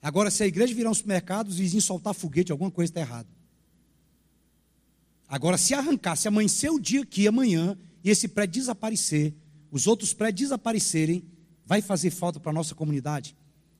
Agora, 0.00 0.30
se 0.30 0.42
a 0.42 0.46
igreja 0.46 0.74
virar 0.74 0.90
um 0.90 0.94
supermercado, 0.94 1.48
os 1.48 1.58
vizinhos 1.58 1.84
soltar 1.84 2.14
foguete, 2.14 2.52
alguma 2.52 2.70
coisa 2.70 2.90
está 2.90 3.00
errada. 3.00 3.28
Agora, 5.28 5.58
se 5.58 5.74
arrancar, 5.74 6.16
se 6.16 6.28
amanhecer 6.28 6.70
o 6.70 6.78
dia 6.78 7.02
aqui 7.02 7.26
amanhã 7.26 7.76
e 8.02 8.08
esse 8.08 8.28
prédio 8.28 8.60
desaparecer, 8.60 9.34
os 9.70 9.86
outros 9.86 10.14
prédios 10.14 10.48
desaparecerem, 10.48 11.24
vai 11.66 11.82
fazer 11.82 12.10
falta 12.10 12.40
para 12.40 12.50
a 12.50 12.54
nossa 12.54 12.74
comunidade. 12.74 13.36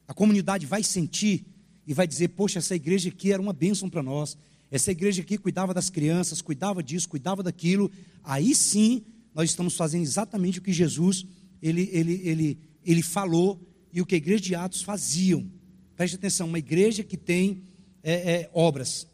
A 0.06 0.12
comunidade 0.12 0.66
vai 0.66 0.82
sentir 0.82 1.46
e 1.88 1.94
vai 1.94 2.06
dizer: 2.06 2.28
Poxa, 2.28 2.58
essa 2.58 2.76
igreja 2.76 3.08
aqui 3.08 3.32
era 3.32 3.40
uma 3.40 3.54
bênção 3.54 3.88
para 3.88 4.02
nós. 4.02 4.36
Essa 4.70 4.90
igreja 4.90 5.22
aqui 5.22 5.38
cuidava 5.38 5.72
das 5.72 5.88
crianças, 5.88 6.42
cuidava 6.42 6.82
disso, 6.82 7.08
cuidava 7.08 7.42
daquilo. 7.42 7.90
Aí 8.22 8.54
sim, 8.54 9.02
nós 9.34 9.48
estamos 9.48 9.74
fazendo 9.74 10.02
exatamente 10.02 10.58
o 10.58 10.62
que 10.62 10.70
Jesus 10.70 11.24
ele, 11.62 11.88
ele, 11.90 12.20
ele, 12.22 12.58
ele 12.84 13.02
falou 13.02 13.58
e 13.90 14.02
o 14.02 14.06
que 14.06 14.14
a 14.14 14.18
igreja 14.18 14.42
de 14.42 14.54
Atos 14.54 14.82
faziam. 14.82 15.50
Preste 15.96 16.16
atenção, 16.16 16.46
uma 16.46 16.58
igreja 16.58 17.02
que 17.02 17.16
tem 17.16 17.62
é, 18.02 18.12
é, 18.12 18.50
obras. 18.52 19.06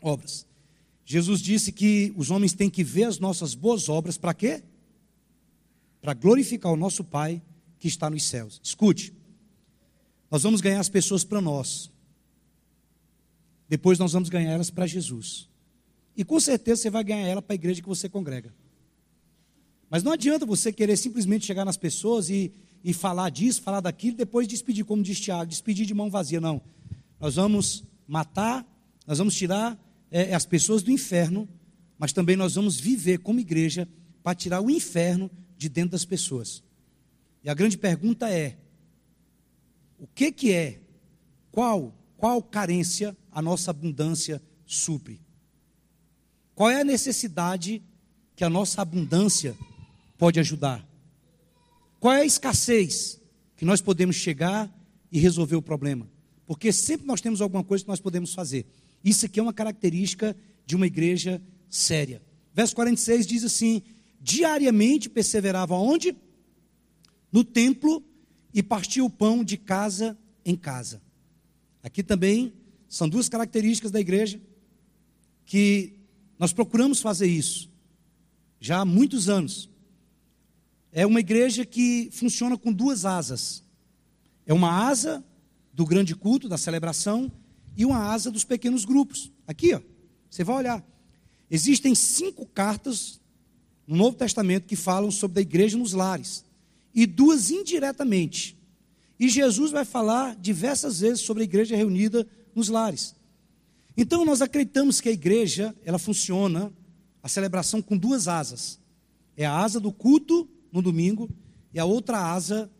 Obras. 0.00 0.46
Jesus 1.04 1.40
disse 1.40 1.72
que 1.72 2.12
os 2.16 2.30
homens 2.30 2.52
têm 2.52 2.70
que 2.70 2.84
ver 2.84 3.04
as 3.04 3.18
nossas 3.18 3.56
boas 3.56 3.88
obras 3.88 4.16
para 4.16 4.32
quê? 4.32 4.62
Para 6.00 6.14
glorificar 6.14 6.72
o 6.72 6.76
nosso 6.76 7.02
Pai 7.02 7.42
que 7.80 7.88
está 7.88 8.08
nos 8.08 8.22
céus. 8.22 8.60
Escute, 8.62 9.12
nós 10.30 10.44
vamos 10.44 10.60
ganhar 10.60 10.78
as 10.78 10.88
pessoas 10.88 11.24
para 11.24 11.40
nós. 11.40 11.92
Depois 13.74 13.98
nós 13.98 14.12
vamos 14.12 14.28
ganhar 14.28 14.52
elas 14.52 14.70
para 14.70 14.86
Jesus. 14.86 15.50
E 16.16 16.24
com 16.24 16.38
certeza 16.38 16.80
você 16.80 16.90
vai 16.90 17.02
ganhar 17.02 17.26
ela 17.26 17.42
para 17.42 17.54
a 17.54 17.56
igreja 17.56 17.82
que 17.82 17.88
você 17.88 18.08
congrega. 18.08 18.54
Mas 19.90 20.04
não 20.04 20.12
adianta 20.12 20.46
você 20.46 20.72
querer 20.72 20.96
simplesmente 20.96 21.44
chegar 21.44 21.64
nas 21.64 21.76
pessoas 21.76 22.30
e, 22.30 22.52
e 22.84 22.92
falar 22.92 23.30
disso, 23.30 23.60
falar 23.60 23.80
daquilo, 23.80 24.16
depois 24.16 24.46
despedir, 24.46 24.84
como 24.84 25.02
diz 25.02 25.18
Tiago, 25.18 25.50
despedir 25.50 25.86
de 25.86 25.92
mão 25.92 26.08
vazia. 26.08 26.40
Não. 26.40 26.62
nós 27.18 27.34
vamos 27.34 27.82
matar, 28.06 28.64
nós 29.08 29.18
vamos 29.18 29.34
tirar 29.34 29.76
é, 30.08 30.32
as 30.36 30.46
pessoas 30.46 30.80
do 30.80 30.92
inferno, 30.92 31.48
mas 31.98 32.12
também 32.12 32.36
nós 32.36 32.54
vamos 32.54 32.78
viver 32.78 33.18
como 33.18 33.40
igreja 33.40 33.88
para 34.22 34.36
tirar 34.36 34.60
o 34.60 34.70
inferno 34.70 35.28
de 35.58 35.68
dentro 35.68 35.90
das 35.90 36.04
pessoas. 36.04 36.62
E 37.42 37.50
a 37.50 37.54
grande 37.54 37.76
pergunta 37.76 38.30
é: 38.30 38.56
o 39.98 40.06
que 40.06 40.30
que 40.30 40.52
é? 40.52 40.80
Qual 41.50 41.92
qual 42.24 42.42
carência 42.42 43.14
a 43.34 43.42
nossa 43.42 43.72
abundância 43.72 44.40
supre? 44.64 45.20
Qual 46.54 46.70
é 46.70 46.80
a 46.80 46.84
necessidade 46.84 47.82
que 48.36 48.44
a 48.44 48.48
nossa 48.48 48.80
abundância 48.80 49.56
pode 50.16 50.38
ajudar? 50.38 50.86
Qual 51.98 52.14
é 52.14 52.20
a 52.20 52.24
escassez 52.24 53.20
que 53.56 53.64
nós 53.64 53.80
podemos 53.80 54.16
chegar 54.16 54.72
e 55.10 55.18
resolver 55.18 55.56
o 55.56 55.62
problema? 55.62 56.08
Porque 56.46 56.72
sempre 56.72 57.06
nós 57.06 57.20
temos 57.20 57.40
alguma 57.40 57.64
coisa 57.64 57.82
que 57.82 57.88
nós 57.88 58.00
podemos 58.00 58.32
fazer. 58.32 58.66
Isso 59.02 59.26
aqui 59.26 59.40
é 59.40 59.42
uma 59.42 59.52
característica 59.52 60.36
de 60.64 60.76
uma 60.76 60.86
igreja 60.86 61.42
séria. 61.68 62.22
Verso 62.54 62.74
46 62.76 63.26
diz 63.26 63.44
assim: 63.44 63.82
diariamente 64.20 65.08
perseverava 65.08 65.74
onde? 65.74 66.16
No 67.32 67.42
templo 67.42 68.02
e 68.52 68.62
partia 68.62 69.04
o 69.04 69.10
pão 69.10 69.42
de 69.42 69.56
casa 69.56 70.16
em 70.44 70.54
casa. 70.54 71.02
Aqui 71.82 72.02
também 72.02 72.52
são 72.94 73.08
duas 73.08 73.28
características 73.28 73.90
da 73.90 73.98
igreja 73.98 74.40
que 75.44 75.94
nós 76.38 76.52
procuramos 76.52 77.00
fazer 77.00 77.26
isso 77.26 77.68
já 78.60 78.78
há 78.78 78.84
muitos 78.84 79.28
anos. 79.28 79.68
É 80.92 81.04
uma 81.04 81.18
igreja 81.18 81.66
que 81.66 82.08
funciona 82.12 82.56
com 82.56 82.72
duas 82.72 83.04
asas. 83.04 83.64
É 84.46 84.54
uma 84.54 84.86
asa 84.86 85.24
do 85.72 85.84
grande 85.84 86.14
culto, 86.14 86.48
da 86.48 86.56
celebração, 86.56 87.32
e 87.76 87.84
uma 87.84 87.98
asa 87.98 88.30
dos 88.30 88.44
pequenos 88.44 88.84
grupos. 88.84 89.32
Aqui, 89.44 89.74
ó, 89.74 89.80
você 90.30 90.44
vai 90.44 90.54
olhar. 90.54 90.84
Existem 91.50 91.96
cinco 91.96 92.46
cartas 92.46 93.20
no 93.88 93.96
Novo 93.96 94.16
Testamento 94.16 94.68
que 94.68 94.76
falam 94.76 95.10
sobre 95.10 95.40
a 95.40 95.42
igreja 95.42 95.76
nos 95.76 95.92
lares, 95.94 96.44
e 96.94 97.06
duas 97.06 97.50
indiretamente. 97.50 98.56
E 99.18 99.28
Jesus 99.28 99.72
vai 99.72 99.84
falar 99.84 100.36
diversas 100.36 101.00
vezes 101.00 101.22
sobre 101.22 101.42
a 101.42 101.44
igreja 101.44 101.74
reunida 101.74 102.24
nos 102.54 102.68
lares. 102.68 103.14
Então 103.96 104.24
nós 104.24 104.42
acreditamos 104.42 105.00
que 105.00 105.08
a 105.08 105.12
igreja, 105.12 105.74
ela 105.84 105.98
funciona 105.98 106.72
a 107.22 107.28
celebração 107.28 107.80
com 107.80 107.96
duas 107.96 108.28
asas. 108.28 108.80
É 109.36 109.46
a 109.46 109.56
asa 109.56 109.80
do 109.80 109.92
culto 109.92 110.48
no 110.72 110.82
domingo 110.82 111.30
e 111.72 111.78
a 111.78 111.84
outra 111.84 112.18
asa 112.18 112.70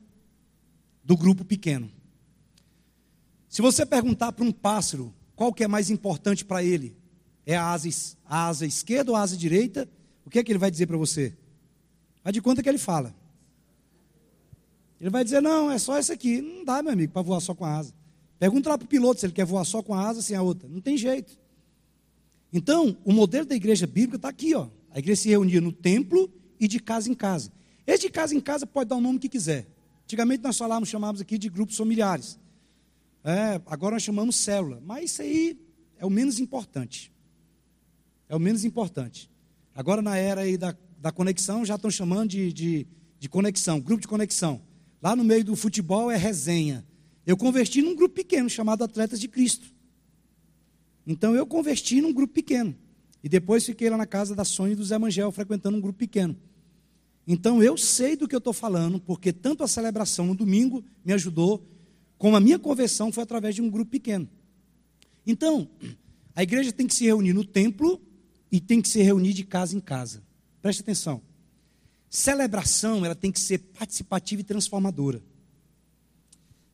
do 1.02 1.16
grupo 1.16 1.44
pequeno. 1.44 1.90
Se 3.48 3.62
você 3.62 3.86
perguntar 3.86 4.32
para 4.32 4.44
um 4.44 4.52
pássaro 4.52 5.14
qual 5.36 5.52
que 5.52 5.64
é 5.64 5.68
mais 5.68 5.90
importante 5.90 6.44
para 6.44 6.62
ele, 6.62 6.96
é 7.46 7.56
a 7.56 7.70
asa, 7.70 7.88
a 8.24 8.48
asa 8.48 8.66
esquerda 8.66 9.10
ou 9.10 9.16
a 9.16 9.22
asa 9.22 9.36
direita, 9.36 9.88
o 10.24 10.30
que 10.30 10.38
é 10.38 10.44
que 10.44 10.50
ele 10.50 10.58
vai 10.58 10.70
dizer 10.70 10.86
para 10.86 10.96
você? 10.96 11.36
Vai 12.22 12.32
de 12.32 12.40
conta 12.40 12.62
que 12.62 12.68
ele 12.68 12.78
fala. 12.78 13.14
Ele 15.00 15.10
vai 15.10 15.22
dizer, 15.22 15.42
não, 15.42 15.70
é 15.70 15.78
só 15.78 15.96
essa 15.98 16.14
aqui. 16.14 16.40
Não 16.40 16.64
dá, 16.64 16.82
meu 16.82 16.92
amigo, 16.92 17.12
para 17.12 17.22
voar 17.22 17.40
só 17.40 17.54
com 17.54 17.64
a 17.64 17.76
asa. 17.76 17.92
Pergunta 18.44 18.68
lá 18.68 18.76
para 18.76 18.84
o 18.84 18.88
piloto 18.88 19.20
se 19.20 19.24
ele 19.24 19.32
quer 19.32 19.46
voar 19.46 19.64
só 19.64 19.82
com 19.82 19.94
a 19.94 20.06
asa 20.06 20.20
sem 20.20 20.36
a 20.36 20.42
outra. 20.42 20.68
Não 20.68 20.78
tem 20.78 20.98
jeito. 20.98 21.40
Então, 22.52 22.94
o 23.02 23.10
modelo 23.10 23.46
da 23.46 23.54
igreja 23.54 23.86
bíblica 23.86 24.16
está 24.16 24.28
aqui, 24.28 24.54
ó. 24.54 24.68
A 24.90 24.98
igreja 24.98 25.22
se 25.22 25.30
reunia 25.30 25.62
no 25.62 25.72
templo 25.72 26.30
e 26.60 26.68
de 26.68 26.78
casa 26.78 27.10
em 27.10 27.14
casa. 27.14 27.50
Esse 27.86 28.02
de 28.02 28.10
casa 28.10 28.34
em 28.34 28.40
casa 28.40 28.66
pode 28.66 28.90
dar 28.90 28.96
o 28.96 29.00
nome 29.00 29.18
que 29.18 29.30
quiser. 29.30 29.66
Antigamente 30.02 30.42
nós 30.42 30.58
falávamos, 30.58 30.90
chamávamos 30.90 31.22
aqui 31.22 31.38
de 31.38 31.48
grupos 31.48 31.74
familiares. 31.74 32.38
É, 33.24 33.62
agora 33.64 33.94
nós 33.94 34.02
chamamos 34.02 34.36
célula. 34.36 34.78
Mas 34.84 35.12
isso 35.12 35.22
aí 35.22 35.58
é 35.96 36.04
o 36.04 36.10
menos 36.10 36.38
importante. 36.38 37.10
É 38.28 38.36
o 38.36 38.38
menos 38.38 38.62
importante. 38.62 39.30
Agora 39.74 40.02
na 40.02 40.18
era 40.18 40.42
aí 40.42 40.58
da, 40.58 40.76
da 40.98 41.10
conexão, 41.10 41.64
já 41.64 41.76
estão 41.76 41.90
chamando 41.90 42.28
de, 42.28 42.52
de, 42.52 42.86
de 43.18 43.26
conexão, 43.26 43.80
grupo 43.80 44.02
de 44.02 44.08
conexão. 44.08 44.60
Lá 45.00 45.16
no 45.16 45.24
meio 45.24 45.46
do 45.46 45.56
futebol 45.56 46.10
é 46.10 46.16
resenha. 46.18 46.84
Eu 47.26 47.36
converti 47.36 47.80
num 47.80 47.94
grupo 47.94 48.14
pequeno 48.14 48.50
chamado 48.50 48.84
Atletas 48.84 49.18
de 49.18 49.28
Cristo. 49.28 49.66
Então 51.06 51.34
eu 51.34 51.46
converti 51.46 52.00
num 52.00 52.12
grupo 52.12 52.32
pequeno. 52.32 52.74
E 53.22 53.28
depois 53.28 53.64
fiquei 53.64 53.88
lá 53.88 53.96
na 53.96 54.06
casa 54.06 54.34
da 54.34 54.44
Sônia 54.44 54.74
e 54.74 54.76
do 54.76 54.84
Zé 54.84 54.98
Mangel, 54.98 55.32
frequentando 55.32 55.76
um 55.78 55.80
grupo 55.80 55.98
pequeno. 55.98 56.36
Então 57.26 57.62
eu 57.62 57.76
sei 57.76 58.16
do 58.16 58.28
que 58.28 58.34
eu 58.34 58.38
estou 58.38 58.52
falando, 58.52 59.00
porque 59.00 59.32
tanto 59.32 59.62
a 59.64 59.68
celebração 59.68 60.26
no 60.26 60.34
domingo 60.34 60.84
me 61.04 61.12
ajudou, 61.14 61.66
como 62.18 62.36
a 62.36 62.40
minha 62.40 62.58
conversão 62.58 63.10
foi 63.10 63.22
através 63.22 63.54
de 63.54 63.62
um 63.62 63.70
grupo 63.70 63.90
pequeno. 63.90 64.28
Então, 65.26 65.68
a 66.34 66.42
igreja 66.42 66.70
tem 66.70 66.86
que 66.86 66.94
se 66.94 67.04
reunir 67.04 67.32
no 67.32 67.44
templo 67.44 68.00
e 68.52 68.60
tem 68.60 68.82
que 68.82 68.88
se 68.88 69.00
reunir 69.02 69.32
de 69.32 69.44
casa 69.44 69.74
em 69.74 69.80
casa. 69.80 70.22
Preste 70.60 70.82
atenção. 70.82 71.22
Celebração, 72.10 73.04
ela 73.04 73.14
tem 73.14 73.32
que 73.32 73.40
ser 73.40 73.58
participativa 73.58 74.42
e 74.42 74.44
transformadora. 74.44 75.22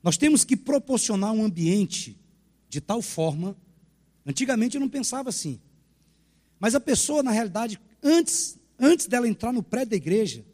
Nós 0.02 0.16
temos 0.16 0.44
que 0.44 0.56
proporcionar 0.56 1.32
um 1.32 1.44
ambiente 1.44 2.18
de 2.68 2.80
tal 2.80 3.02
forma. 3.02 3.56
Antigamente 4.24 4.76
eu 4.76 4.80
não 4.80 4.88
pensava 4.88 5.28
assim. 5.28 5.60
Mas 6.58 6.74
a 6.74 6.80
pessoa, 6.80 7.22
na 7.22 7.30
realidade, 7.30 7.80
antes, 8.02 8.58
antes 8.78 9.06
dela 9.06 9.28
entrar 9.28 9.52
no 9.52 9.62
prédio 9.62 9.90
da 9.90 9.96
igreja, 9.96 10.44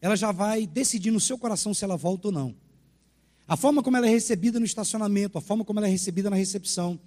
ela 0.00 0.16
já 0.16 0.30
vai 0.32 0.66
decidir 0.66 1.10
no 1.10 1.20
seu 1.20 1.38
coração 1.38 1.72
se 1.72 1.84
ela 1.84 1.96
volta 1.96 2.28
ou 2.28 2.32
não. 2.32 2.54
A 3.48 3.56
forma 3.56 3.82
como 3.82 3.96
ela 3.96 4.06
é 4.06 4.10
recebida 4.10 4.58
no 4.58 4.66
estacionamento, 4.66 5.38
a 5.38 5.40
forma 5.40 5.64
como 5.64 5.78
ela 5.78 5.86
é 5.86 5.90
recebida 5.90 6.28
na 6.28 6.36
recepção, 6.36 6.98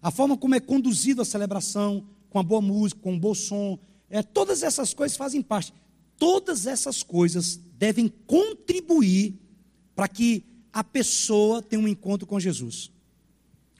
a 0.00 0.10
forma 0.10 0.36
como 0.36 0.54
é 0.54 0.60
conduzida 0.60 1.22
a 1.22 1.26
celebração, 1.26 2.06
com 2.30 2.38
a 2.38 2.42
boa 2.42 2.60
música, 2.60 3.00
com 3.00 3.12
um 3.12 3.18
bom 3.18 3.34
som, 3.34 3.78
é, 4.10 4.22
todas 4.22 4.62
essas 4.62 4.92
coisas 4.92 5.16
fazem 5.16 5.42
parte. 5.42 5.72
Todas 6.18 6.66
essas 6.66 7.02
coisas 7.02 7.58
devem 7.78 8.08
contribuir 8.26 9.34
para 9.94 10.08
que 10.08 10.44
a 10.74 10.82
pessoa 10.82 11.62
tem 11.62 11.78
um 11.78 11.86
encontro 11.86 12.26
com 12.26 12.40
Jesus. 12.40 12.90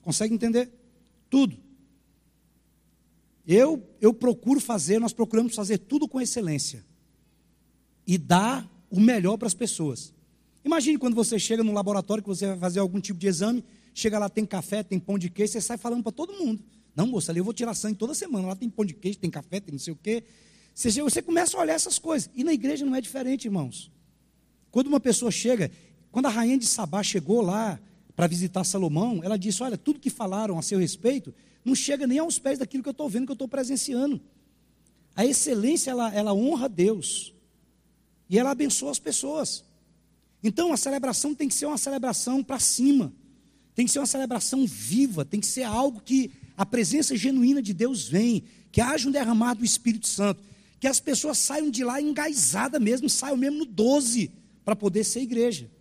Consegue 0.01 0.33
entender? 0.33 0.71
Tudo. 1.29 1.59
Eu, 3.45 3.85
eu 4.01 4.15
procuro 4.15 4.61
fazer, 4.61 5.01
nós 5.01 5.13
procuramos 5.13 5.57
fazer 5.57 5.79
tudo 5.79 6.07
com 6.07 6.21
excelência. 6.21 6.85
E 8.07 8.17
dar 8.17 8.71
o 8.89 9.01
melhor 9.01 9.37
para 9.37 9.49
as 9.49 9.55
pessoas. 9.55 10.15
Imagine 10.65 10.97
quando 10.97 11.15
você 11.15 11.37
chega 11.37 11.65
no 11.65 11.73
laboratório 11.73 12.23
que 12.23 12.29
você 12.29 12.47
vai 12.47 12.59
fazer 12.59 12.79
algum 12.79 13.01
tipo 13.01 13.19
de 13.19 13.27
exame, 13.27 13.65
chega 13.93 14.17
lá, 14.17 14.29
tem 14.29 14.47
café, 14.47 14.85
tem 14.85 15.01
pão 15.01 15.19
de 15.19 15.29
queijo, 15.29 15.53
você 15.53 15.61
sai 15.61 15.77
falando 15.77 16.05
para 16.05 16.13
todo 16.13 16.33
mundo. 16.33 16.63
Não, 16.95 17.09
moça, 17.09 17.33
ali 17.33 17.41
eu 17.41 17.45
vou 17.45 17.53
tirar 17.53 17.75
sangue 17.75 17.99
toda 17.99 18.15
semana. 18.15 18.47
Lá 18.47 18.55
tem 18.55 18.71
pão 18.71 18.85
de 18.85 18.95
queijo, 18.95 19.19
tem 19.19 19.31
café, 19.31 19.59
tem 19.59 19.73
não 19.73 19.81
sei 19.81 19.93
o 19.93 19.99
quê. 20.01 20.23
Você, 20.73 21.03
você 21.03 21.21
começa 21.21 21.57
a 21.57 21.61
olhar 21.61 21.75
essas 21.75 21.99
coisas. 21.99 22.31
E 22.37 22.45
na 22.45 22.53
igreja 22.53 22.87
não 22.87 22.95
é 22.95 23.01
diferente, 23.01 23.47
irmãos. 23.47 23.91
Quando 24.71 24.87
uma 24.87 25.01
pessoa 25.01 25.33
chega, 25.33 25.73
quando 26.15 26.27
a 26.27 26.29
rainha 26.29 26.57
de 26.57 26.65
Sabá 26.65 27.03
chegou 27.03 27.41
lá 27.41 27.77
para 28.15 28.29
visitar 28.29 28.63
Salomão, 28.63 29.21
ela 29.25 29.37
disse: 29.37 29.61
Olha, 29.65 29.77
tudo 29.77 29.99
que 29.99 30.09
falaram 30.09 30.57
a 30.57 30.63
seu 30.63 30.79
respeito 30.79 31.35
não 31.65 31.75
chega 31.75 32.07
nem 32.07 32.21
aos 32.21 32.39
pés 32.39 32.57
daquilo 32.57 32.85
que 32.85 32.89
eu 32.89 32.93
estou 32.93 33.09
vendo, 33.09 33.25
que 33.27 33.33
eu 33.33 33.35
estou 33.35 33.49
presenciando. 33.49 34.21
A 35.17 35.27
excelência, 35.27 35.91
ela, 35.91 36.15
ela 36.15 36.33
honra 36.33 36.69
Deus. 36.69 37.35
E 38.31 38.39
ela 38.39 38.53
abençoa 38.53 38.93
as 38.93 39.01
pessoas. 39.01 39.65
Então, 40.41 40.73
a 40.73 40.77
celebração 40.77 41.35
tem 41.35 41.49
que 41.49 41.55
ser 41.55 41.67
uma 41.67 41.77
celebração 41.77 42.45
para 42.45 42.61
cima. 42.61 43.13
Tem 43.75 43.85
que 43.85 43.91
ser 43.91 43.99
uma 43.99 44.07
celebração 44.07 44.65
viva. 44.69 45.25
Tem 45.25 45.41
que 45.41 45.47
ser 45.49 45.65
algo 45.65 46.01
que 46.01 46.31
a 46.57 46.65
presença 46.65 47.17
genuína 47.17 47.61
de 47.61 47.75
Deus 47.75 48.07
vem. 48.07 48.45
Que 48.71 48.81
haja 48.81 49.09
um 49.09 49.11
derramado 49.11 49.59
do 49.59 49.67
Espírito 49.67 50.07
Santo. 50.07 50.41
Que 50.79 50.87
as 50.87 51.01
pessoas 51.01 51.39
saiam 51.39 51.73
de 51.73 51.83
lá 51.83 52.01
engaizadas 52.01 52.81
mesmo, 52.81 53.11
saiam 53.11 53.37
mesmo 53.37 53.59
no 53.59 53.65
12 53.65 54.31
para 54.65 54.77
poder 54.77 55.03
ser 55.03 55.19
igreja. 55.19 55.74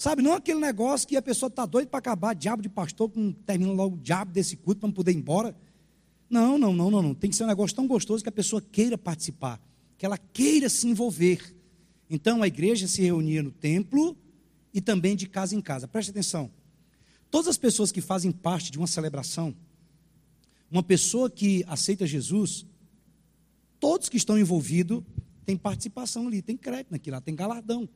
Sabe, 0.00 0.22
não 0.22 0.32
aquele 0.32 0.58
negócio 0.58 1.06
que 1.06 1.14
a 1.14 1.20
pessoa 1.20 1.48
está 1.48 1.66
doida 1.66 1.90
para 1.90 1.98
acabar, 1.98 2.34
diabo 2.34 2.62
de 2.62 2.70
pastor, 2.70 3.12
termina 3.44 3.70
logo 3.70 3.96
o 3.96 3.98
diabo 3.98 4.32
desse 4.32 4.56
culto 4.56 4.80
para 4.80 4.90
poder 4.90 5.12
ir 5.12 5.18
embora. 5.18 5.54
Não, 6.30 6.56
não, 6.56 6.72
não, 6.72 6.90
não, 6.90 7.02
não. 7.02 7.14
Tem 7.14 7.28
que 7.28 7.36
ser 7.36 7.44
um 7.44 7.48
negócio 7.48 7.76
tão 7.76 7.86
gostoso 7.86 8.22
que 8.22 8.28
a 8.30 8.32
pessoa 8.32 8.62
queira 8.62 8.96
participar, 8.96 9.60
que 9.98 10.06
ela 10.06 10.16
queira 10.16 10.70
se 10.70 10.88
envolver. 10.88 11.54
Então 12.08 12.42
a 12.42 12.46
igreja 12.46 12.88
se 12.88 13.02
reunia 13.02 13.42
no 13.42 13.50
templo 13.50 14.16
e 14.72 14.80
também 14.80 15.14
de 15.14 15.28
casa 15.28 15.54
em 15.54 15.60
casa. 15.60 15.86
Preste 15.86 16.12
atenção. 16.12 16.50
Todas 17.30 17.48
as 17.48 17.58
pessoas 17.58 17.92
que 17.92 18.00
fazem 18.00 18.32
parte 18.32 18.72
de 18.72 18.78
uma 18.78 18.86
celebração, 18.86 19.54
uma 20.70 20.82
pessoa 20.82 21.28
que 21.28 21.62
aceita 21.68 22.06
Jesus, 22.06 22.64
todos 23.78 24.08
que 24.08 24.16
estão 24.16 24.38
envolvidos 24.38 25.02
têm 25.44 25.58
participação 25.58 26.26
ali, 26.26 26.40
tem 26.40 26.56
crédito 26.56 26.90
naquilo 26.90 27.16
lá, 27.16 27.20
tem 27.20 27.36
galardão. 27.36 27.86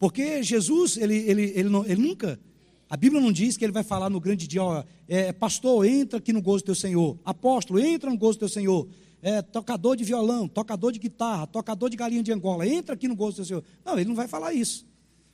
Porque 0.00 0.42
Jesus, 0.42 0.96
ele, 0.96 1.14
ele, 1.14 1.52
ele, 1.54 1.68
não, 1.68 1.84
ele 1.84 2.00
nunca, 2.00 2.40
a 2.88 2.96
Bíblia 2.96 3.20
não 3.20 3.30
diz 3.30 3.58
que 3.58 3.64
ele 3.64 3.70
vai 3.70 3.84
falar 3.84 4.08
no 4.08 4.18
grande 4.18 4.48
dia, 4.48 4.64
ó, 4.64 4.82
é, 5.06 5.30
pastor, 5.30 5.84
entra 5.84 6.18
aqui 6.18 6.32
no 6.32 6.40
gozo 6.40 6.64
do 6.64 6.66
teu 6.66 6.74
Senhor. 6.74 7.18
Apóstolo, 7.22 7.78
entra 7.78 8.08
no 8.08 8.16
gozo 8.16 8.38
do 8.38 8.40
teu 8.40 8.48
Senhor. 8.48 8.88
É, 9.20 9.42
tocador 9.42 9.94
de 9.96 10.02
violão, 10.02 10.48
tocador 10.48 10.90
de 10.90 10.98
guitarra, 10.98 11.46
tocador 11.46 11.90
de 11.90 11.98
galinha 11.98 12.22
de 12.22 12.32
Angola, 12.32 12.66
entra 12.66 12.94
aqui 12.94 13.06
no 13.06 13.14
gozo 13.14 13.32
do 13.32 13.36
teu 13.36 13.44
Senhor. 13.44 13.64
Não, 13.84 13.98
ele 13.98 14.08
não 14.08 14.14
vai 14.14 14.26
falar 14.26 14.54
isso. 14.54 14.86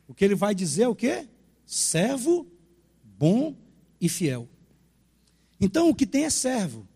O 0.08 0.12
que 0.12 0.24
ele 0.24 0.34
vai 0.34 0.52
dizer 0.52 0.82
é 0.82 0.88
o 0.88 0.96
quê? 0.96 1.28
Servo 1.64 2.44
bom 3.04 3.54
e 4.00 4.08
fiel. 4.08 4.48
Então, 5.60 5.88
o 5.88 5.94
que 5.94 6.06
tem 6.06 6.24
é 6.24 6.30
servo. 6.30 6.88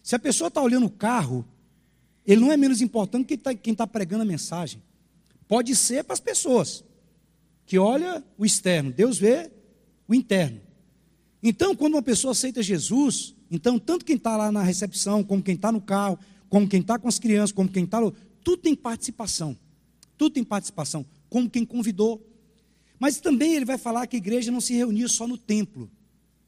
Se 0.00 0.14
a 0.14 0.18
pessoa 0.20 0.46
está 0.46 0.62
olhando 0.62 0.86
o 0.86 0.90
carro, 0.90 1.44
ele 2.24 2.40
não 2.40 2.52
é 2.52 2.56
menos 2.56 2.80
importante 2.80 3.26
que 3.26 3.36
tá, 3.36 3.52
quem 3.52 3.72
está 3.72 3.84
pregando 3.84 4.22
a 4.22 4.26
mensagem. 4.26 4.80
Pode 5.48 5.74
ser 5.74 6.04
para 6.04 6.14
as 6.14 6.20
pessoas 6.20 6.85
que 7.66 7.78
olha 7.78 8.24
o 8.38 8.46
externo, 8.46 8.92
Deus 8.92 9.18
vê 9.18 9.50
o 10.06 10.14
interno. 10.14 10.60
Então, 11.42 11.74
quando 11.74 11.94
uma 11.94 12.02
pessoa 12.02 12.32
aceita 12.32 12.62
Jesus, 12.62 13.34
então 13.50 13.78
tanto 13.78 14.04
quem 14.04 14.16
está 14.16 14.36
lá 14.36 14.50
na 14.50 14.62
recepção, 14.62 15.22
como 15.22 15.42
quem 15.42 15.54
está 15.54 15.70
no 15.70 15.80
carro, 15.80 16.18
como 16.48 16.68
quem 16.68 16.80
está 16.80 16.98
com 16.98 17.08
as 17.08 17.18
crianças, 17.18 17.52
como 17.52 17.68
quem 17.68 17.84
está, 17.84 17.98
tudo 18.42 18.62
tem 18.62 18.74
participação. 18.74 19.56
Tudo 20.16 20.32
tem 20.32 20.44
participação, 20.44 21.04
como 21.28 21.50
quem 21.50 21.64
convidou. 21.64 22.24
Mas 22.98 23.20
também 23.20 23.54
ele 23.54 23.64
vai 23.64 23.76
falar 23.76 24.06
que 24.06 24.16
a 24.16 24.18
igreja 24.18 24.50
não 24.50 24.60
se 24.60 24.74
reunia 24.74 25.08
só 25.08 25.26
no 25.26 25.36
templo, 25.36 25.90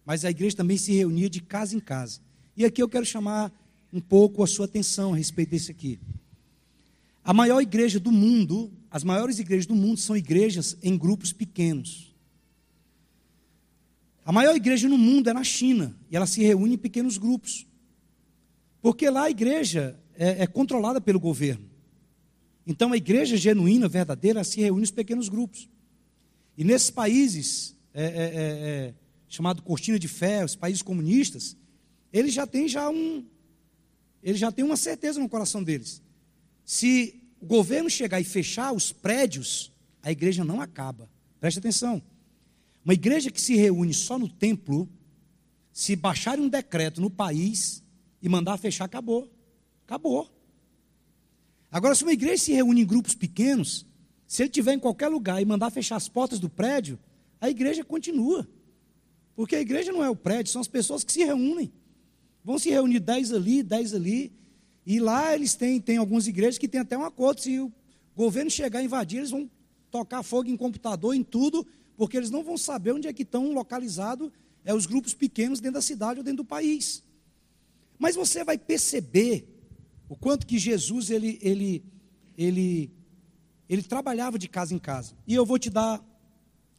mas 0.07 0.25
a 0.25 0.31
igreja 0.31 0.57
também 0.57 0.79
se 0.79 0.93
reunia 0.93 1.29
de 1.29 1.41
casa 1.43 1.77
em 1.77 1.81
casa. 1.81 2.21
E 2.57 2.65
aqui 2.65 2.83
eu 2.83 2.89
quero 2.89 3.05
chamar 3.05 3.53
um 3.93 4.01
pouco 4.01 4.43
a 4.43 4.47
sua 4.47 4.65
atenção 4.65 5.13
a 5.13 5.17
respeito 5.17 5.51
desse 5.51 5.71
aqui. 5.71 5.99
A 7.23 7.35
maior 7.35 7.61
igreja 7.61 8.01
do 8.01 8.11
mundo, 8.11 8.73
as 8.91 9.05
maiores 9.05 9.39
igrejas 9.39 9.67
do 9.67 9.75
mundo 9.75 9.99
são 9.99 10.17
igrejas 10.17 10.77
em 10.83 10.97
grupos 10.97 11.33
pequenos. 11.33 12.15
A 14.25 14.33
maior 14.33 14.55
igreja 14.55 14.89
no 14.89 14.99
mundo 14.99 15.31
é 15.31 15.33
na 15.33 15.45
China, 15.45 15.97
e 16.11 16.17
ela 16.17 16.27
se 16.27 16.43
reúne 16.43 16.75
em 16.75 16.79
pequenos 16.79 17.17
grupos. 17.17 17.67
Porque 18.81 19.09
lá 19.09 19.25
a 19.25 19.31
igreja 19.31 19.99
é, 20.15 20.43
é 20.43 20.47
controlada 20.47 21.01
pelo 21.01 21.19
governo. 21.19 21.69
Então 22.67 22.93
a 22.93 22.97
igreja 22.97 23.37
genuína, 23.37 23.89
verdadeira, 23.89 24.45
se 24.45 24.61
reúne 24.61 24.85
em 24.87 24.93
pequenos 24.93 25.29
grupos. 25.29 25.69
E 26.57 26.65
nesses 26.65 26.91
países, 26.91 27.75
é, 27.95 28.05
é, 28.05 28.09
é, 28.09 28.13
é 28.13 28.95
chamado 29.29 29.63
cortina 29.63 29.99
de 29.99 30.09
fé, 30.09 30.45
os 30.45 30.55
países 30.55 30.83
comunistas, 30.83 31.57
eles 32.13 32.33
já 32.33 32.47
têm 32.47 32.69
já 32.69 32.89
um, 32.89 33.25
eles 34.23 34.41
já 34.41 34.51
têm 34.51 34.65
uma 34.65 34.77
certeza 34.77 35.21
no 35.21 35.29
coração 35.29 35.63
deles. 35.63 36.03
Se 36.65 37.18
o 37.41 37.47
governo 37.47 37.89
chegar 37.89 38.21
e 38.21 38.25
fechar 38.25 38.73
os 38.73 38.93
prédios, 38.93 39.73
a 40.03 40.11
igreja 40.11 40.45
não 40.45 40.61
acaba. 40.61 41.09
Preste 41.41 41.59
atenção. 41.59 42.03
Uma 42.85 42.95
igreja 42.95 43.31
que 43.31 43.41
se 43.41 43.55
reúne 43.55 43.93
só 43.93 44.19
no 44.19 44.29
templo, 44.29 44.89
se 45.73 45.95
baixarem 45.95 46.45
um 46.45 46.49
decreto 46.49 47.01
no 47.01 47.11
país 47.11 47.83
e 48.21 48.29
mandar 48.29 48.57
fechar, 48.57 48.85
acabou. 48.85 49.31
Acabou. 49.87 50.29
Agora, 51.71 51.95
se 51.95 52.03
uma 52.03 52.13
igreja 52.13 52.45
se 52.45 52.53
reúne 52.53 52.81
em 52.81 52.87
grupos 52.87 53.15
pequenos, 53.15 53.87
se 54.27 54.43
ele 54.43 54.49
estiver 54.49 54.73
em 54.75 54.79
qualquer 54.79 55.09
lugar 55.09 55.41
e 55.41 55.45
mandar 55.45 55.71
fechar 55.71 55.97
as 55.97 56.09
portas 56.09 56.39
do 56.39 56.49
prédio, 56.49 56.99
a 57.41 57.49
igreja 57.49 57.85
continua. 57.85 58.49
Porque 59.37 59.55
a 59.55 59.61
igreja 59.61 59.93
não 59.93 60.03
é 60.03 60.11
o 60.11 60.17
prédio, 60.17 60.51
são 60.51 60.61
as 60.61 60.69
pessoas 60.69 61.05
que 61.05 61.13
se 61.13 61.25
reúnem. 61.25 61.73
Vão 62.43 62.59
se 62.59 62.71
reunir 62.71 63.01
dez 63.01 63.33
ali, 63.33 63.63
dez 63.63 63.95
ali. 63.95 64.33
E 64.89 64.99
lá 65.01 65.35
eles 65.35 65.55
têm, 65.55 65.79
tem 65.79 65.99
algumas 65.99 66.27
igrejas 66.27 66.57
que 66.57 66.67
têm 66.67 66.81
até 66.81 66.97
um 66.97 67.05
acordo. 67.05 67.43
Se 67.43 67.61
o 67.61 67.71
governo 68.17 68.51
chegar 68.51 68.79
a 68.79 68.83
invadir, 68.83 69.19
eles 69.19 69.31
vão 69.31 69.51
tocar 69.91 70.23
fogo 70.23 70.49
em 70.49 70.57
computador, 70.57 71.15
em 71.15 71.23
tudo, 71.23 71.67
porque 71.95 72.17
eles 72.17 72.31
não 72.31 72.43
vão 72.43 72.57
saber 72.57 72.93
onde 72.93 73.07
é 73.07 73.13
que 73.13 73.23
estão 73.23 73.53
localizados 73.53 74.31
é, 74.65 74.73
os 74.73 74.87
grupos 74.87 75.13
pequenos 75.13 75.61
dentro 75.61 75.75
da 75.75 75.83
cidade 75.83 76.21
ou 76.21 76.25
dentro 76.25 76.39
do 76.39 76.45
país. 76.47 77.03
Mas 77.99 78.17
você 78.17 78.43
vai 78.43 78.57
perceber 78.57 79.47
o 80.09 80.17
quanto 80.17 80.47
que 80.47 80.59
Jesus 80.59 81.11
ele, 81.11 81.39
ele, 81.43 81.85
ele, 82.35 82.91
ele 83.69 83.83
trabalhava 83.83 84.39
de 84.39 84.49
casa 84.49 84.75
em 84.75 84.79
casa. 84.79 85.13
E 85.27 85.35
eu 85.35 85.45
vou 85.45 85.59
te 85.59 85.69
dar 85.69 86.03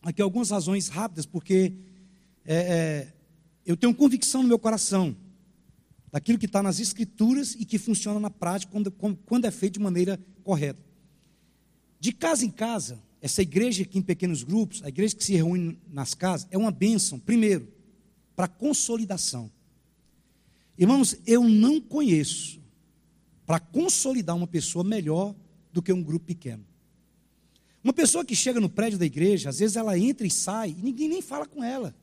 aqui 0.01 0.20
algumas 0.20 0.49
razões 0.49 0.88
rápidas, 0.88 1.28
porque 1.28 1.74
é, 2.43 2.55
é, 2.55 3.14
eu 3.68 3.78
tenho 3.78 3.93
convicção 3.93 4.41
no 4.41 4.47
meu 4.47 4.57
coração 4.57 5.16
daquilo 6.12 6.38
que 6.38 6.45
está 6.45 6.64
nas 6.64 6.80
escrituras 6.80 7.55
e 7.55 7.66
que 7.66 7.78
funciona 7.78 8.20
na 8.20 8.30
prática 8.30 8.72
quando, 8.72 8.91
quando 9.26 9.45
é 9.45 9.51
feito 9.51 9.74
de 9.74 9.80
maneira 9.80 10.20
correta. 10.43 10.84
De 11.99 12.12
casa 12.12 12.45
em 12.45 12.49
casa, 12.49 13.01
essa 13.22 13.41
igreja 13.41 13.84
aqui 13.84 13.99
em 13.99 14.01
pequenos 14.01 14.43
grupos, 14.43 14.82
a 14.84 14.89
igreja 14.89 15.16
que 15.16 15.24
se 15.24 15.36
reúne 15.36 15.78
nas 15.91 16.14
casas, 16.14 16.47
é 16.49 16.57
uma 16.57 16.72
bênção, 16.72 17.20
primeiro, 17.20 17.68
para 18.36 18.47
consolidação. 18.47 19.51
Irmãos, 20.78 21.18
eu 21.28 21.43
não 21.43 21.82
conheço 21.82 22.60
para 23.45 23.60
consolidar 23.60 24.36
uma 24.36 24.47
pessoa 24.47 24.84
melhor 24.84 25.36
do 25.74 25.82
que 25.82 25.91
um 25.91 26.01
grupo 26.01 26.26
pequeno. 26.26 26.66
Uma 27.84 27.93
pessoa 27.93 28.24
que 28.24 28.36
chega 28.36 28.60
no 28.60 28.70
prédio 28.70 28.97
da 28.97 29.05
igreja, 29.05 29.49
às 29.49 29.60
vezes 29.60 29.76
ela 29.76 29.97
entra 29.97 30.26
e 30.26 30.32
sai 30.32 30.70
e 30.78 30.82
ninguém 30.82 31.10
nem 31.10 31.22
fala 31.22 31.45
com 31.45 31.64
ela. 31.64 31.95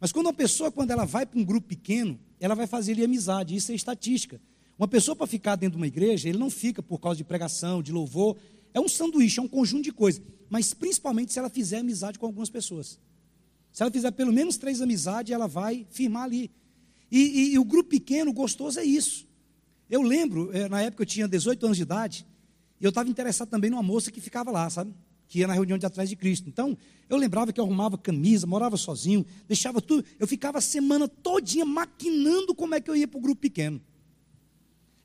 Mas 0.00 0.10
quando 0.12 0.26
uma 0.26 0.32
pessoa, 0.32 0.72
quando 0.72 0.90
ela 0.90 1.04
vai 1.04 1.26
para 1.26 1.38
um 1.38 1.44
grupo 1.44 1.68
pequeno, 1.68 2.18
ela 2.40 2.54
vai 2.54 2.66
fazer 2.66 2.92
ali 2.92 3.04
amizade, 3.04 3.54
isso 3.54 3.70
é 3.70 3.74
estatística. 3.74 4.40
Uma 4.78 4.88
pessoa 4.88 5.14
para 5.14 5.26
ficar 5.26 5.56
dentro 5.56 5.72
de 5.72 5.82
uma 5.82 5.86
igreja, 5.86 6.26
ele 6.26 6.38
não 6.38 6.48
fica 6.48 6.82
por 6.82 6.98
causa 6.98 7.18
de 7.18 7.24
pregação, 7.24 7.82
de 7.82 7.92
louvor, 7.92 8.38
é 8.72 8.80
um 8.80 8.88
sanduíche, 8.88 9.38
é 9.38 9.42
um 9.42 9.48
conjunto 9.48 9.84
de 9.84 9.92
coisas, 9.92 10.22
mas 10.48 10.72
principalmente 10.72 11.32
se 11.32 11.38
ela 11.38 11.50
fizer 11.50 11.78
amizade 11.80 12.18
com 12.18 12.24
algumas 12.24 12.48
pessoas. 12.48 12.98
Se 13.70 13.82
ela 13.82 13.92
fizer 13.92 14.10
pelo 14.12 14.32
menos 14.32 14.56
três 14.56 14.80
amizades, 14.80 15.32
ela 15.32 15.46
vai 15.46 15.86
firmar 15.90 16.24
ali. 16.24 16.50
E, 17.10 17.18
e, 17.18 17.52
e 17.54 17.58
o 17.58 17.64
grupo 17.64 17.90
pequeno, 17.90 18.32
gostoso 18.32 18.80
é 18.80 18.84
isso. 18.84 19.28
Eu 19.88 20.00
lembro, 20.02 20.50
eh, 20.52 20.68
na 20.68 20.80
época 20.80 21.02
eu 21.02 21.06
tinha 21.06 21.28
18 21.28 21.66
anos 21.66 21.76
de 21.76 21.82
idade, 21.82 22.26
e 22.80 22.84
eu 22.84 22.88
estava 22.88 23.08
interessado 23.10 23.48
também 23.48 23.70
numa 23.70 23.82
moça 23.82 24.10
que 24.10 24.20
ficava 24.20 24.50
lá, 24.50 24.70
sabe? 24.70 24.94
Que 25.30 25.38
ia 25.38 25.46
na 25.46 25.54
reunião 25.54 25.78
de 25.78 25.86
atrás 25.86 26.08
de 26.08 26.16
Cristo. 26.16 26.48
Então, 26.48 26.76
eu 27.08 27.16
lembrava 27.16 27.52
que 27.52 27.60
eu 27.60 27.64
arrumava 27.64 27.96
camisa, 27.96 28.48
morava 28.48 28.76
sozinho, 28.76 29.24
deixava 29.46 29.80
tudo. 29.80 30.04
Eu 30.18 30.26
ficava 30.26 30.58
a 30.58 30.60
semana 30.60 31.06
todinha 31.06 31.64
maquinando 31.64 32.52
como 32.52 32.74
é 32.74 32.80
que 32.80 32.90
eu 32.90 32.96
ia 32.96 33.06
para 33.06 33.16
o 33.16 33.20
grupo 33.20 33.40
pequeno. 33.40 33.80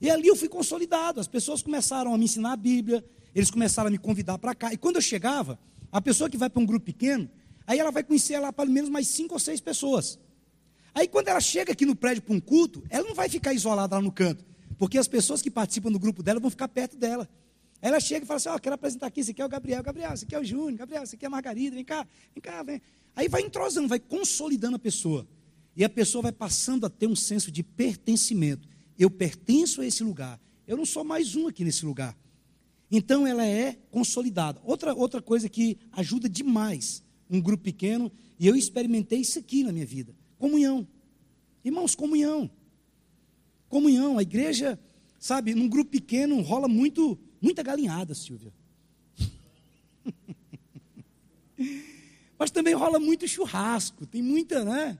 E 0.01 0.09
ali 0.09 0.27
eu 0.27 0.35
fui 0.35 0.49
consolidado. 0.49 1.19
As 1.19 1.27
pessoas 1.27 1.61
começaram 1.61 2.11
a 2.11 2.17
me 2.17 2.25
ensinar 2.25 2.53
a 2.53 2.57
Bíblia, 2.57 3.05
eles 3.35 3.51
começaram 3.51 3.87
a 3.87 3.91
me 3.91 3.99
convidar 3.99 4.39
para 4.39 4.55
cá. 4.55 4.73
E 4.73 4.77
quando 4.77 4.95
eu 4.95 5.01
chegava, 5.01 5.59
a 5.91 6.01
pessoa 6.01 6.27
que 6.27 6.37
vai 6.37 6.49
para 6.49 6.59
um 6.59 6.65
grupo 6.65 6.87
pequeno, 6.87 7.29
aí 7.67 7.77
ela 7.77 7.91
vai 7.91 8.03
conhecer 8.03 8.39
lá 8.39 8.51
pelo 8.51 8.71
menos 8.71 8.89
mais 8.89 9.07
cinco 9.07 9.35
ou 9.35 9.39
seis 9.39 9.61
pessoas. 9.61 10.17
Aí 10.95 11.07
quando 11.07 11.27
ela 11.27 11.39
chega 11.39 11.71
aqui 11.71 11.85
no 11.85 11.95
prédio 11.95 12.23
para 12.23 12.33
um 12.33 12.39
culto, 12.39 12.83
ela 12.89 13.07
não 13.07 13.13
vai 13.13 13.29
ficar 13.29 13.53
isolada 13.53 13.95
lá 13.95 14.01
no 14.01 14.11
canto, 14.11 14.43
porque 14.75 14.97
as 14.97 15.07
pessoas 15.07 15.39
que 15.39 15.51
participam 15.51 15.91
do 15.91 15.99
grupo 15.99 16.23
dela 16.23 16.39
vão 16.39 16.49
ficar 16.49 16.67
perto 16.67 16.97
dela. 16.97 17.29
Ela 17.81 17.99
chega 17.99 18.23
e 18.23 18.27
fala 18.27 18.37
assim: 18.37 18.49
Ó, 18.49 18.55
oh, 18.55 18.59
quero 18.59 18.75
apresentar 18.75 19.07
aqui, 19.07 19.19
esse 19.21 19.31
aqui 19.31 19.41
é 19.41 19.45
o 19.45 19.49
Gabriel, 19.49 19.83
Gabriel, 19.83 20.13
esse 20.13 20.25
aqui 20.25 20.35
é 20.35 20.39
o 20.39 20.43
Júnior, 20.43 20.77
Gabriel, 20.77 21.03
esse 21.03 21.15
aqui 21.15 21.25
é 21.25 21.27
a 21.27 21.29
Margarida, 21.29 21.75
vem 21.75 21.85
cá, 21.85 22.07
vem 22.33 22.41
cá, 22.41 22.63
vem. 22.63 22.81
Aí 23.15 23.27
vai 23.27 23.41
entrosando, 23.41 23.87
vai 23.87 23.99
consolidando 23.99 24.75
a 24.75 24.79
pessoa. 24.79 25.27
E 25.75 25.83
a 25.83 25.89
pessoa 25.89 26.21
vai 26.21 26.31
passando 26.31 26.85
a 26.85 26.89
ter 26.89 27.07
um 27.07 27.15
senso 27.15 27.51
de 27.51 27.61
pertencimento. 27.61 28.67
Eu 28.97 29.09
pertenço 29.09 29.81
a 29.81 29.85
esse 29.85 30.03
lugar. 30.03 30.39
Eu 30.65 30.77
não 30.77 30.85
sou 30.85 31.03
mais 31.03 31.35
um 31.35 31.47
aqui 31.47 31.63
nesse 31.63 31.85
lugar. 31.85 32.17
Então 32.89 33.27
ela 33.27 33.45
é 33.45 33.77
consolidada. 33.91 34.59
Outra, 34.63 34.93
outra 34.93 35.21
coisa 35.21 35.49
que 35.49 35.77
ajuda 35.91 36.29
demais 36.29 37.03
um 37.29 37.41
grupo 37.41 37.63
pequeno, 37.63 38.11
e 38.39 38.47
eu 38.47 38.55
experimentei 38.55 39.19
isso 39.19 39.39
aqui 39.39 39.63
na 39.63 39.71
minha 39.71 39.85
vida: 39.85 40.15
comunhão. 40.37 40.87
Irmãos, 41.63 41.95
comunhão. 41.95 42.49
Comunhão. 43.67 44.17
A 44.17 44.21
igreja, 44.21 44.79
sabe, 45.19 45.53
num 45.53 45.67
grupo 45.67 45.91
pequeno 45.91 46.39
rola 46.41 46.67
muito 46.67 47.17
Muita 47.41 47.63
galinhada, 47.63 48.13
Silvia. 48.13 48.53
Mas 52.37 52.51
também 52.51 52.73
rola 52.73 52.99
muito 52.99 53.27
churrasco, 53.27 54.05
tem 54.05 54.21
muita, 54.21 54.63
né? 54.63 54.97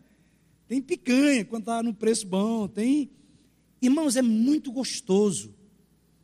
Tem 0.68 0.82
picanha 0.82 1.46
quando 1.46 1.64
está 1.64 1.84
no 1.84 1.94
preço 1.94 2.26
bom, 2.26 2.68
tem. 2.68 3.12
Irmãos, 3.82 4.16
é 4.16 4.22
muito 4.22 4.72
gostoso, 4.72 5.54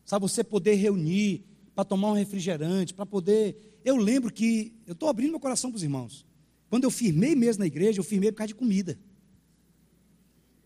sabe? 0.05 0.23
Você 0.23 0.43
poder 0.43 0.75
reunir 0.75 1.43
para 1.75 1.85
tomar 1.85 2.11
um 2.11 2.15
refrigerante, 2.15 2.93
para 2.93 3.05
poder. 3.05 3.79
Eu 3.83 3.97
lembro 3.97 4.31
que, 4.31 4.73
eu 4.85 4.93
estou 4.93 5.09
abrindo 5.09 5.31
meu 5.31 5.39
coração 5.39 5.69
para 5.69 5.77
os 5.77 5.83
irmãos. 5.83 6.25
Quando 6.69 6.85
eu 6.85 6.91
firmei 6.91 7.35
mesmo 7.35 7.59
na 7.59 7.67
igreja, 7.67 7.99
eu 7.99 8.03
firmei 8.03 8.31
por 8.31 8.37
causa 8.37 8.49
de 8.49 8.55
comida. 8.55 8.97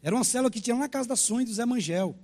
Era 0.02 0.16
uma 0.16 0.24
célula 0.24 0.52
que 0.52 0.62
tinha 0.62 0.76
lá 0.76 0.82
na 0.82 0.90
casa 0.90 1.10
da 1.10 1.16
Sonha 1.16 1.46
do 1.46 1.54
Zé 1.54 1.66
Mangel. 1.66 2.16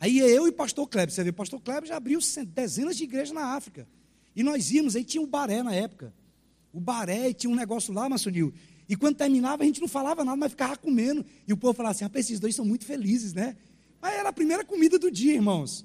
Aí 0.00 0.18
eu 0.18 0.46
e 0.46 0.48
o 0.48 0.52
pastor 0.52 0.88
Kleber, 0.88 1.14
você 1.14 1.22
vê, 1.22 1.28
o 1.28 1.34
pastor 1.34 1.60
Kleber 1.60 1.86
já 1.86 1.96
abriu 1.96 2.18
dezenas 2.48 2.96
de 2.96 3.04
igrejas 3.04 3.32
na 3.32 3.54
África. 3.54 3.86
E 4.34 4.42
nós 4.42 4.70
íamos, 4.72 4.96
aí 4.96 5.04
tinha 5.04 5.22
o 5.22 5.26
Baré 5.26 5.62
na 5.62 5.74
época. 5.74 6.14
O 6.72 6.80
Baré, 6.80 7.34
tinha 7.34 7.50
um 7.50 7.54
negócio 7.54 7.92
lá, 7.92 8.08
Maçonil. 8.08 8.52
E 8.88 8.96
quando 8.96 9.16
terminava, 9.16 9.62
a 9.62 9.66
gente 9.66 9.80
não 9.80 9.86
falava 9.86 10.24
nada, 10.24 10.36
mas 10.36 10.52
ficava 10.52 10.74
comendo. 10.74 11.24
E 11.46 11.52
o 11.52 11.56
povo 11.56 11.74
falava 11.74 11.92
assim: 11.92 12.04
rapaz, 12.04 12.24
esses 12.26 12.40
dois 12.40 12.56
são 12.56 12.64
muito 12.64 12.86
felizes, 12.86 13.34
né? 13.34 13.56
Mas 14.00 14.14
era 14.14 14.30
a 14.30 14.32
primeira 14.32 14.64
comida 14.64 14.98
do 14.98 15.10
dia, 15.10 15.34
irmãos. 15.34 15.84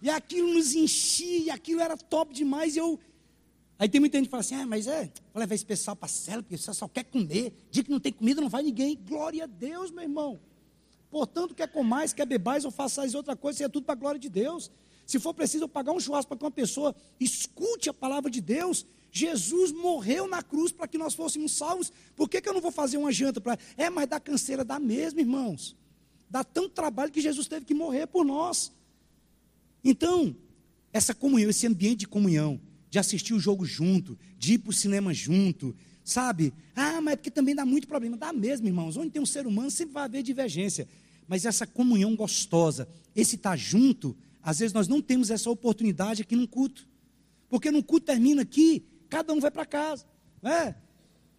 E 0.00 0.08
aquilo 0.08 0.54
nos 0.54 0.74
enchia, 0.74 1.38
e 1.38 1.50
aquilo 1.50 1.80
era 1.80 1.96
top 1.96 2.32
demais. 2.32 2.76
E 2.76 2.78
eu. 2.78 2.98
Aí 3.78 3.88
tem 3.88 4.00
muita 4.00 4.18
gente 4.18 4.26
que 4.26 4.30
fala 4.30 4.40
assim: 4.40 4.54
ah, 4.54 4.66
mas 4.66 4.86
é, 4.86 5.10
vou 5.32 5.40
levar 5.40 5.54
esse 5.54 5.66
pessoal 5.66 5.96
para 5.96 6.06
a 6.06 6.08
cela, 6.08 6.42
porque 6.42 6.56
você 6.56 6.72
só 6.72 6.86
quer 6.86 7.04
comer. 7.04 7.52
Dia 7.70 7.82
que 7.82 7.90
não 7.90 8.00
tem 8.00 8.12
comida, 8.12 8.40
não 8.40 8.48
vai 8.48 8.62
ninguém. 8.62 8.96
Glória 9.06 9.44
a 9.44 9.46
Deus, 9.46 9.90
meu 9.90 10.04
irmão. 10.04 10.38
Portanto, 11.10 11.54
quer 11.54 11.68
comais, 11.68 12.12
quer 12.12 12.26
bebais 12.26 12.64
ou 12.64 12.70
façais 12.70 13.14
outra 13.14 13.34
coisa, 13.34 13.56
isso 13.56 13.64
é 13.64 13.68
tudo 13.68 13.84
para 13.84 13.94
a 13.94 13.96
glória 13.96 14.20
de 14.20 14.28
Deus. 14.28 14.70
Se 15.06 15.18
for 15.18 15.32
preciso 15.32 15.64
eu 15.64 15.68
pagar 15.68 15.92
um 15.92 16.00
churrasco 16.00 16.28
para 16.28 16.36
que 16.36 16.44
uma 16.44 16.50
pessoa 16.50 16.94
escute 17.18 17.88
a 17.88 17.94
palavra 17.94 18.30
de 18.30 18.40
Deus, 18.40 18.84
Jesus 19.10 19.72
morreu 19.72 20.28
na 20.28 20.42
cruz 20.42 20.70
para 20.70 20.86
que 20.86 20.98
nós 20.98 21.14
fôssemos 21.14 21.52
salvos. 21.52 21.90
Por 22.14 22.28
que, 22.28 22.40
que 22.40 22.48
eu 22.48 22.52
não 22.52 22.60
vou 22.60 22.70
fazer 22.70 22.98
uma 22.98 23.10
janta 23.10 23.40
para. 23.40 23.58
É, 23.76 23.88
mas 23.88 24.06
dá 24.06 24.20
canseira, 24.20 24.64
dá 24.64 24.78
mesmo, 24.78 25.18
irmãos. 25.20 25.74
Dá 26.28 26.44
tanto 26.44 26.70
trabalho 26.70 27.10
que 27.10 27.20
Jesus 27.20 27.48
teve 27.48 27.64
que 27.64 27.72
morrer 27.72 28.06
por 28.06 28.24
nós. 28.24 28.70
Então, 29.82 30.36
essa 30.92 31.14
comunhão, 31.14 31.48
esse 31.48 31.66
ambiente 31.66 32.00
de 32.00 32.08
comunhão, 32.08 32.60
de 32.90 32.98
assistir 32.98 33.32
o 33.32 33.40
jogo 33.40 33.64
junto, 33.64 34.18
de 34.36 34.54
ir 34.54 34.58
para 34.58 34.70
o 34.70 34.74
cinema 34.74 35.14
junto, 35.14 35.74
sabe? 36.08 36.54
Ah, 36.74 37.00
mas 37.00 37.12
é 37.12 37.16
porque 37.16 37.30
também 37.30 37.54
dá 37.54 37.66
muito 37.66 37.86
problema. 37.86 38.16
Dá 38.16 38.32
mesmo, 38.32 38.66
irmãos. 38.66 38.96
Onde 38.96 39.10
tem 39.10 39.20
um 39.20 39.26
ser 39.26 39.46
humano 39.46 39.70
sempre 39.70 39.94
vai 39.94 40.04
haver 40.04 40.22
divergência. 40.22 40.88
Mas 41.26 41.44
essa 41.44 41.66
comunhão 41.66 42.16
gostosa, 42.16 42.88
esse 43.14 43.36
estar 43.36 43.50
tá 43.50 43.56
junto, 43.56 44.16
às 44.42 44.58
vezes 44.58 44.72
nós 44.72 44.88
não 44.88 45.02
temos 45.02 45.30
essa 45.30 45.50
oportunidade 45.50 46.22
aqui 46.22 46.34
no 46.34 46.48
culto. 46.48 46.88
Porque 47.48 47.70
no 47.70 47.82
culto 47.82 48.06
termina 48.06 48.42
aqui, 48.42 48.86
cada 49.08 49.32
um 49.34 49.40
vai 49.40 49.50
para 49.50 49.66
casa. 49.66 50.06
Né? 50.42 50.74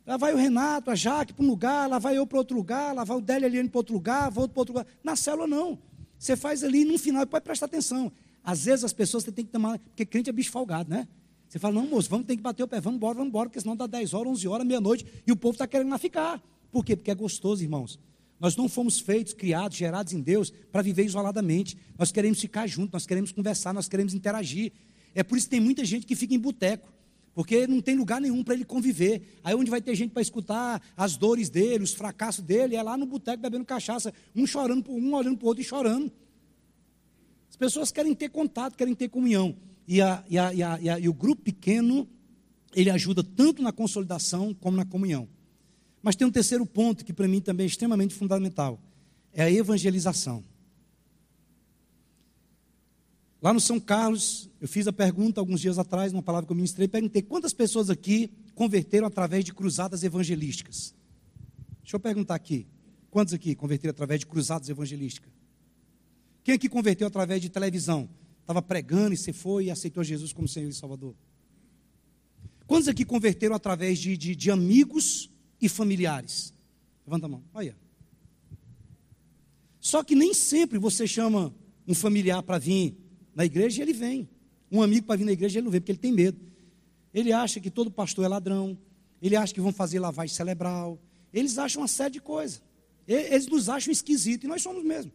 Lá 0.06 0.18
vai 0.18 0.34
o 0.34 0.38
Renato, 0.38 0.92
a 0.92 0.96
Jaque 0.96 1.34
para 1.34 1.44
um 1.44 1.48
lugar, 1.48 1.90
lá 1.90 1.98
vai 1.98 2.18
eu 2.18 2.28
para 2.28 2.38
outro 2.38 2.56
lugar, 2.56 2.94
lá 2.94 3.04
vai 3.04 3.18
o 3.18 3.22
Délio 3.22 3.48
Eliane 3.48 3.70
para 3.70 3.80
outro 3.80 3.94
lugar, 3.94 4.30
vou 4.30 4.48
para 4.48 4.62
outro 4.62 4.74
lugar. 4.76 4.88
Na 5.04 5.16
célula 5.16 5.48
não. 5.48 5.80
Você 6.18 6.36
faz 6.36 6.64
ali 6.64 6.86
no 6.86 6.98
final, 7.00 7.26
pode 7.26 7.44
prestar 7.44 7.66
atenção. 7.66 8.12
Às 8.44 8.66
vezes 8.66 8.86
as 8.86 8.94
pessoas 8.94 9.24
tem 9.24 9.46
que 9.46 9.52
tomar, 9.52 9.80
porque 9.80 10.06
crente 10.06 10.30
é 10.30 10.34
bicho 10.34 10.52
folgado, 10.52 10.90
né? 10.90 11.08
Você 11.50 11.58
fala, 11.58 11.74
não, 11.74 11.88
moço, 11.88 12.08
vamos 12.08 12.28
ter 12.28 12.36
que 12.38 12.44
bater 12.44 12.62
o 12.62 12.68
pé, 12.68 12.80
vamos 12.80 12.98
embora, 12.98 13.16
vamos 13.16 13.30
embora, 13.30 13.50
porque 13.50 13.60
senão 13.60 13.76
dá 13.76 13.88
10 13.88 14.14
horas, 14.14 14.34
11 14.34 14.48
horas, 14.48 14.68
meia-noite, 14.68 15.04
e 15.26 15.32
o 15.32 15.36
povo 15.36 15.54
está 15.54 15.66
querendo 15.66 15.90
lá 15.90 15.98
ficar. 15.98 16.40
Por 16.72 16.86
quê? 16.86 16.96
Porque 16.96 17.10
é 17.10 17.16
gostoso, 17.16 17.64
irmãos. 17.64 17.98
Nós 18.40 18.56
não 18.56 18.70
fomos 18.70 19.00
feitos, 19.00 19.34
criados, 19.34 19.76
gerados 19.76 20.14
em 20.14 20.22
Deus 20.22 20.54
para 20.72 20.84
viver 20.84 21.04
isoladamente. 21.04 21.76
Nós 21.98 22.12
queremos 22.12 22.40
ficar 22.40 22.68
juntos, 22.68 22.94
nós 22.94 23.08
queremos 23.08 23.32
conversar, 23.32 23.74
nós 23.74 23.90
queremos 23.90 24.14
interagir. 24.14 24.72
É 25.16 25.24
por 25.24 25.40
isso 25.40 25.48
que 25.48 25.52
tem 25.52 25.60
muita 25.60 25.84
gente 25.84 26.06
que 26.06 26.16
fica 26.16 26.36
em 26.36 26.40
boteco, 26.40 26.88
porque 27.34 27.66
não 27.66 27.82
tem 27.82 27.96
lugar 27.96 28.22
nenhum 28.22 28.44
para 28.44 28.54
ele 28.54 28.64
conviver. 28.64 29.40
Aí 29.44 29.56
onde 29.56 29.72
vai 29.72 29.82
ter 29.82 29.96
gente 29.96 30.12
para 30.12 30.22
escutar 30.22 30.80
as 30.96 31.18
dores 31.18 31.50
dele, 31.50 31.84
os 31.84 31.94
fracassos 31.94 32.46
dele, 32.46 32.76
é 32.76 32.84
lá 32.84 32.96
no 32.96 33.08
boteco 33.08 33.42
bebendo 33.42 33.66
cachaça, 33.66 34.14
um 34.36 34.46
chorando 34.46 34.84
por 34.84 34.94
um, 34.94 35.16
olhando 35.16 35.38
para 35.38 35.46
o 35.46 35.48
outro 35.48 35.64
e 35.64 35.66
chorando. 35.66 36.12
As 37.50 37.56
pessoas 37.56 37.92
querem 37.92 38.14
ter 38.14 38.30
contato, 38.30 38.78
querem 38.78 38.94
ter 38.94 39.10
comunhão. 39.10 39.58
E, 39.92 40.04
a, 40.04 40.24
e, 40.30 40.38
a, 40.38 40.54
e, 40.54 40.88
a, 40.88 41.00
e 41.00 41.10
o 41.10 41.14
grupo 41.16 41.42
pequeno, 41.42 42.08
ele 42.76 42.92
ajuda 42.92 43.24
tanto 43.24 43.64
na 43.64 43.72
consolidação 43.72 44.54
como 44.54 44.78
na 44.78 44.86
comunhão. 44.86 45.28
Mas 46.00 46.16
tem 46.16 46.28
um 46.28 46.32
terceiro 46.32 46.64
ponto 46.64 47.04
que 47.04 47.12
para 47.12 47.28
mim 47.28 47.42
também 47.42 47.64
é 47.64 47.68
extremamente 47.68 48.14
fundamental: 48.14 48.80
é 49.34 49.42
a 49.42 49.52
evangelização. 49.52 50.44
Lá 53.42 53.52
no 53.52 53.60
São 53.60 53.80
Carlos, 53.80 54.48
eu 54.62 54.68
fiz 54.68 54.86
a 54.86 54.94
pergunta 54.94 55.42
alguns 55.42 55.60
dias 55.60 55.80
atrás, 55.80 56.14
numa 56.14 56.22
palavra 56.22 56.46
que 56.46 56.52
eu 56.52 56.56
ministrei, 56.56 56.88
perguntei 56.88 57.24
quantas 57.24 57.52
pessoas 57.52 57.90
aqui 57.90 58.32
converteram 58.54 59.08
através 59.08 59.44
de 59.44 59.52
cruzadas 59.52 60.04
evangelísticas. 60.04 60.94
Deixa 61.82 61.96
eu 61.96 62.00
perguntar 62.00 62.36
aqui. 62.36 62.68
Quantos 63.10 63.34
aqui 63.34 63.56
converteram 63.56 63.90
através 63.90 64.20
de 64.20 64.28
cruzadas 64.28 64.70
evangelísticas? 64.70 65.32
Quem 66.44 66.54
aqui 66.54 66.70
converteu 66.70 67.08
através 67.08 67.42
de 67.42 67.50
televisão? 67.50 68.08
Estava 68.50 68.64
pregando 68.64 69.14
e 69.14 69.18
você 69.18 69.32
foi 69.32 69.66
e 69.66 69.70
aceitou 69.70 70.04
Jesus 70.04 70.34
como 70.34 70.48
Senhor 70.48 70.68
e 70.68 70.74
Salvador? 70.74 71.14
Quantos 72.66 72.88
aqui 72.88 73.06
converteram 73.06 73.56
através 73.56 74.00
de, 74.00 74.18
de, 74.18 74.36
de 74.36 74.50
amigos 74.50 75.30
e 75.62 75.70
familiares. 75.70 76.52
Levanta 77.06 77.28
a 77.28 77.30
mão. 77.30 77.44
Olha. 77.54 77.78
Só 79.80 80.04
que 80.04 80.16
nem 80.16 80.34
sempre 80.34 80.80
você 80.80 81.06
chama 81.06 81.54
um 81.88 81.94
familiar 81.94 82.42
para 82.42 82.58
vir 82.58 82.98
na 83.36 83.46
igreja 83.46 83.82
e 83.82 83.82
ele 83.84 83.94
vem. 83.94 84.28
Um 84.72 84.82
amigo 84.82 85.06
para 85.06 85.18
vir 85.18 85.26
na 85.26 85.32
igreja 85.32 85.60
ele 85.60 85.66
não 85.66 85.72
vem 85.72 85.80
porque 85.80 85.92
ele 85.92 86.00
tem 86.00 86.12
medo. 86.12 86.40
Ele 87.14 87.32
acha 87.32 87.60
que 87.60 87.70
todo 87.70 87.92
pastor 87.92 88.26
é 88.26 88.28
ladrão. 88.28 88.76
Ele 89.22 89.36
acha 89.36 89.54
que 89.54 89.62
vão 89.62 89.72
fazer 89.72 90.00
lavagem 90.00 90.36
cerebral. 90.36 91.00
Eles 91.32 91.60
acham 91.60 91.84
uma 91.84 91.88
série 91.88 92.14
de 92.14 92.20
coisas. 92.20 92.64
Eles 93.08 93.46
nos 93.46 93.70
acham 93.70 93.92
esquisitos 93.92 94.46
e 94.46 94.48
nós 94.48 94.64
somos 94.64 94.84
mesmo. 94.84 95.12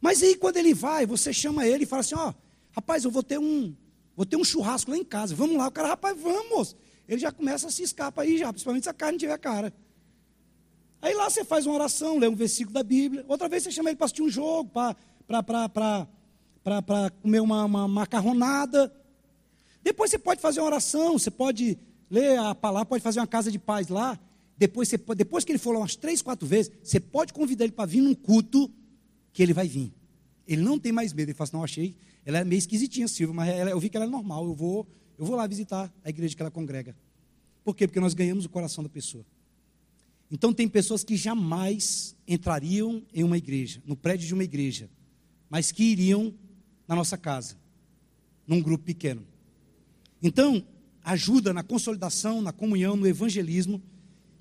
Mas 0.00 0.22
aí 0.22 0.36
quando 0.36 0.56
ele 0.56 0.74
vai, 0.74 1.06
você 1.06 1.32
chama 1.32 1.66
ele 1.66 1.84
e 1.84 1.86
fala 1.86 2.00
assim: 2.00 2.14
ó, 2.14 2.32
rapaz, 2.72 3.04
eu 3.04 3.10
vou 3.10 3.22
ter 3.22 3.38
um, 3.38 3.74
vou 4.16 4.26
ter 4.26 4.36
um 4.36 4.44
churrasco 4.44 4.90
lá 4.90 4.96
em 4.96 5.04
casa. 5.04 5.34
Vamos 5.34 5.56
lá, 5.56 5.68
o 5.68 5.70
cara, 5.70 5.88
rapaz, 5.88 6.16
vamos 6.20 6.76
ele 7.08 7.20
já 7.20 7.32
começa 7.32 7.66
a 7.66 7.70
se 7.70 7.82
escapa 7.82 8.20
aí 8.22 8.36
já, 8.36 8.52
principalmente 8.52 8.82
se 8.84 8.90
a 8.90 8.94
carne 8.94 9.18
tiver 9.18 9.38
cara. 9.38 9.72
Aí 11.00 11.14
lá 11.14 11.30
você 11.30 11.42
faz 11.42 11.64
uma 11.64 11.74
oração, 11.74 12.18
lê 12.18 12.28
um 12.28 12.34
versículo 12.34 12.74
da 12.74 12.82
Bíblia. 12.82 13.24
Outra 13.26 13.48
vez 13.48 13.62
você 13.62 13.70
chama 13.70 13.88
ele 13.88 13.96
para 13.96 14.04
assistir 14.04 14.22
um 14.22 14.28
jogo, 14.28 14.70
para 14.70 14.94
comer 17.22 17.40
uma, 17.40 17.64
uma 17.64 17.88
macarronada. 17.88 18.92
Depois 19.82 20.10
você 20.10 20.18
pode 20.18 20.40
fazer 20.42 20.60
uma 20.60 20.66
oração, 20.66 21.18
você 21.18 21.30
pode 21.30 21.78
ler 22.10 22.38
a 22.38 22.54
palavra, 22.54 22.84
pode 22.84 23.02
fazer 23.02 23.20
uma 23.20 23.26
casa 23.26 23.50
de 23.50 23.58
paz 23.58 23.88
lá. 23.88 24.18
Depois, 24.58 24.88
você, 24.88 24.98
depois 25.16 25.44
que 25.44 25.52
ele 25.52 25.58
for 25.58 25.72
lá 25.72 25.78
umas 25.78 25.96
três, 25.96 26.20
quatro 26.20 26.46
vezes, 26.46 26.70
você 26.82 27.00
pode 27.00 27.32
convidar 27.32 27.64
ele 27.64 27.72
para 27.72 27.86
vir 27.86 28.02
num 28.02 28.14
culto, 28.14 28.70
que 29.32 29.42
ele 29.42 29.52
vai 29.52 29.68
vir. 29.68 29.92
Ele 30.46 30.62
não 30.62 30.78
tem 30.78 30.92
mais 30.92 31.12
medo. 31.12 31.30
Ele 31.30 31.34
fala 31.34 31.48
assim, 31.48 31.56
não, 31.56 31.64
achei, 31.64 31.96
ela 32.24 32.38
é 32.38 32.44
meio 32.44 32.58
esquisitinha, 32.58 33.08
Silvia, 33.08 33.34
mas 33.34 33.48
ela, 33.48 33.70
eu 33.70 33.80
vi 33.80 33.88
que 33.88 33.96
ela 33.96 34.06
é 34.06 34.08
normal, 34.08 34.46
eu 34.46 34.54
vou, 34.54 34.86
eu 35.18 35.24
vou 35.24 35.36
lá 35.36 35.46
visitar 35.46 35.92
a 36.04 36.10
igreja 36.10 36.36
que 36.36 36.42
ela 36.42 36.50
congrega. 36.50 36.96
Por 37.64 37.74
quê? 37.74 37.86
Porque 37.86 38.00
nós 38.00 38.14
ganhamos 38.14 38.44
o 38.44 38.48
coração 38.48 38.82
da 38.82 38.88
pessoa. 38.90 39.24
Então, 40.30 40.52
tem 40.52 40.68
pessoas 40.68 41.02
que 41.02 41.16
jamais 41.16 42.14
entrariam 42.26 43.02
em 43.14 43.24
uma 43.24 43.38
igreja, 43.38 43.82
no 43.86 43.96
prédio 43.96 44.26
de 44.26 44.34
uma 44.34 44.44
igreja, 44.44 44.90
mas 45.48 45.72
que 45.72 45.82
iriam 45.82 46.34
na 46.86 46.94
nossa 46.94 47.16
casa, 47.16 47.56
num 48.46 48.60
grupo 48.60 48.84
pequeno. 48.84 49.26
Então, 50.22 50.62
ajuda 51.02 51.54
na 51.54 51.62
consolidação, 51.62 52.42
na 52.42 52.52
comunhão, 52.52 52.94
no 52.94 53.06
evangelismo. 53.06 53.82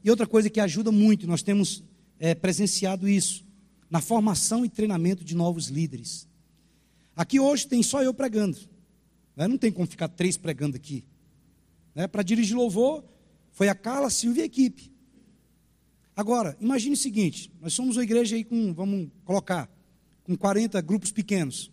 E 0.03 0.09
outra 0.09 0.27
coisa 0.27 0.49
que 0.49 0.59
ajuda 0.59 0.91
muito, 0.91 1.25
nós 1.25 1.41
temos 1.41 1.81
é, 2.19 2.35
presenciado 2.35 3.07
isso, 3.07 3.45
na 3.89 4.01
formação 4.01 4.65
e 4.65 4.69
treinamento 4.69 5.23
de 5.23 5.35
novos 5.35 5.67
líderes. 5.67 6.27
Aqui 7.15 7.39
hoje 7.39 7.67
tem 7.67 7.81
só 7.81 8.03
eu 8.03 8.13
pregando. 8.13 8.57
Né? 9.35 9.47
Não 9.47 9.57
tem 9.57 9.71
como 9.71 9.87
ficar 9.87 10.07
três 10.07 10.37
pregando 10.37 10.75
aqui. 10.75 11.05
Né? 11.95 12.07
Para 12.07 12.23
dirigir 12.23 12.55
louvor, 12.55 13.03
foi 13.51 13.69
a 13.69 13.75
Carla, 13.75 14.07
a 14.07 14.11
Silvia 14.11 14.41
e 14.41 14.43
a 14.43 14.45
equipe. 14.45 14.91
Agora, 16.15 16.57
imagine 16.59 16.93
o 16.93 16.97
seguinte: 16.97 17.51
nós 17.61 17.73
somos 17.73 17.97
uma 17.97 18.03
igreja 18.03 18.35
aí 18.35 18.43
com, 18.43 18.73
vamos 18.73 19.09
colocar, 19.23 19.69
com 20.23 20.35
40 20.35 20.81
grupos 20.81 21.11
pequenos, 21.11 21.71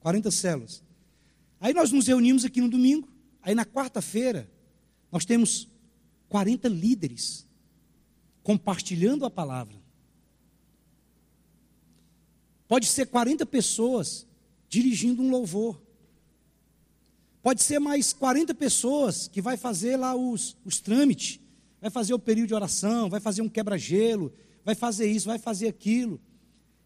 40 0.00 0.30
células. 0.30 0.82
Aí 1.60 1.72
nós 1.72 1.90
nos 1.90 2.06
reunimos 2.06 2.44
aqui 2.44 2.60
no 2.60 2.68
domingo, 2.68 3.08
aí 3.42 3.54
na 3.54 3.64
quarta-feira, 3.64 4.50
nós 5.10 5.24
temos 5.24 5.68
40 6.28 6.68
líderes 6.68 7.46
compartilhando 8.42 9.24
a 9.24 9.30
palavra. 9.30 9.76
Pode 12.68 12.86
ser 12.86 13.06
40 13.06 13.46
pessoas 13.46 14.26
dirigindo 14.68 15.22
um 15.22 15.30
louvor. 15.30 15.80
Pode 17.42 17.62
ser 17.62 17.78
mais 17.78 18.12
40 18.12 18.54
pessoas 18.54 19.28
que 19.28 19.40
vai 19.40 19.56
fazer 19.56 19.96
lá 19.96 20.16
os, 20.16 20.56
os 20.64 20.80
trâmites, 20.80 21.38
vai 21.80 21.90
fazer 21.90 22.12
o 22.12 22.18
período 22.18 22.48
de 22.48 22.54
oração, 22.54 23.08
vai 23.08 23.20
fazer 23.20 23.42
um 23.42 23.48
quebra-gelo, 23.48 24.32
vai 24.64 24.74
fazer 24.74 25.06
isso, 25.06 25.26
vai 25.26 25.38
fazer 25.38 25.68
aquilo. 25.68 26.20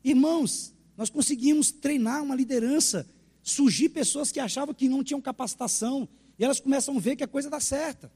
Irmãos, 0.05 0.75
nós 0.99 1.09
conseguimos 1.09 1.71
treinar 1.71 2.23
uma 2.23 2.35
liderança, 2.35 3.09
surgir 3.43 3.89
pessoas 3.89 4.31
que 4.31 4.39
achavam 4.39 4.75
que 4.75 4.87
não 4.87 5.03
tinham 5.03 5.21
capacitação, 5.21 6.07
e 6.39 6.45
elas 6.45 6.61
começam 6.61 6.95
a 6.95 7.01
ver 7.01 7.17
que 7.17 7.25
a 7.25 7.29
coisa 7.29 7.49
dá 7.49 7.59
certa. 7.59 8.13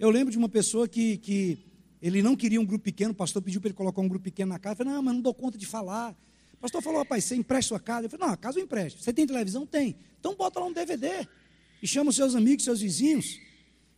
Eu 0.00 0.10
lembro 0.10 0.32
de 0.32 0.38
uma 0.38 0.48
pessoa 0.48 0.88
que, 0.88 1.16
que 1.18 1.58
ele 2.00 2.22
não 2.22 2.36
queria 2.36 2.60
um 2.60 2.64
grupo 2.64 2.84
pequeno, 2.84 3.12
o 3.12 3.14
pastor 3.14 3.42
pediu 3.42 3.60
para 3.60 3.68
ele 3.68 3.76
colocar 3.76 4.00
um 4.00 4.08
grupo 4.08 4.24
pequeno 4.24 4.52
na 4.52 4.58
casa, 4.58 4.74
eu 4.74 4.76
falei, 4.78 4.92
não, 4.92 5.02
mas 5.02 5.14
não 5.14 5.20
dou 5.20 5.34
conta 5.34 5.58
de 5.58 5.66
falar. 5.66 6.16
O 6.54 6.56
pastor 6.58 6.82
falou, 6.82 7.00
rapaz, 7.00 7.24
você 7.24 7.36
empresta 7.36 7.68
sua 7.68 7.80
casa? 7.80 8.06
Eu 8.06 8.10
falei, 8.10 8.26
não, 8.26 8.34
a 8.34 8.36
casa 8.36 8.58
eu 8.58 8.64
empresto. 8.64 9.02
Você 9.02 9.12
tem 9.12 9.26
televisão? 9.26 9.66
Tem. 9.66 9.96
Então 10.18 10.34
bota 10.34 10.58
lá 10.58 10.66
um 10.66 10.72
DVD. 10.72 11.26
E 11.82 11.86
chama 11.86 12.10
os 12.10 12.16
seus 12.16 12.34
amigos, 12.34 12.64
seus 12.64 12.80
vizinhos. 12.80 13.40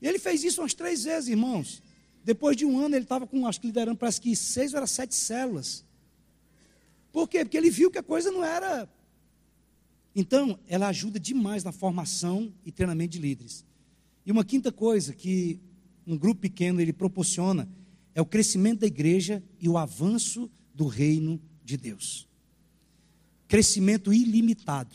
E 0.00 0.06
ele 0.06 0.18
fez 0.18 0.44
isso 0.44 0.60
umas 0.60 0.74
três 0.74 1.04
vezes, 1.04 1.28
irmãos. 1.28 1.82
Depois 2.24 2.56
de 2.56 2.66
um 2.66 2.78
ano, 2.78 2.94
ele 2.94 3.04
estava 3.04 3.26
com, 3.26 3.46
acho 3.46 3.60
que 3.60 3.66
liderando, 3.66 3.96
parece 3.96 4.20
que 4.20 4.36
seis 4.36 4.72
ou 4.72 4.78
era 4.78 4.86
sete 4.86 5.14
células. 5.14 5.84
Por 7.12 7.28
quê? 7.28 7.44
Porque 7.44 7.56
ele 7.56 7.70
viu 7.70 7.90
que 7.90 7.98
a 7.98 8.02
coisa 8.02 8.30
não 8.30 8.44
era. 8.44 8.88
Então, 10.14 10.58
ela 10.68 10.88
ajuda 10.88 11.18
demais 11.18 11.64
na 11.64 11.72
formação 11.72 12.52
e 12.64 12.70
treinamento 12.70 13.12
de 13.12 13.18
líderes. 13.18 13.64
E 14.26 14.30
uma 14.30 14.44
quinta 14.44 14.70
coisa 14.70 15.14
que 15.14 15.58
um 16.06 16.16
grupo 16.16 16.42
pequeno 16.42 16.80
ele 16.80 16.92
proporciona 16.92 17.68
é 18.14 18.20
o 18.20 18.26
crescimento 18.26 18.80
da 18.80 18.86
igreja 18.86 19.42
e 19.58 19.68
o 19.68 19.78
avanço 19.78 20.50
do 20.74 20.86
reino 20.86 21.40
de 21.64 21.76
Deus 21.76 22.30
crescimento 23.50 24.12
ilimitado. 24.12 24.94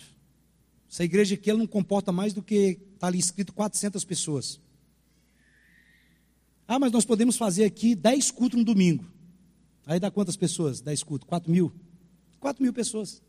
Essa 0.89 1.03
igreja 1.03 1.35
aqui 1.35 1.49
ela 1.49 1.59
não 1.59 1.67
comporta 1.67 2.13
mais 2.13 2.31
do 2.31 2.41
que 2.41 2.79
está 2.93 3.07
ali 3.07 3.19
escrito 3.19 3.51
400 3.51 4.05
pessoas. 4.05 4.61
Ah, 6.65 6.79
mas 6.79 6.89
nós 6.93 7.03
podemos 7.03 7.35
fazer 7.35 7.65
aqui 7.65 7.93
10 7.93 8.31
cultos 8.31 8.57
no 8.57 8.63
domingo. 8.63 9.05
Aí 9.85 9.99
dá 9.99 10.09
quantas 10.09 10.37
pessoas? 10.37 10.79
10 10.79 11.03
cultos? 11.03 11.27
4 11.27 11.51
mil? 11.51 11.69
4 12.39 12.63
mil 12.63 12.71
pessoas. 12.71 13.21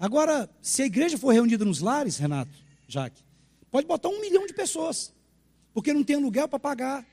Agora, 0.00 0.48
se 0.62 0.80
a 0.80 0.86
igreja 0.86 1.18
for 1.18 1.30
reunida 1.30 1.62
nos 1.62 1.80
lares, 1.80 2.16
Renato, 2.16 2.56
Jaque, 2.88 3.22
Pode 3.70 3.88
botar 3.88 4.08
um 4.08 4.20
milhão 4.20 4.46
de 4.46 4.54
pessoas, 4.54 5.12
porque 5.72 5.92
não 5.92 6.04
tem 6.04 6.14
aluguel 6.14 6.46
para 6.46 6.60
pagar, 6.60 7.04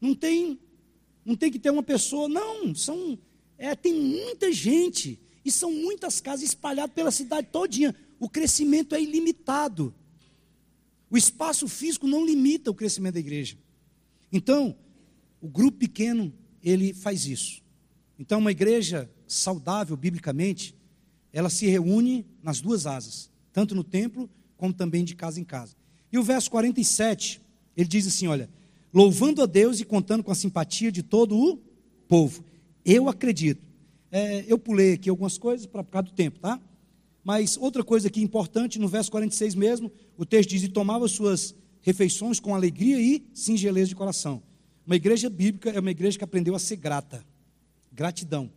não 0.00 0.14
tem, 0.14 0.56
não 1.26 1.34
tem 1.34 1.50
que 1.50 1.58
ter 1.58 1.70
uma 1.70 1.82
pessoa, 1.82 2.28
não, 2.28 2.72
são, 2.72 3.18
é, 3.58 3.74
tem 3.74 3.92
muita 3.92 4.52
gente, 4.52 5.20
e 5.44 5.50
são 5.50 5.72
muitas 5.72 6.20
casas 6.20 6.48
espalhadas 6.48 6.94
pela 6.94 7.10
cidade 7.10 7.48
todinha. 7.52 7.94
O 8.18 8.28
crescimento 8.28 8.94
é 8.94 9.02
ilimitado. 9.02 9.92
O 11.10 11.16
espaço 11.16 11.68
físico 11.68 12.06
não 12.06 12.24
limita 12.24 12.70
o 12.70 12.74
crescimento 12.74 13.14
da 13.14 13.20
igreja. 13.20 13.58
Então, 14.32 14.76
o 15.40 15.48
grupo 15.48 15.78
pequeno, 15.78 16.32
ele 16.62 16.92
faz 16.92 17.26
isso. 17.26 17.62
Então, 18.18 18.38
uma 18.38 18.50
igreja 18.50 19.10
saudável, 19.26 19.96
biblicamente, 19.96 20.74
ela 21.32 21.50
se 21.50 21.66
reúne 21.66 22.26
nas 22.42 22.60
duas 22.60 22.86
asas, 22.86 23.30
tanto 23.52 23.74
no 23.74 23.84
templo, 23.84 24.28
como 24.56 24.72
também 24.72 25.04
de 25.04 25.14
casa 25.14 25.40
em 25.40 25.44
casa. 25.44 25.76
E 26.10 26.18
o 26.18 26.22
verso 26.22 26.50
47, 26.50 27.40
ele 27.76 27.88
diz 27.88 28.06
assim: 28.06 28.26
olha, 28.26 28.48
louvando 28.92 29.42
a 29.42 29.46
Deus 29.46 29.80
e 29.80 29.84
contando 29.84 30.22
com 30.22 30.30
a 30.30 30.34
simpatia 30.34 30.90
de 30.90 31.02
todo 31.02 31.36
o 31.36 31.58
povo. 32.08 32.44
Eu 32.84 33.08
acredito. 33.08 33.62
É, 34.10 34.44
eu 34.46 34.58
pulei 34.58 34.94
aqui 34.94 35.10
algumas 35.10 35.36
coisas 35.36 35.66
para 35.66 35.82
por 35.82 35.90
causa 35.90 36.08
do 36.08 36.14
tempo, 36.14 36.38
tá? 36.38 36.60
Mas 37.22 37.56
outra 37.56 37.82
coisa 37.82 38.08
aqui 38.08 38.22
importante, 38.22 38.78
no 38.78 38.86
verso 38.86 39.10
46 39.10 39.54
mesmo, 39.54 39.90
o 40.16 40.24
texto 40.24 40.50
diz: 40.50 40.62
E 40.62 40.68
tomava 40.68 41.08
suas 41.08 41.54
refeições 41.82 42.38
com 42.38 42.54
alegria 42.54 43.00
e 43.00 43.24
singeleza 43.34 43.88
de 43.88 43.96
coração. 43.96 44.42
Uma 44.86 44.96
igreja 44.96 45.28
bíblica 45.28 45.70
é 45.70 45.80
uma 45.80 45.90
igreja 45.90 46.16
que 46.16 46.24
aprendeu 46.24 46.54
a 46.54 46.58
ser 46.58 46.76
grata. 46.76 47.24
Gratidão. 47.92 48.50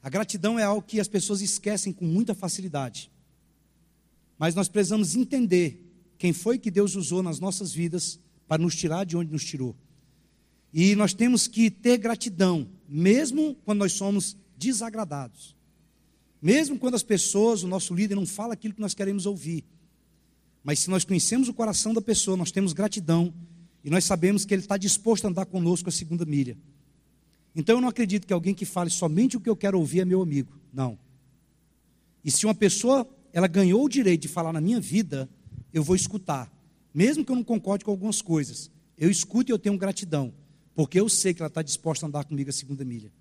A 0.00 0.08
gratidão 0.08 0.56
é 0.56 0.62
algo 0.62 0.86
que 0.86 1.00
as 1.00 1.08
pessoas 1.08 1.40
esquecem 1.40 1.92
com 1.92 2.04
muita 2.04 2.34
facilidade. 2.34 3.10
Mas 4.38 4.54
nós 4.54 4.68
precisamos 4.68 5.16
entender 5.16 5.82
quem 6.16 6.32
foi 6.32 6.58
que 6.58 6.70
Deus 6.70 6.94
usou 6.94 7.22
nas 7.22 7.40
nossas 7.40 7.72
vidas 7.72 8.20
para 8.46 8.62
nos 8.62 8.74
tirar 8.74 9.04
de 9.04 9.16
onde 9.16 9.32
nos 9.32 9.44
tirou. 9.44 9.74
E 10.72 10.94
nós 10.94 11.14
temos 11.14 11.46
que 11.48 11.70
ter 11.70 11.96
gratidão, 11.96 12.68
mesmo 12.88 13.54
quando 13.64 13.78
nós 13.78 13.92
somos 13.92 14.36
desagradados. 14.56 15.56
Mesmo 16.40 16.78
quando 16.78 16.94
as 16.94 17.02
pessoas, 17.02 17.62
o 17.62 17.68
nosso 17.68 17.94
líder, 17.94 18.14
não 18.14 18.26
fala 18.26 18.54
aquilo 18.54 18.74
que 18.74 18.80
nós 18.80 18.94
queremos 18.94 19.26
ouvir. 19.26 19.64
Mas 20.62 20.80
se 20.80 20.90
nós 20.90 21.04
conhecemos 21.04 21.48
o 21.48 21.54
coração 21.54 21.94
da 21.94 22.02
pessoa, 22.02 22.36
nós 22.36 22.50
temos 22.50 22.72
gratidão 22.72 23.32
e 23.82 23.90
nós 23.90 24.04
sabemos 24.04 24.44
que 24.44 24.52
ele 24.52 24.62
está 24.62 24.76
disposto 24.76 25.24
a 25.24 25.28
andar 25.28 25.46
conosco 25.46 25.88
a 25.88 25.92
segunda 25.92 26.24
milha. 26.24 26.56
Então 27.54 27.76
eu 27.76 27.80
não 27.80 27.88
acredito 27.88 28.26
que 28.26 28.32
alguém 28.32 28.52
que 28.52 28.64
fale 28.64 28.90
somente 28.90 29.36
o 29.36 29.40
que 29.40 29.48
eu 29.48 29.56
quero 29.56 29.78
ouvir 29.78 30.00
é 30.00 30.04
meu 30.04 30.20
amigo. 30.20 30.52
Não. 30.72 30.98
E 32.24 32.30
se 32.30 32.44
uma 32.44 32.54
pessoa, 32.54 33.08
ela 33.32 33.46
ganhou 33.46 33.84
o 33.84 33.88
direito 33.88 34.22
de 34.22 34.28
falar 34.28 34.52
na 34.52 34.60
minha 34.60 34.80
vida, 34.80 35.28
eu 35.72 35.82
vou 35.82 35.94
escutar. 35.94 36.52
Mesmo 36.96 37.22
que 37.22 37.30
eu 37.30 37.36
não 37.36 37.44
concorde 37.44 37.84
com 37.84 37.90
algumas 37.90 38.22
coisas. 38.22 38.70
Eu 38.96 39.10
escuto 39.10 39.50
e 39.50 39.52
eu 39.52 39.58
tenho 39.58 39.76
gratidão. 39.76 40.32
Porque 40.74 40.98
eu 40.98 41.10
sei 41.10 41.34
que 41.34 41.42
ela 41.42 41.48
está 41.48 41.60
disposta 41.60 42.06
a 42.06 42.08
andar 42.08 42.24
comigo 42.24 42.48
a 42.48 42.52
segunda 42.54 42.86
milha. 42.86 43.12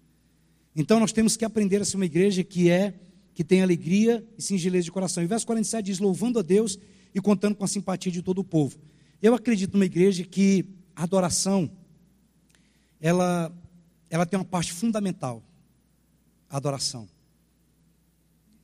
Então 0.73 0.97
nós 0.97 1.11
temos 1.11 1.35
que 1.35 1.43
aprender 1.43 1.81
a 1.81 1.85
ser 1.85 1.97
uma 1.97 2.05
igreja 2.05 2.41
que 2.41 2.69
é, 2.69 2.93
que 3.33 3.43
tem 3.43 3.61
alegria 3.61 4.25
e 4.37 4.41
singeleza 4.41 4.85
de 4.85 4.93
coração. 4.93 5.21
E 5.21 5.25
o 5.25 5.29
verso 5.29 5.45
47 5.45 5.87
diz: 5.87 5.99
louvando 5.99 6.39
a 6.39 6.41
Deus 6.41 6.79
e 7.13 7.19
contando 7.19 7.53
com 7.53 7.65
a 7.65 7.67
simpatia 7.67 8.09
de 8.09 8.21
todo 8.21 8.39
o 8.39 8.45
povo. 8.45 8.77
Eu 9.21 9.33
acredito 9.33 9.73
numa 9.73 9.85
igreja 9.85 10.23
que 10.23 10.65
a 10.95 11.03
adoração, 11.03 11.69
ela 13.01 13.53
ela 14.09 14.25
tem 14.25 14.39
uma 14.39 14.45
parte 14.45 14.71
fundamental: 14.71 15.43
a 16.49 16.55
adoração. 16.55 17.09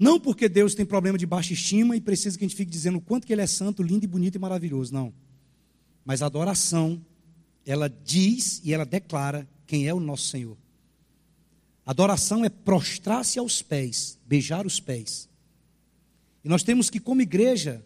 Não 0.01 0.19
porque 0.19 0.49
Deus 0.49 0.73
tem 0.73 0.83
problema 0.83 1.15
de 1.15 1.27
baixa 1.27 1.53
estima 1.53 1.95
e 1.95 2.01
precisa 2.01 2.35
que 2.35 2.43
a 2.43 2.47
gente 2.47 2.57
fique 2.57 2.71
dizendo 2.71 2.97
o 2.97 3.01
quanto 3.01 3.27
que 3.27 3.31
Ele 3.31 3.43
é 3.43 3.45
santo, 3.45 3.83
lindo 3.83 4.03
e 4.03 4.07
bonito 4.07 4.35
e 4.35 4.39
maravilhoso. 4.39 4.91
Não. 4.91 5.13
Mas 6.03 6.23
a 6.23 6.25
adoração, 6.25 6.99
ela 7.63 7.87
diz 7.87 8.59
e 8.63 8.73
ela 8.73 8.83
declara 8.83 9.47
quem 9.67 9.87
é 9.87 9.93
o 9.93 9.99
nosso 9.99 10.29
Senhor. 10.29 10.57
Adoração 11.85 12.43
é 12.43 12.49
prostrar-se 12.49 13.37
aos 13.37 13.61
pés, 13.61 14.17
beijar 14.25 14.65
os 14.65 14.79
pés. 14.79 15.29
E 16.43 16.49
nós 16.49 16.63
temos 16.63 16.89
que, 16.89 16.99
como 16.99 17.21
igreja, 17.21 17.85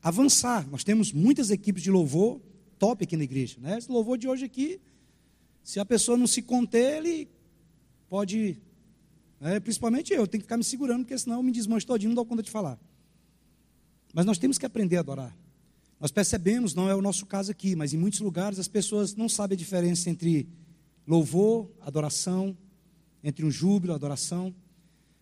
avançar. 0.00 0.68
Nós 0.70 0.84
temos 0.84 1.12
muitas 1.12 1.50
equipes 1.50 1.82
de 1.82 1.90
louvor 1.90 2.40
top 2.78 3.02
aqui 3.02 3.16
na 3.16 3.24
igreja. 3.24 3.56
Né? 3.58 3.78
Esse 3.78 3.90
louvor 3.90 4.16
de 4.16 4.28
hoje 4.28 4.44
aqui 4.44 4.80
se 5.66 5.80
a 5.80 5.84
pessoa 5.84 6.16
não 6.16 6.28
se 6.28 6.42
conter, 6.42 6.98
ele 6.98 7.28
pode. 8.08 8.56
Né, 9.40 9.60
principalmente 9.60 10.12
eu, 10.12 10.26
tenho 10.26 10.40
que 10.40 10.46
ficar 10.46 10.56
me 10.56 10.64
segurando, 10.64 11.04
porque 11.04 11.18
senão 11.18 11.36
eu 11.36 11.42
me 11.42 11.52
desmancho 11.52 11.86
todinho, 11.86 12.10
não 12.10 12.14
dou 12.14 12.24
conta 12.24 12.42
de 12.42 12.50
falar. 12.50 12.78
Mas 14.14 14.24
nós 14.24 14.38
temos 14.38 14.58
que 14.58 14.64
aprender 14.64 14.96
a 14.96 15.00
adorar. 15.00 15.36
Nós 16.00 16.10
percebemos, 16.10 16.74
não 16.74 16.88
é 16.88 16.94
o 16.94 17.02
nosso 17.02 17.26
caso 17.26 17.50
aqui, 17.50 17.74
mas 17.74 17.94
em 17.94 17.96
muitos 17.96 18.20
lugares 18.20 18.58
as 18.58 18.68
pessoas 18.68 19.14
não 19.14 19.28
sabem 19.28 19.54
a 19.54 19.58
diferença 19.58 20.10
entre 20.10 20.48
louvor, 21.06 21.70
adoração, 21.80 22.56
entre 23.22 23.44
um 23.44 23.50
júbilo, 23.50 23.94
adoração. 23.94 24.54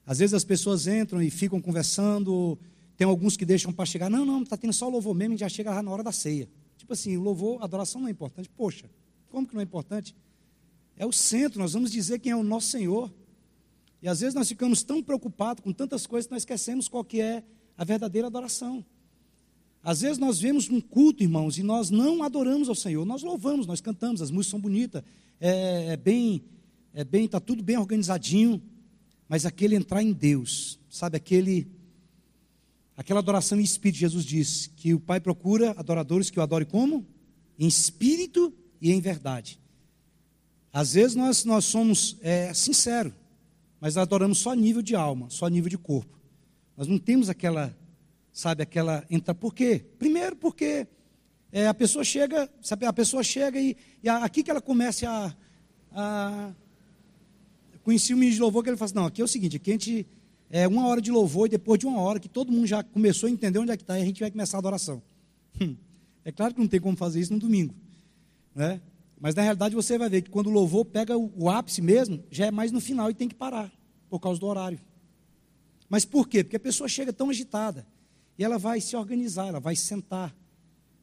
Às 0.06 0.18
vezes 0.18 0.34
as 0.34 0.44
pessoas 0.44 0.86
entram 0.86 1.22
e 1.22 1.30
ficam 1.30 1.60
conversando, 1.60 2.58
tem 2.96 3.06
alguns 3.06 3.36
que 3.36 3.44
deixam 3.44 3.72
para 3.72 3.86
chegar, 3.86 4.10
não, 4.10 4.24
não, 4.24 4.42
está 4.42 4.56
tendo 4.56 4.72
só 4.72 4.88
louvor 4.88 5.14
mesmo, 5.14 5.34
e 5.34 5.38
já 5.38 5.48
chega 5.48 5.82
na 5.82 5.90
hora 5.90 6.02
da 6.02 6.12
ceia. 6.12 6.48
Tipo 6.76 6.92
assim, 6.92 7.16
louvor, 7.16 7.62
adoração 7.62 8.00
não 8.00 8.08
é 8.08 8.10
importante. 8.10 8.48
Poxa, 8.50 8.90
como 9.28 9.46
que 9.46 9.54
não 9.54 9.60
é 9.60 9.64
importante? 9.64 10.14
É 10.96 11.06
o 11.06 11.12
centro, 11.12 11.58
nós 11.60 11.72
vamos 11.72 11.90
dizer 11.90 12.18
quem 12.18 12.32
é 12.32 12.36
o 12.36 12.42
nosso 12.42 12.68
Senhor. 12.68 13.12
E 14.04 14.08
às 14.08 14.20
vezes 14.20 14.34
nós 14.34 14.46
ficamos 14.46 14.82
tão 14.82 15.02
preocupados 15.02 15.64
com 15.64 15.72
tantas 15.72 16.06
coisas 16.06 16.26
que 16.26 16.32
nós 16.34 16.42
esquecemos 16.42 16.88
qual 16.88 17.02
que 17.02 17.22
é 17.22 17.42
a 17.74 17.84
verdadeira 17.84 18.26
adoração. 18.26 18.84
Às 19.82 20.02
vezes 20.02 20.18
nós 20.18 20.38
vemos 20.38 20.68
um 20.68 20.78
culto, 20.78 21.22
irmãos, 21.22 21.56
e 21.56 21.62
nós 21.62 21.88
não 21.88 22.22
adoramos 22.22 22.68
ao 22.68 22.74
Senhor. 22.74 23.06
Nós 23.06 23.22
louvamos, 23.22 23.66
nós 23.66 23.80
cantamos, 23.80 24.20
as 24.20 24.30
músicas 24.30 24.50
são 24.50 24.60
bonitas, 24.60 25.02
é, 25.40 25.92
é 25.92 25.96
bem, 25.96 26.44
é 26.92 27.02
bem, 27.02 27.24
está 27.24 27.40
tudo 27.40 27.62
bem 27.62 27.78
organizadinho, 27.78 28.62
mas 29.26 29.46
aquele 29.46 29.74
entrar 29.74 30.02
em 30.02 30.12
Deus, 30.12 30.78
sabe, 30.90 31.16
aquele, 31.16 31.66
aquela 32.94 33.20
adoração 33.20 33.58
em 33.58 33.64
espírito, 33.64 34.00
Jesus 34.00 34.26
disse 34.26 34.68
que 34.68 34.92
o 34.92 35.00
Pai 35.00 35.18
procura 35.18 35.70
adoradores 35.78 36.28
que 36.28 36.38
o 36.38 36.42
adorem 36.42 36.68
como? 36.68 37.06
Em 37.58 37.66
espírito 37.66 38.52
e 38.82 38.92
em 38.92 39.00
verdade. 39.00 39.58
Às 40.70 40.92
vezes 40.92 41.16
nós, 41.16 41.46
nós 41.46 41.64
somos 41.64 42.18
é, 42.20 42.52
sinceros, 42.52 43.14
mas 43.84 43.98
adoramos 43.98 44.38
só 44.38 44.54
nível 44.54 44.80
de 44.80 44.96
alma, 44.96 45.28
só 45.28 45.46
nível 45.46 45.68
de 45.68 45.76
corpo. 45.76 46.18
Nós 46.74 46.88
não 46.88 46.98
temos 46.98 47.28
aquela, 47.28 47.76
sabe, 48.32 48.62
aquela. 48.62 49.04
Entra, 49.10 49.34
por 49.34 49.54
quê? 49.54 49.84
Primeiro 49.98 50.34
porque 50.36 50.88
é, 51.52 51.66
a 51.66 51.74
pessoa 51.74 52.02
chega, 52.02 52.50
sabe, 52.62 52.86
a 52.86 52.92
pessoa 52.94 53.22
chega 53.22 53.60
e, 53.60 53.76
e 54.02 54.08
aqui 54.08 54.42
que 54.42 54.50
ela 54.50 54.62
começa 54.62 55.06
a. 55.06 55.34
a 55.92 56.54
conheci 57.82 58.14
o 58.14 58.16
ministro 58.16 58.36
de 58.36 58.40
louvor 58.40 58.62
que 58.64 58.70
ele 58.70 58.78
fala 58.78 58.86
assim, 58.86 58.94
não, 58.94 59.04
aqui 59.04 59.20
é 59.20 59.24
o 59.26 59.28
seguinte, 59.28 59.56
aqui 59.56 59.68
a 59.68 59.74
gente 59.74 60.06
é 60.48 60.66
uma 60.66 60.86
hora 60.86 61.02
de 61.02 61.10
louvor 61.10 61.48
e 61.48 61.50
depois 61.50 61.78
de 61.78 61.86
uma 61.86 62.00
hora 62.00 62.18
que 62.18 62.28
todo 62.30 62.50
mundo 62.50 62.66
já 62.66 62.82
começou 62.82 63.26
a 63.26 63.30
entender 63.30 63.58
onde 63.58 63.70
é 63.70 63.76
que 63.76 63.82
está, 63.82 63.98
e 63.98 64.02
a 64.02 64.06
gente 64.06 64.20
vai 64.20 64.30
começar 64.30 64.56
a 64.56 64.60
adoração. 64.60 65.02
Hum, 65.60 65.76
é 66.24 66.32
claro 66.32 66.54
que 66.54 66.60
não 66.60 66.68
tem 66.68 66.80
como 66.80 66.96
fazer 66.96 67.20
isso 67.20 67.34
no 67.34 67.38
domingo. 67.38 67.74
Né? 68.54 68.80
Mas 69.20 69.34
na 69.34 69.42
realidade 69.42 69.74
você 69.74 69.96
vai 69.96 70.08
ver 70.08 70.22
que 70.22 70.30
quando 70.30 70.48
o 70.48 70.50
louvor 70.50 70.84
pega 70.84 71.16
o, 71.16 71.48
ápice 71.48 71.80
mesmo, 71.80 72.22
já 72.30 72.46
é 72.46 72.50
mais 72.50 72.72
no 72.72 72.80
final 72.80 73.10
e 73.10 73.14
tem 73.14 73.28
que 73.28 73.34
parar, 73.34 73.72
por 74.08 74.20
causa 74.20 74.38
do 74.40 74.46
horário. 74.46 74.78
Mas 75.88 76.04
por 76.04 76.28
quê? 76.28 76.42
Porque 76.42 76.56
a 76.56 76.60
pessoa 76.60 76.88
chega 76.88 77.12
tão 77.12 77.30
agitada 77.30 77.86
e 78.38 78.44
ela 78.44 78.58
vai 78.58 78.80
se 78.80 78.96
organizar, 78.96 79.48
ela 79.48 79.60
vai 79.60 79.76
sentar. 79.76 80.34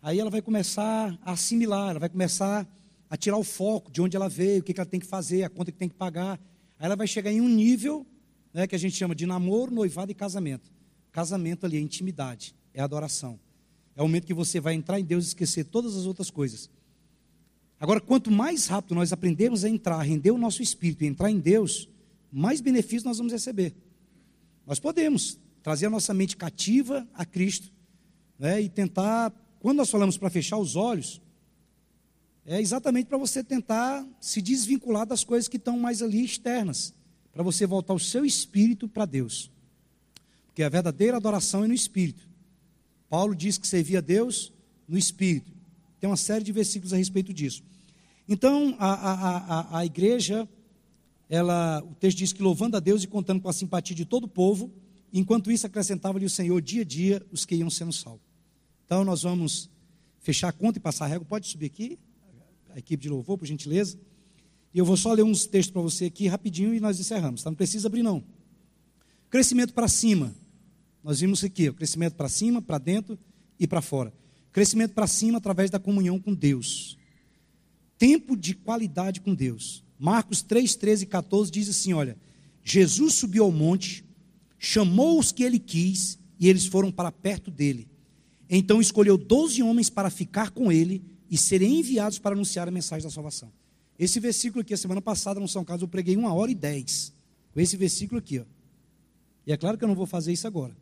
Aí 0.01 0.19
ela 0.19 0.29
vai 0.29 0.41
começar 0.41 1.17
a 1.21 1.33
assimilar, 1.33 1.91
ela 1.91 1.99
vai 1.99 2.09
começar 2.09 2.67
a 3.09 3.17
tirar 3.17 3.37
o 3.37 3.43
foco 3.43 3.91
de 3.91 4.01
onde 4.01 4.15
ela 4.15 4.29
veio, 4.29 4.61
o 4.61 4.63
que, 4.63 4.73
que 4.73 4.79
ela 4.79 4.89
tem 4.89 4.99
que 4.99 5.05
fazer, 5.05 5.43
a 5.43 5.49
conta 5.49 5.71
que 5.71 5.77
tem 5.77 5.89
que 5.89 5.95
pagar. 5.95 6.39
Aí 6.79 6.85
ela 6.85 6.95
vai 6.95 7.07
chegar 7.07 7.31
em 7.31 7.41
um 7.41 7.47
nível 7.47 8.05
né, 8.53 8.67
que 8.67 8.75
a 8.75 8.79
gente 8.79 8.95
chama 8.95 9.13
de 9.13 9.25
namoro, 9.25 9.71
noivado 9.71 10.11
e 10.11 10.15
casamento. 10.15 10.71
Casamento 11.11 11.65
ali 11.65 11.77
é 11.77 11.79
intimidade, 11.79 12.55
é 12.73 12.81
adoração. 12.81 13.39
É 13.95 14.01
o 14.01 14.05
momento 14.05 14.25
que 14.25 14.33
você 14.33 14.59
vai 14.59 14.73
entrar 14.73 14.99
em 14.99 15.03
Deus 15.03 15.25
e 15.25 15.27
esquecer 15.29 15.65
todas 15.65 15.95
as 15.95 16.05
outras 16.05 16.29
coisas. 16.29 16.69
Agora, 17.81 17.99
quanto 17.99 18.29
mais 18.29 18.67
rápido 18.67 18.93
nós 18.93 19.11
aprendemos 19.11 19.65
a 19.65 19.69
entrar, 19.69 19.99
render 20.03 20.29
o 20.29 20.37
nosso 20.37 20.61
espírito 20.61 21.03
e 21.03 21.07
entrar 21.07 21.31
em 21.31 21.39
Deus, 21.39 21.89
mais 22.31 22.61
benefícios 22.61 23.03
nós 23.03 23.17
vamos 23.17 23.33
receber. 23.33 23.73
Nós 24.67 24.79
podemos 24.79 25.39
trazer 25.63 25.87
a 25.87 25.89
nossa 25.89 26.13
mente 26.13 26.37
cativa 26.37 27.07
a 27.11 27.25
Cristo 27.25 27.73
né, 28.37 28.61
e 28.61 28.69
tentar, 28.69 29.33
quando 29.59 29.77
nós 29.77 29.89
falamos 29.89 30.15
para 30.15 30.29
fechar 30.29 30.59
os 30.59 30.75
olhos, 30.75 31.19
é 32.45 32.61
exatamente 32.61 33.07
para 33.07 33.17
você 33.17 33.43
tentar 33.43 34.07
se 34.19 34.43
desvincular 34.43 35.07
das 35.07 35.23
coisas 35.23 35.47
que 35.47 35.57
estão 35.57 35.79
mais 35.79 36.03
ali 36.03 36.23
externas, 36.23 36.93
para 37.33 37.41
você 37.41 37.65
voltar 37.65 37.95
o 37.95 37.99
seu 37.99 38.23
espírito 38.23 38.87
para 38.87 39.05
Deus. 39.07 39.49
Porque 40.45 40.61
a 40.61 40.69
verdadeira 40.69 41.17
adoração 41.17 41.63
é 41.63 41.67
no 41.67 41.73
espírito. 41.73 42.29
Paulo 43.09 43.33
diz 43.33 43.57
que 43.57 43.67
servia 43.67 43.97
a 43.97 44.01
Deus 44.01 44.53
no 44.87 44.99
espírito. 44.99 45.51
Tem 45.99 46.07
uma 46.07 46.17
série 46.17 46.43
de 46.43 46.51
versículos 46.51 46.93
a 46.93 46.97
respeito 46.97 47.33
disso. 47.33 47.70
Então, 48.31 48.77
a, 48.79 48.93
a, 48.93 49.37
a, 49.37 49.77
a 49.79 49.85
igreja, 49.85 50.47
ela, 51.27 51.83
o 51.83 51.93
texto 51.95 52.17
diz 52.17 52.31
que 52.31 52.41
louvando 52.41 52.77
a 52.77 52.79
Deus 52.79 53.03
e 53.03 53.07
contando 53.07 53.41
com 53.41 53.49
a 53.49 53.53
simpatia 53.53 53.93
de 53.93 54.05
todo 54.05 54.23
o 54.23 54.27
povo, 54.29 54.71
enquanto 55.11 55.51
isso 55.51 55.67
acrescentava-lhe 55.67 56.25
o 56.25 56.29
Senhor 56.29 56.61
dia 56.61 56.83
a 56.83 56.85
dia 56.85 57.21
os 57.29 57.43
que 57.43 57.55
iam 57.55 57.69
sendo 57.69 57.91
salvos. 57.91 58.21
Então, 58.85 59.03
nós 59.03 59.23
vamos 59.23 59.69
fechar 60.21 60.47
a 60.47 60.53
conta 60.53 60.77
e 60.77 60.81
passar 60.81 61.03
a 61.03 61.07
régua, 61.09 61.27
pode 61.27 61.45
subir 61.45 61.65
aqui, 61.65 61.99
a 62.69 62.79
equipe 62.79 63.03
de 63.03 63.09
louvor, 63.09 63.37
por 63.37 63.45
gentileza. 63.45 63.99
E 64.73 64.79
eu 64.79 64.85
vou 64.85 64.95
só 64.95 65.11
ler 65.11 65.23
uns 65.23 65.45
textos 65.45 65.73
para 65.73 65.81
você 65.81 66.05
aqui 66.05 66.29
rapidinho 66.29 66.73
e 66.73 66.79
nós 66.79 66.97
encerramos, 67.01 67.43
tá? 67.43 67.49
Não 67.49 67.57
precisa 67.57 67.89
abrir, 67.89 68.01
não. 68.01 68.23
Crescimento 69.29 69.73
para 69.73 69.89
cima. 69.89 70.33
Nós 71.03 71.19
vimos 71.19 71.43
aqui, 71.43 71.67
o 71.67 71.73
crescimento 71.73 72.13
para 72.13 72.29
cima, 72.29 72.61
para 72.61 72.77
dentro 72.77 73.19
e 73.59 73.67
para 73.67 73.81
fora. 73.81 74.13
Crescimento 74.53 74.93
para 74.93 75.05
cima 75.05 75.37
através 75.37 75.69
da 75.69 75.79
comunhão 75.79 76.17
com 76.17 76.33
Deus. 76.33 76.97
Tempo 78.01 78.35
de 78.35 78.55
qualidade 78.55 79.21
com 79.21 79.35
Deus. 79.35 79.83
Marcos 79.99 80.41
3, 80.41 80.73
13 80.73 81.03
e 81.03 81.05
14 81.05 81.51
diz 81.51 81.69
assim: 81.69 81.93
olha, 81.93 82.17
Jesus 82.63 83.13
subiu 83.13 83.43
ao 83.43 83.51
monte, 83.51 84.03
chamou 84.57 85.19
os 85.19 85.31
que 85.31 85.43
ele 85.43 85.59
quis 85.59 86.17
e 86.39 86.49
eles 86.49 86.65
foram 86.65 86.91
para 86.91 87.11
perto 87.11 87.51
dele. 87.51 87.87
Então 88.49 88.81
escolheu 88.81 89.19
doze 89.19 89.61
homens 89.61 89.87
para 89.87 90.09
ficar 90.09 90.49
com 90.49 90.71
ele 90.71 91.03
e 91.29 91.37
serem 91.37 91.77
enviados 91.77 92.17
para 92.17 92.33
anunciar 92.33 92.67
a 92.67 92.71
mensagem 92.71 93.03
da 93.03 93.13
salvação. 93.13 93.51
Esse 93.99 94.19
versículo 94.19 94.63
aqui, 94.63 94.73
a 94.73 94.77
semana 94.77 94.99
passada, 94.99 95.39
no 95.39 95.47
São 95.47 95.63
Carlos, 95.63 95.83
eu 95.83 95.87
preguei 95.87 96.17
uma 96.17 96.33
hora 96.33 96.49
e 96.49 96.55
dez. 96.55 97.13
Com 97.53 97.59
esse 97.59 97.77
versículo 97.77 98.17
aqui, 98.17 98.39
ó. 98.39 98.45
E 99.45 99.53
é 99.53 99.57
claro 99.57 99.77
que 99.77 99.83
eu 99.83 99.87
não 99.87 99.93
vou 99.93 100.07
fazer 100.07 100.33
isso 100.33 100.47
agora. 100.47 100.75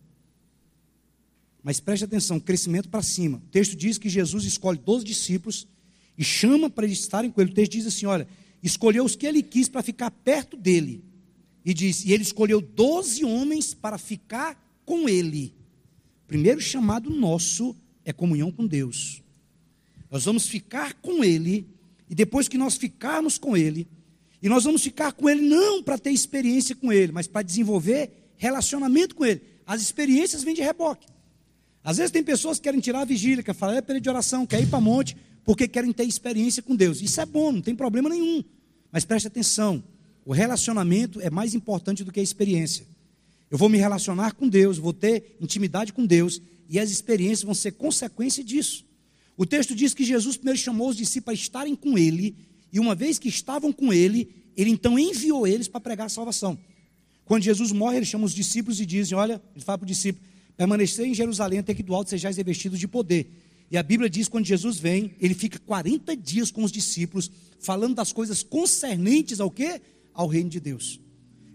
Mas 1.61 1.81
preste 1.81 2.05
atenção, 2.05 2.39
crescimento 2.39 2.87
para 2.87 3.03
cima. 3.03 3.39
O 3.39 3.49
texto 3.51 3.75
diz 3.75 3.97
que 3.97 4.07
Jesus 4.07 4.45
escolhe 4.45 4.79
12 4.79 5.03
discípulos 5.03 5.67
e 6.19 6.23
chama 6.25 6.69
para 6.69 6.85
eles 6.85 6.99
estarem 6.99 7.31
com 7.31 7.39
ele. 7.39 7.51
O 7.51 7.53
texto 7.53 7.71
diz 7.71 7.87
assim: 7.87 8.05
olha, 8.05 8.27
escolheu 8.61 9.05
os 9.05 9.15
que 9.15 9.25
ele 9.25 9.41
quis 9.41 9.69
para 9.69 9.81
ficar 9.81 10.11
perto 10.11 10.57
dele. 10.57 11.01
E 11.63 11.73
diz: 11.73 12.03
e 12.03 12.11
ele 12.11 12.23
escolheu 12.23 12.59
12 12.59 13.23
homens 13.23 13.73
para 13.73 13.97
ficar 13.97 14.61
com 14.85 15.07
ele. 15.07 15.55
Primeiro 16.27 16.59
chamado 16.59 17.09
nosso 17.09 17.73
é 18.03 18.11
comunhão 18.11 18.51
com 18.51 18.67
Deus. 18.67 19.23
Nós 20.11 20.25
vamos 20.25 20.45
ficar 20.47 20.95
com 20.95 21.23
ele, 21.23 21.65
e 22.09 22.13
depois 22.13 22.49
que 22.49 22.57
nós 22.57 22.75
ficarmos 22.75 23.37
com 23.37 23.55
ele, 23.55 23.87
e 24.41 24.49
nós 24.49 24.65
vamos 24.65 24.83
ficar 24.83 25.13
com 25.13 25.29
ele 25.29 25.41
não 25.41 25.81
para 25.81 25.97
ter 25.97 26.11
experiência 26.11 26.75
com 26.75 26.91
ele, 26.91 27.13
mas 27.13 27.27
para 27.27 27.43
desenvolver 27.43 28.33
relacionamento 28.35 29.15
com 29.15 29.25
ele. 29.25 29.41
As 29.65 29.81
experiências 29.81 30.43
vêm 30.43 30.53
de 30.53 30.61
reboque. 30.61 31.07
Às 31.81 31.97
vezes 31.97 32.11
tem 32.11 32.23
pessoas 32.23 32.57
que 32.57 32.63
querem 32.63 32.79
tirar 32.79 33.01
a 33.01 33.05
vigília, 33.05 33.43
quer 33.43 33.55
falar 33.55 33.75
é 33.75 33.81
período 33.81 34.03
de 34.03 34.09
oração, 34.09 34.45
quer 34.45 34.61
ir 34.61 34.67
para 34.67 34.81
monte, 34.81 35.15
porque 35.49 35.67
querem 35.67 35.91
ter 35.91 36.03
experiência 36.03 36.61
com 36.61 36.75
Deus. 36.75 37.01
Isso 37.01 37.19
é 37.19 37.25
bom, 37.25 37.51
não 37.51 37.59
tem 37.59 37.73
problema 37.73 38.07
nenhum. 38.07 38.43
Mas 38.91 39.03
preste 39.03 39.25
atenção, 39.25 39.83
o 40.23 40.31
relacionamento 40.31 41.19
é 41.21 41.29
mais 41.31 41.55
importante 41.55 42.03
do 42.03 42.11
que 42.11 42.19
a 42.19 42.23
experiência. 42.23 42.85
Eu 43.49 43.57
vou 43.57 43.67
me 43.67 43.79
relacionar 43.79 44.33
com 44.33 44.47
Deus, 44.47 44.77
vou 44.77 44.93
ter 44.93 45.37
intimidade 45.41 45.91
com 45.91 46.05
Deus, 46.05 46.39
e 46.69 46.79
as 46.79 46.91
experiências 46.91 47.41
vão 47.41 47.55
ser 47.55 47.71
consequência 47.71 48.43
disso. 48.43 48.85
O 49.35 49.43
texto 49.43 49.73
diz 49.73 49.91
que 49.95 50.03
Jesus 50.03 50.37
primeiro 50.37 50.59
chamou 50.59 50.87
os 50.87 50.95
discípulos 50.95 51.23
para 51.23 51.33
estarem 51.33 51.75
com 51.75 51.97
ele, 51.97 52.35
e 52.71 52.79
uma 52.79 52.93
vez 52.93 53.17
que 53.17 53.27
estavam 53.27 53.73
com 53.73 53.91
ele, 53.91 54.29
ele 54.55 54.69
então 54.69 54.99
enviou 54.99 55.47
eles 55.47 55.67
para 55.67 55.81
pregar 55.81 56.05
a 56.05 56.09
salvação. 56.09 56.59
Quando 57.25 57.41
Jesus 57.41 57.71
morre, 57.71 57.97
ele 57.97 58.05
chama 58.05 58.25
os 58.25 58.35
discípulos 58.35 58.79
e 58.79 58.85
diz: 58.85 59.11
Olha, 59.13 59.41
ele 59.55 59.65
fala 59.65 59.79
para 59.79 59.85
o 59.85 59.87
discípulo: 59.87 60.23
permanecer 60.55 61.07
em 61.07 61.13
Jerusalém 61.15 61.57
até 61.57 61.73
que 61.73 61.81
do 61.81 61.95
alto 61.95 62.11
sejais 62.11 62.37
revestidos 62.37 62.79
de 62.79 62.87
poder. 62.87 63.48
E 63.71 63.77
a 63.77 63.83
Bíblia 63.83 64.09
diz 64.09 64.27
que 64.27 64.31
quando 64.31 64.45
Jesus 64.45 64.79
vem, 64.79 65.13
ele 65.19 65.33
fica 65.33 65.59
40 65.59 66.15
dias 66.17 66.49
com 66.49 66.63
os 66.63 66.71
discípulos, 66.71 67.31
falando 67.59 67.95
das 67.95 68.11
coisas 68.11 68.41
concernentes 68.41 69.39
ao 69.39 69.51
quê? 69.51 69.81
Ao 70.13 70.27
reino 70.27 70.49
de 70.49 70.59
Deus. 70.59 70.99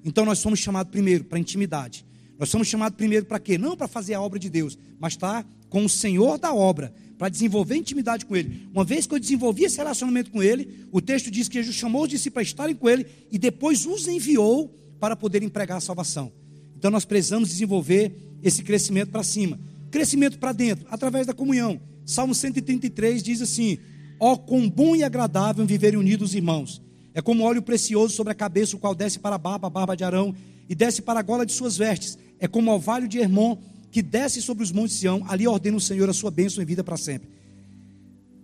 Então 0.05 0.25
nós 0.25 0.39
somos 0.39 0.59
chamados 0.59 0.91
primeiro 0.91 1.25
para 1.25 1.39
intimidade. 1.39 2.05
Nós 2.39 2.49
somos 2.49 2.69
chamados 2.69 2.97
primeiro 2.97 3.27
para 3.27 3.39
quê? 3.39 3.57
Não 3.57 3.77
para 3.77 3.89
fazer 3.89 4.15
a 4.15 4.21
obra 4.21 4.39
de 4.39 4.51
Deus, 4.51 4.79
mas 4.99 5.15
estar 5.15 5.47
com 5.69 5.85
o 5.85 5.89
Senhor 5.89 6.39
da 6.39 6.55
obra, 6.55 6.95
para 7.19 7.29
desenvolver 7.29 7.77
intimidade 7.77 8.27
com 8.27 8.37
Ele. 8.37 8.69
Uma 8.73 8.85
vez 8.85 9.07
que 9.07 9.15
eu 9.15 9.19
desenvolvi 9.19 9.65
esse 9.65 9.77
relacionamento 9.77 10.31
com 10.31 10.43
Ele, 10.43 10.87
o 10.93 11.01
texto 11.01 11.31
diz 11.31 11.49
que 11.49 11.59
Jesus 11.59 11.77
chamou 11.77 12.03
os 12.03 12.09
discípulos 12.09 12.35
para 12.35 12.43
estarem 12.43 12.77
com 12.77 12.89
Ele 12.89 13.07
e 13.31 13.39
depois 13.39 13.87
os 13.87 14.07
enviou 14.07 14.73
para 15.01 15.17
poderem 15.17 15.49
pregar 15.49 15.79
a 15.79 15.81
salvação. 15.81 16.33
Então 16.77 16.91
nós 16.91 17.05
precisamos 17.05 17.49
desenvolver 17.49 18.13
esse 18.43 18.63
crescimento 18.63 19.11
para 19.11 19.23
cima. 19.23 19.59
Crescimento 19.91 20.39
para 20.39 20.53
dentro, 20.53 20.87
através 20.91 21.27
da 21.27 21.33
comunhão. 21.33 21.81
Salmo 22.05 22.35
133 22.35 23.23
diz 23.23 23.41
assim: 23.41 23.79
Ó, 24.21 24.33
oh, 24.33 24.39
quão 24.39 24.69
bom 24.69 24.95
e 24.95 25.03
agradável 25.03 25.65
viverem 25.67 25.99
unidos 25.99 26.31
os 26.31 26.35
irmãos. 26.35 26.83
É 27.15 27.23
como 27.23 27.45
óleo 27.45 27.63
precioso 27.63 28.15
sobre 28.15 28.33
a 28.33 28.35
cabeça, 28.35 28.77
o 28.77 28.79
qual 28.79 28.95
desce 28.95 29.19
para 29.19 29.37
a 29.37 29.39
barba, 29.39 29.69
a 29.69 29.71
barba 29.71 29.97
de 29.97 30.03
Arão, 30.03 30.35
e 30.69 30.75
desce 30.75 31.01
para 31.01 31.21
a 31.21 31.23
gola 31.23 31.47
de 31.47 31.53
suas 31.53 31.77
vestes. 31.77 32.19
É 32.39 32.49
como 32.49 32.71
o 32.71 32.75
orvalho 32.75 33.07
de 33.07 33.19
Hermon, 33.19 33.57
que 33.91 34.03
desce 34.03 34.43
sobre 34.43 34.65
os 34.65 34.73
montes 34.73 34.95
de 34.95 35.01
Sião. 35.01 35.25
Ali 35.29 35.47
ordena 35.47 35.77
o 35.77 35.81
Senhor 35.81 36.09
a 36.11 36.13
sua 36.13 36.31
bênção 36.31 36.63
e 36.63 36.67
vida 36.67 36.83
para 36.83 36.97
sempre. 36.97 37.29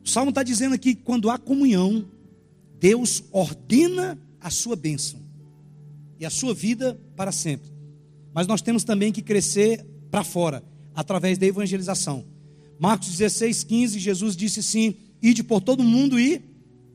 O 0.04 0.08
Salmo 0.08 0.30
está 0.30 0.42
dizendo 0.42 0.74
aqui 0.74 0.94
que 0.94 1.02
quando 1.02 1.28
há 1.28 1.36
comunhão, 1.36 2.06
Deus 2.78 3.24
ordena 3.32 4.18
a 4.40 4.48
sua 4.48 4.76
bênção 4.76 5.20
e 6.18 6.24
a 6.24 6.30
sua 6.30 6.54
vida 6.54 6.98
para 7.16 7.32
sempre. 7.32 7.70
Mas 8.32 8.46
nós 8.46 8.62
temos 8.62 8.84
também 8.84 9.12
que 9.12 9.20
crescer 9.20 9.84
para 10.10 10.24
fora, 10.24 10.62
através 10.94 11.36
da 11.36 11.46
evangelização. 11.46 12.24
Marcos 12.80 13.08
16, 13.08 13.62
15, 13.64 13.98
Jesus 13.98 14.34
disse 14.34 14.62
sim: 14.62 14.94
ide 15.22 15.44
por 15.44 15.60
todo 15.60 15.84
mundo 15.84 16.18
e 16.18 16.40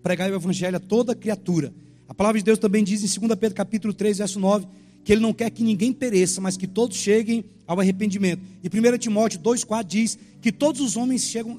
pregai 0.01 0.31
o 0.31 0.35
evangelho 0.35 0.77
a 0.77 0.79
toda 0.79 1.13
criatura. 1.13 1.71
A 2.07 2.13
palavra 2.13 2.39
de 2.39 2.45
Deus 2.45 2.57
também 2.57 2.83
diz 2.83 3.03
em 3.03 3.19
2 3.19 3.39
Pedro 3.39 3.55
capítulo 3.55 3.93
3, 3.93 4.17
verso 4.17 4.39
9, 4.39 4.65
que 5.03 5.11
ele 5.11 5.21
não 5.21 5.31
quer 5.31 5.51
que 5.51 5.63
ninguém 5.63 5.93
pereça, 5.93 6.41
mas 6.41 6.57
que 6.57 6.65
todos 6.65 6.97
cheguem 6.97 7.45
ao 7.67 7.79
arrependimento. 7.79 8.41
E 8.63 8.67
1 8.67 8.97
Timóteo 8.97 9.39
2,4 9.39 9.83
diz 9.83 10.17
que 10.41 10.51
todos 10.51 10.81
os 10.81 10.97
homens 10.97 11.21
chegam, 11.21 11.55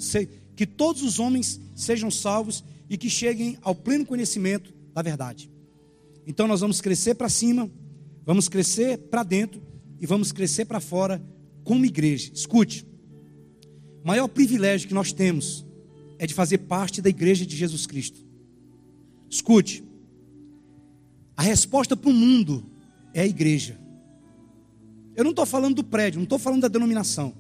que 0.57 0.66
todos 0.66 1.03
os 1.03 1.20
homens 1.20 1.61
sejam 1.77 2.11
salvos 2.11 2.64
e 2.91 2.99
que 2.99 3.09
cheguem 3.09 3.57
ao 3.62 3.77
pleno 3.77 4.05
conhecimento 4.05 4.74
da 4.93 5.03
verdade. 5.03 5.49
Então 6.27 6.49
nós 6.49 6.62
vamos 6.62 6.81
crescer 6.81 7.14
para 7.14 7.29
cima, 7.29 7.70
vamos 8.24 8.49
crescer 8.49 8.99
para 8.99 9.22
dentro 9.22 9.62
e 10.01 10.07
vamos 10.07 10.33
crescer 10.33 10.64
para 10.64 10.81
fora 10.81 11.22
como 11.62 11.85
igreja. 11.85 12.33
Escute, 12.35 12.85
o 14.07 14.09
maior 14.09 14.29
privilégio 14.29 14.87
que 14.87 14.95
nós 14.95 15.13
temos 15.13 15.67
é 16.17 16.29
de 16.29 16.33
fazer 16.33 16.59
parte 16.59 17.03
da 17.03 17.09
igreja 17.09 17.45
de 17.45 17.57
Jesus 17.57 17.89
Cristo. 17.89 18.25
Escute, 19.29 19.83
a 21.37 21.43
resposta 21.43 21.97
para 21.97 22.09
o 22.09 22.15
mundo 22.15 22.65
é 23.13 23.23
a 23.23 23.27
igreja. 23.27 23.77
Eu 25.17 25.25
não 25.25 25.33
estou 25.33 25.45
falando 25.45 25.75
do 25.75 25.83
prédio, 25.83 26.21
não 26.21 26.23
estou 26.23 26.39
falando 26.39 26.63
da 26.63 26.69
denominação. 26.69 27.35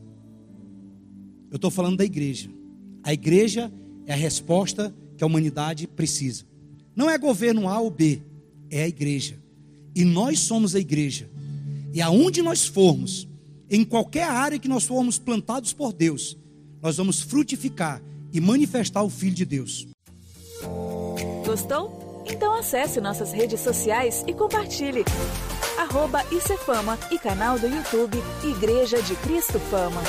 Eu 1.52 1.54
estou 1.54 1.70
falando 1.70 1.98
da 1.98 2.04
igreja. 2.04 2.50
A 3.04 3.12
igreja 3.12 3.72
é 4.04 4.12
a 4.12 4.16
resposta 4.16 4.92
que 5.16 5.22
a 5.22 5.26
humanidade 5.28 5.86
precisa. 5.86 6.46
Não 6.96 7.08
é 7.08 7.16
governo 7.16 7.68
A 7.68 7.78
ou 7.78 7.92
B, 7.92 8.22
é 8.68 8.82
a 8.82 8.88
igreja. 8.88 9.38
E 9.94 10.04
nós 10.04 10.40
somos 10.40 10.74
a 10.74 10.80
igreja. 10.80 11.30
E 11.94 12.02
aonde 12.02 12.42
nós 12.42 12.66
formos, 12.66 13.28
em 13.70 13.84
qualquer 13.84 14.24
área 14.24 14.58
que 14.58 14.66
nós 14.66 14.82
formos 14.82 15.16
plantados 15.16 15.72
por 15.72 15.92
Deus, 15.92 16.36
nós 16.86 16.98
vamos 16.98 17.20
frutificar 17.20 18.00
e 18.32 18.40
manifestar 18.40 19.02
o 19.02 19.10
Filho 19.10 19.34
de 19.34 19.44
Deus. 19.44 19.88
Gostou? 21.44 22.22
Então 22.24 22.54
acesse 22.54 23.00
nossas 23.00 23.32
redes 23.32 23.58
sociais 23.58 24.24
e 24.28 24.32
compartilhe. 24.32 25.04
Arroba 25.76 26.22
Fama 26.64 26.96
e 27.10 27.18
canal 27.18 27.58
do 27.58 27.66
YouTube 27.66 28.16
Igreja 28.44 29.02
de 29.02 29.16
Cristo 29.16 29.58
Fama. 29.58 30.00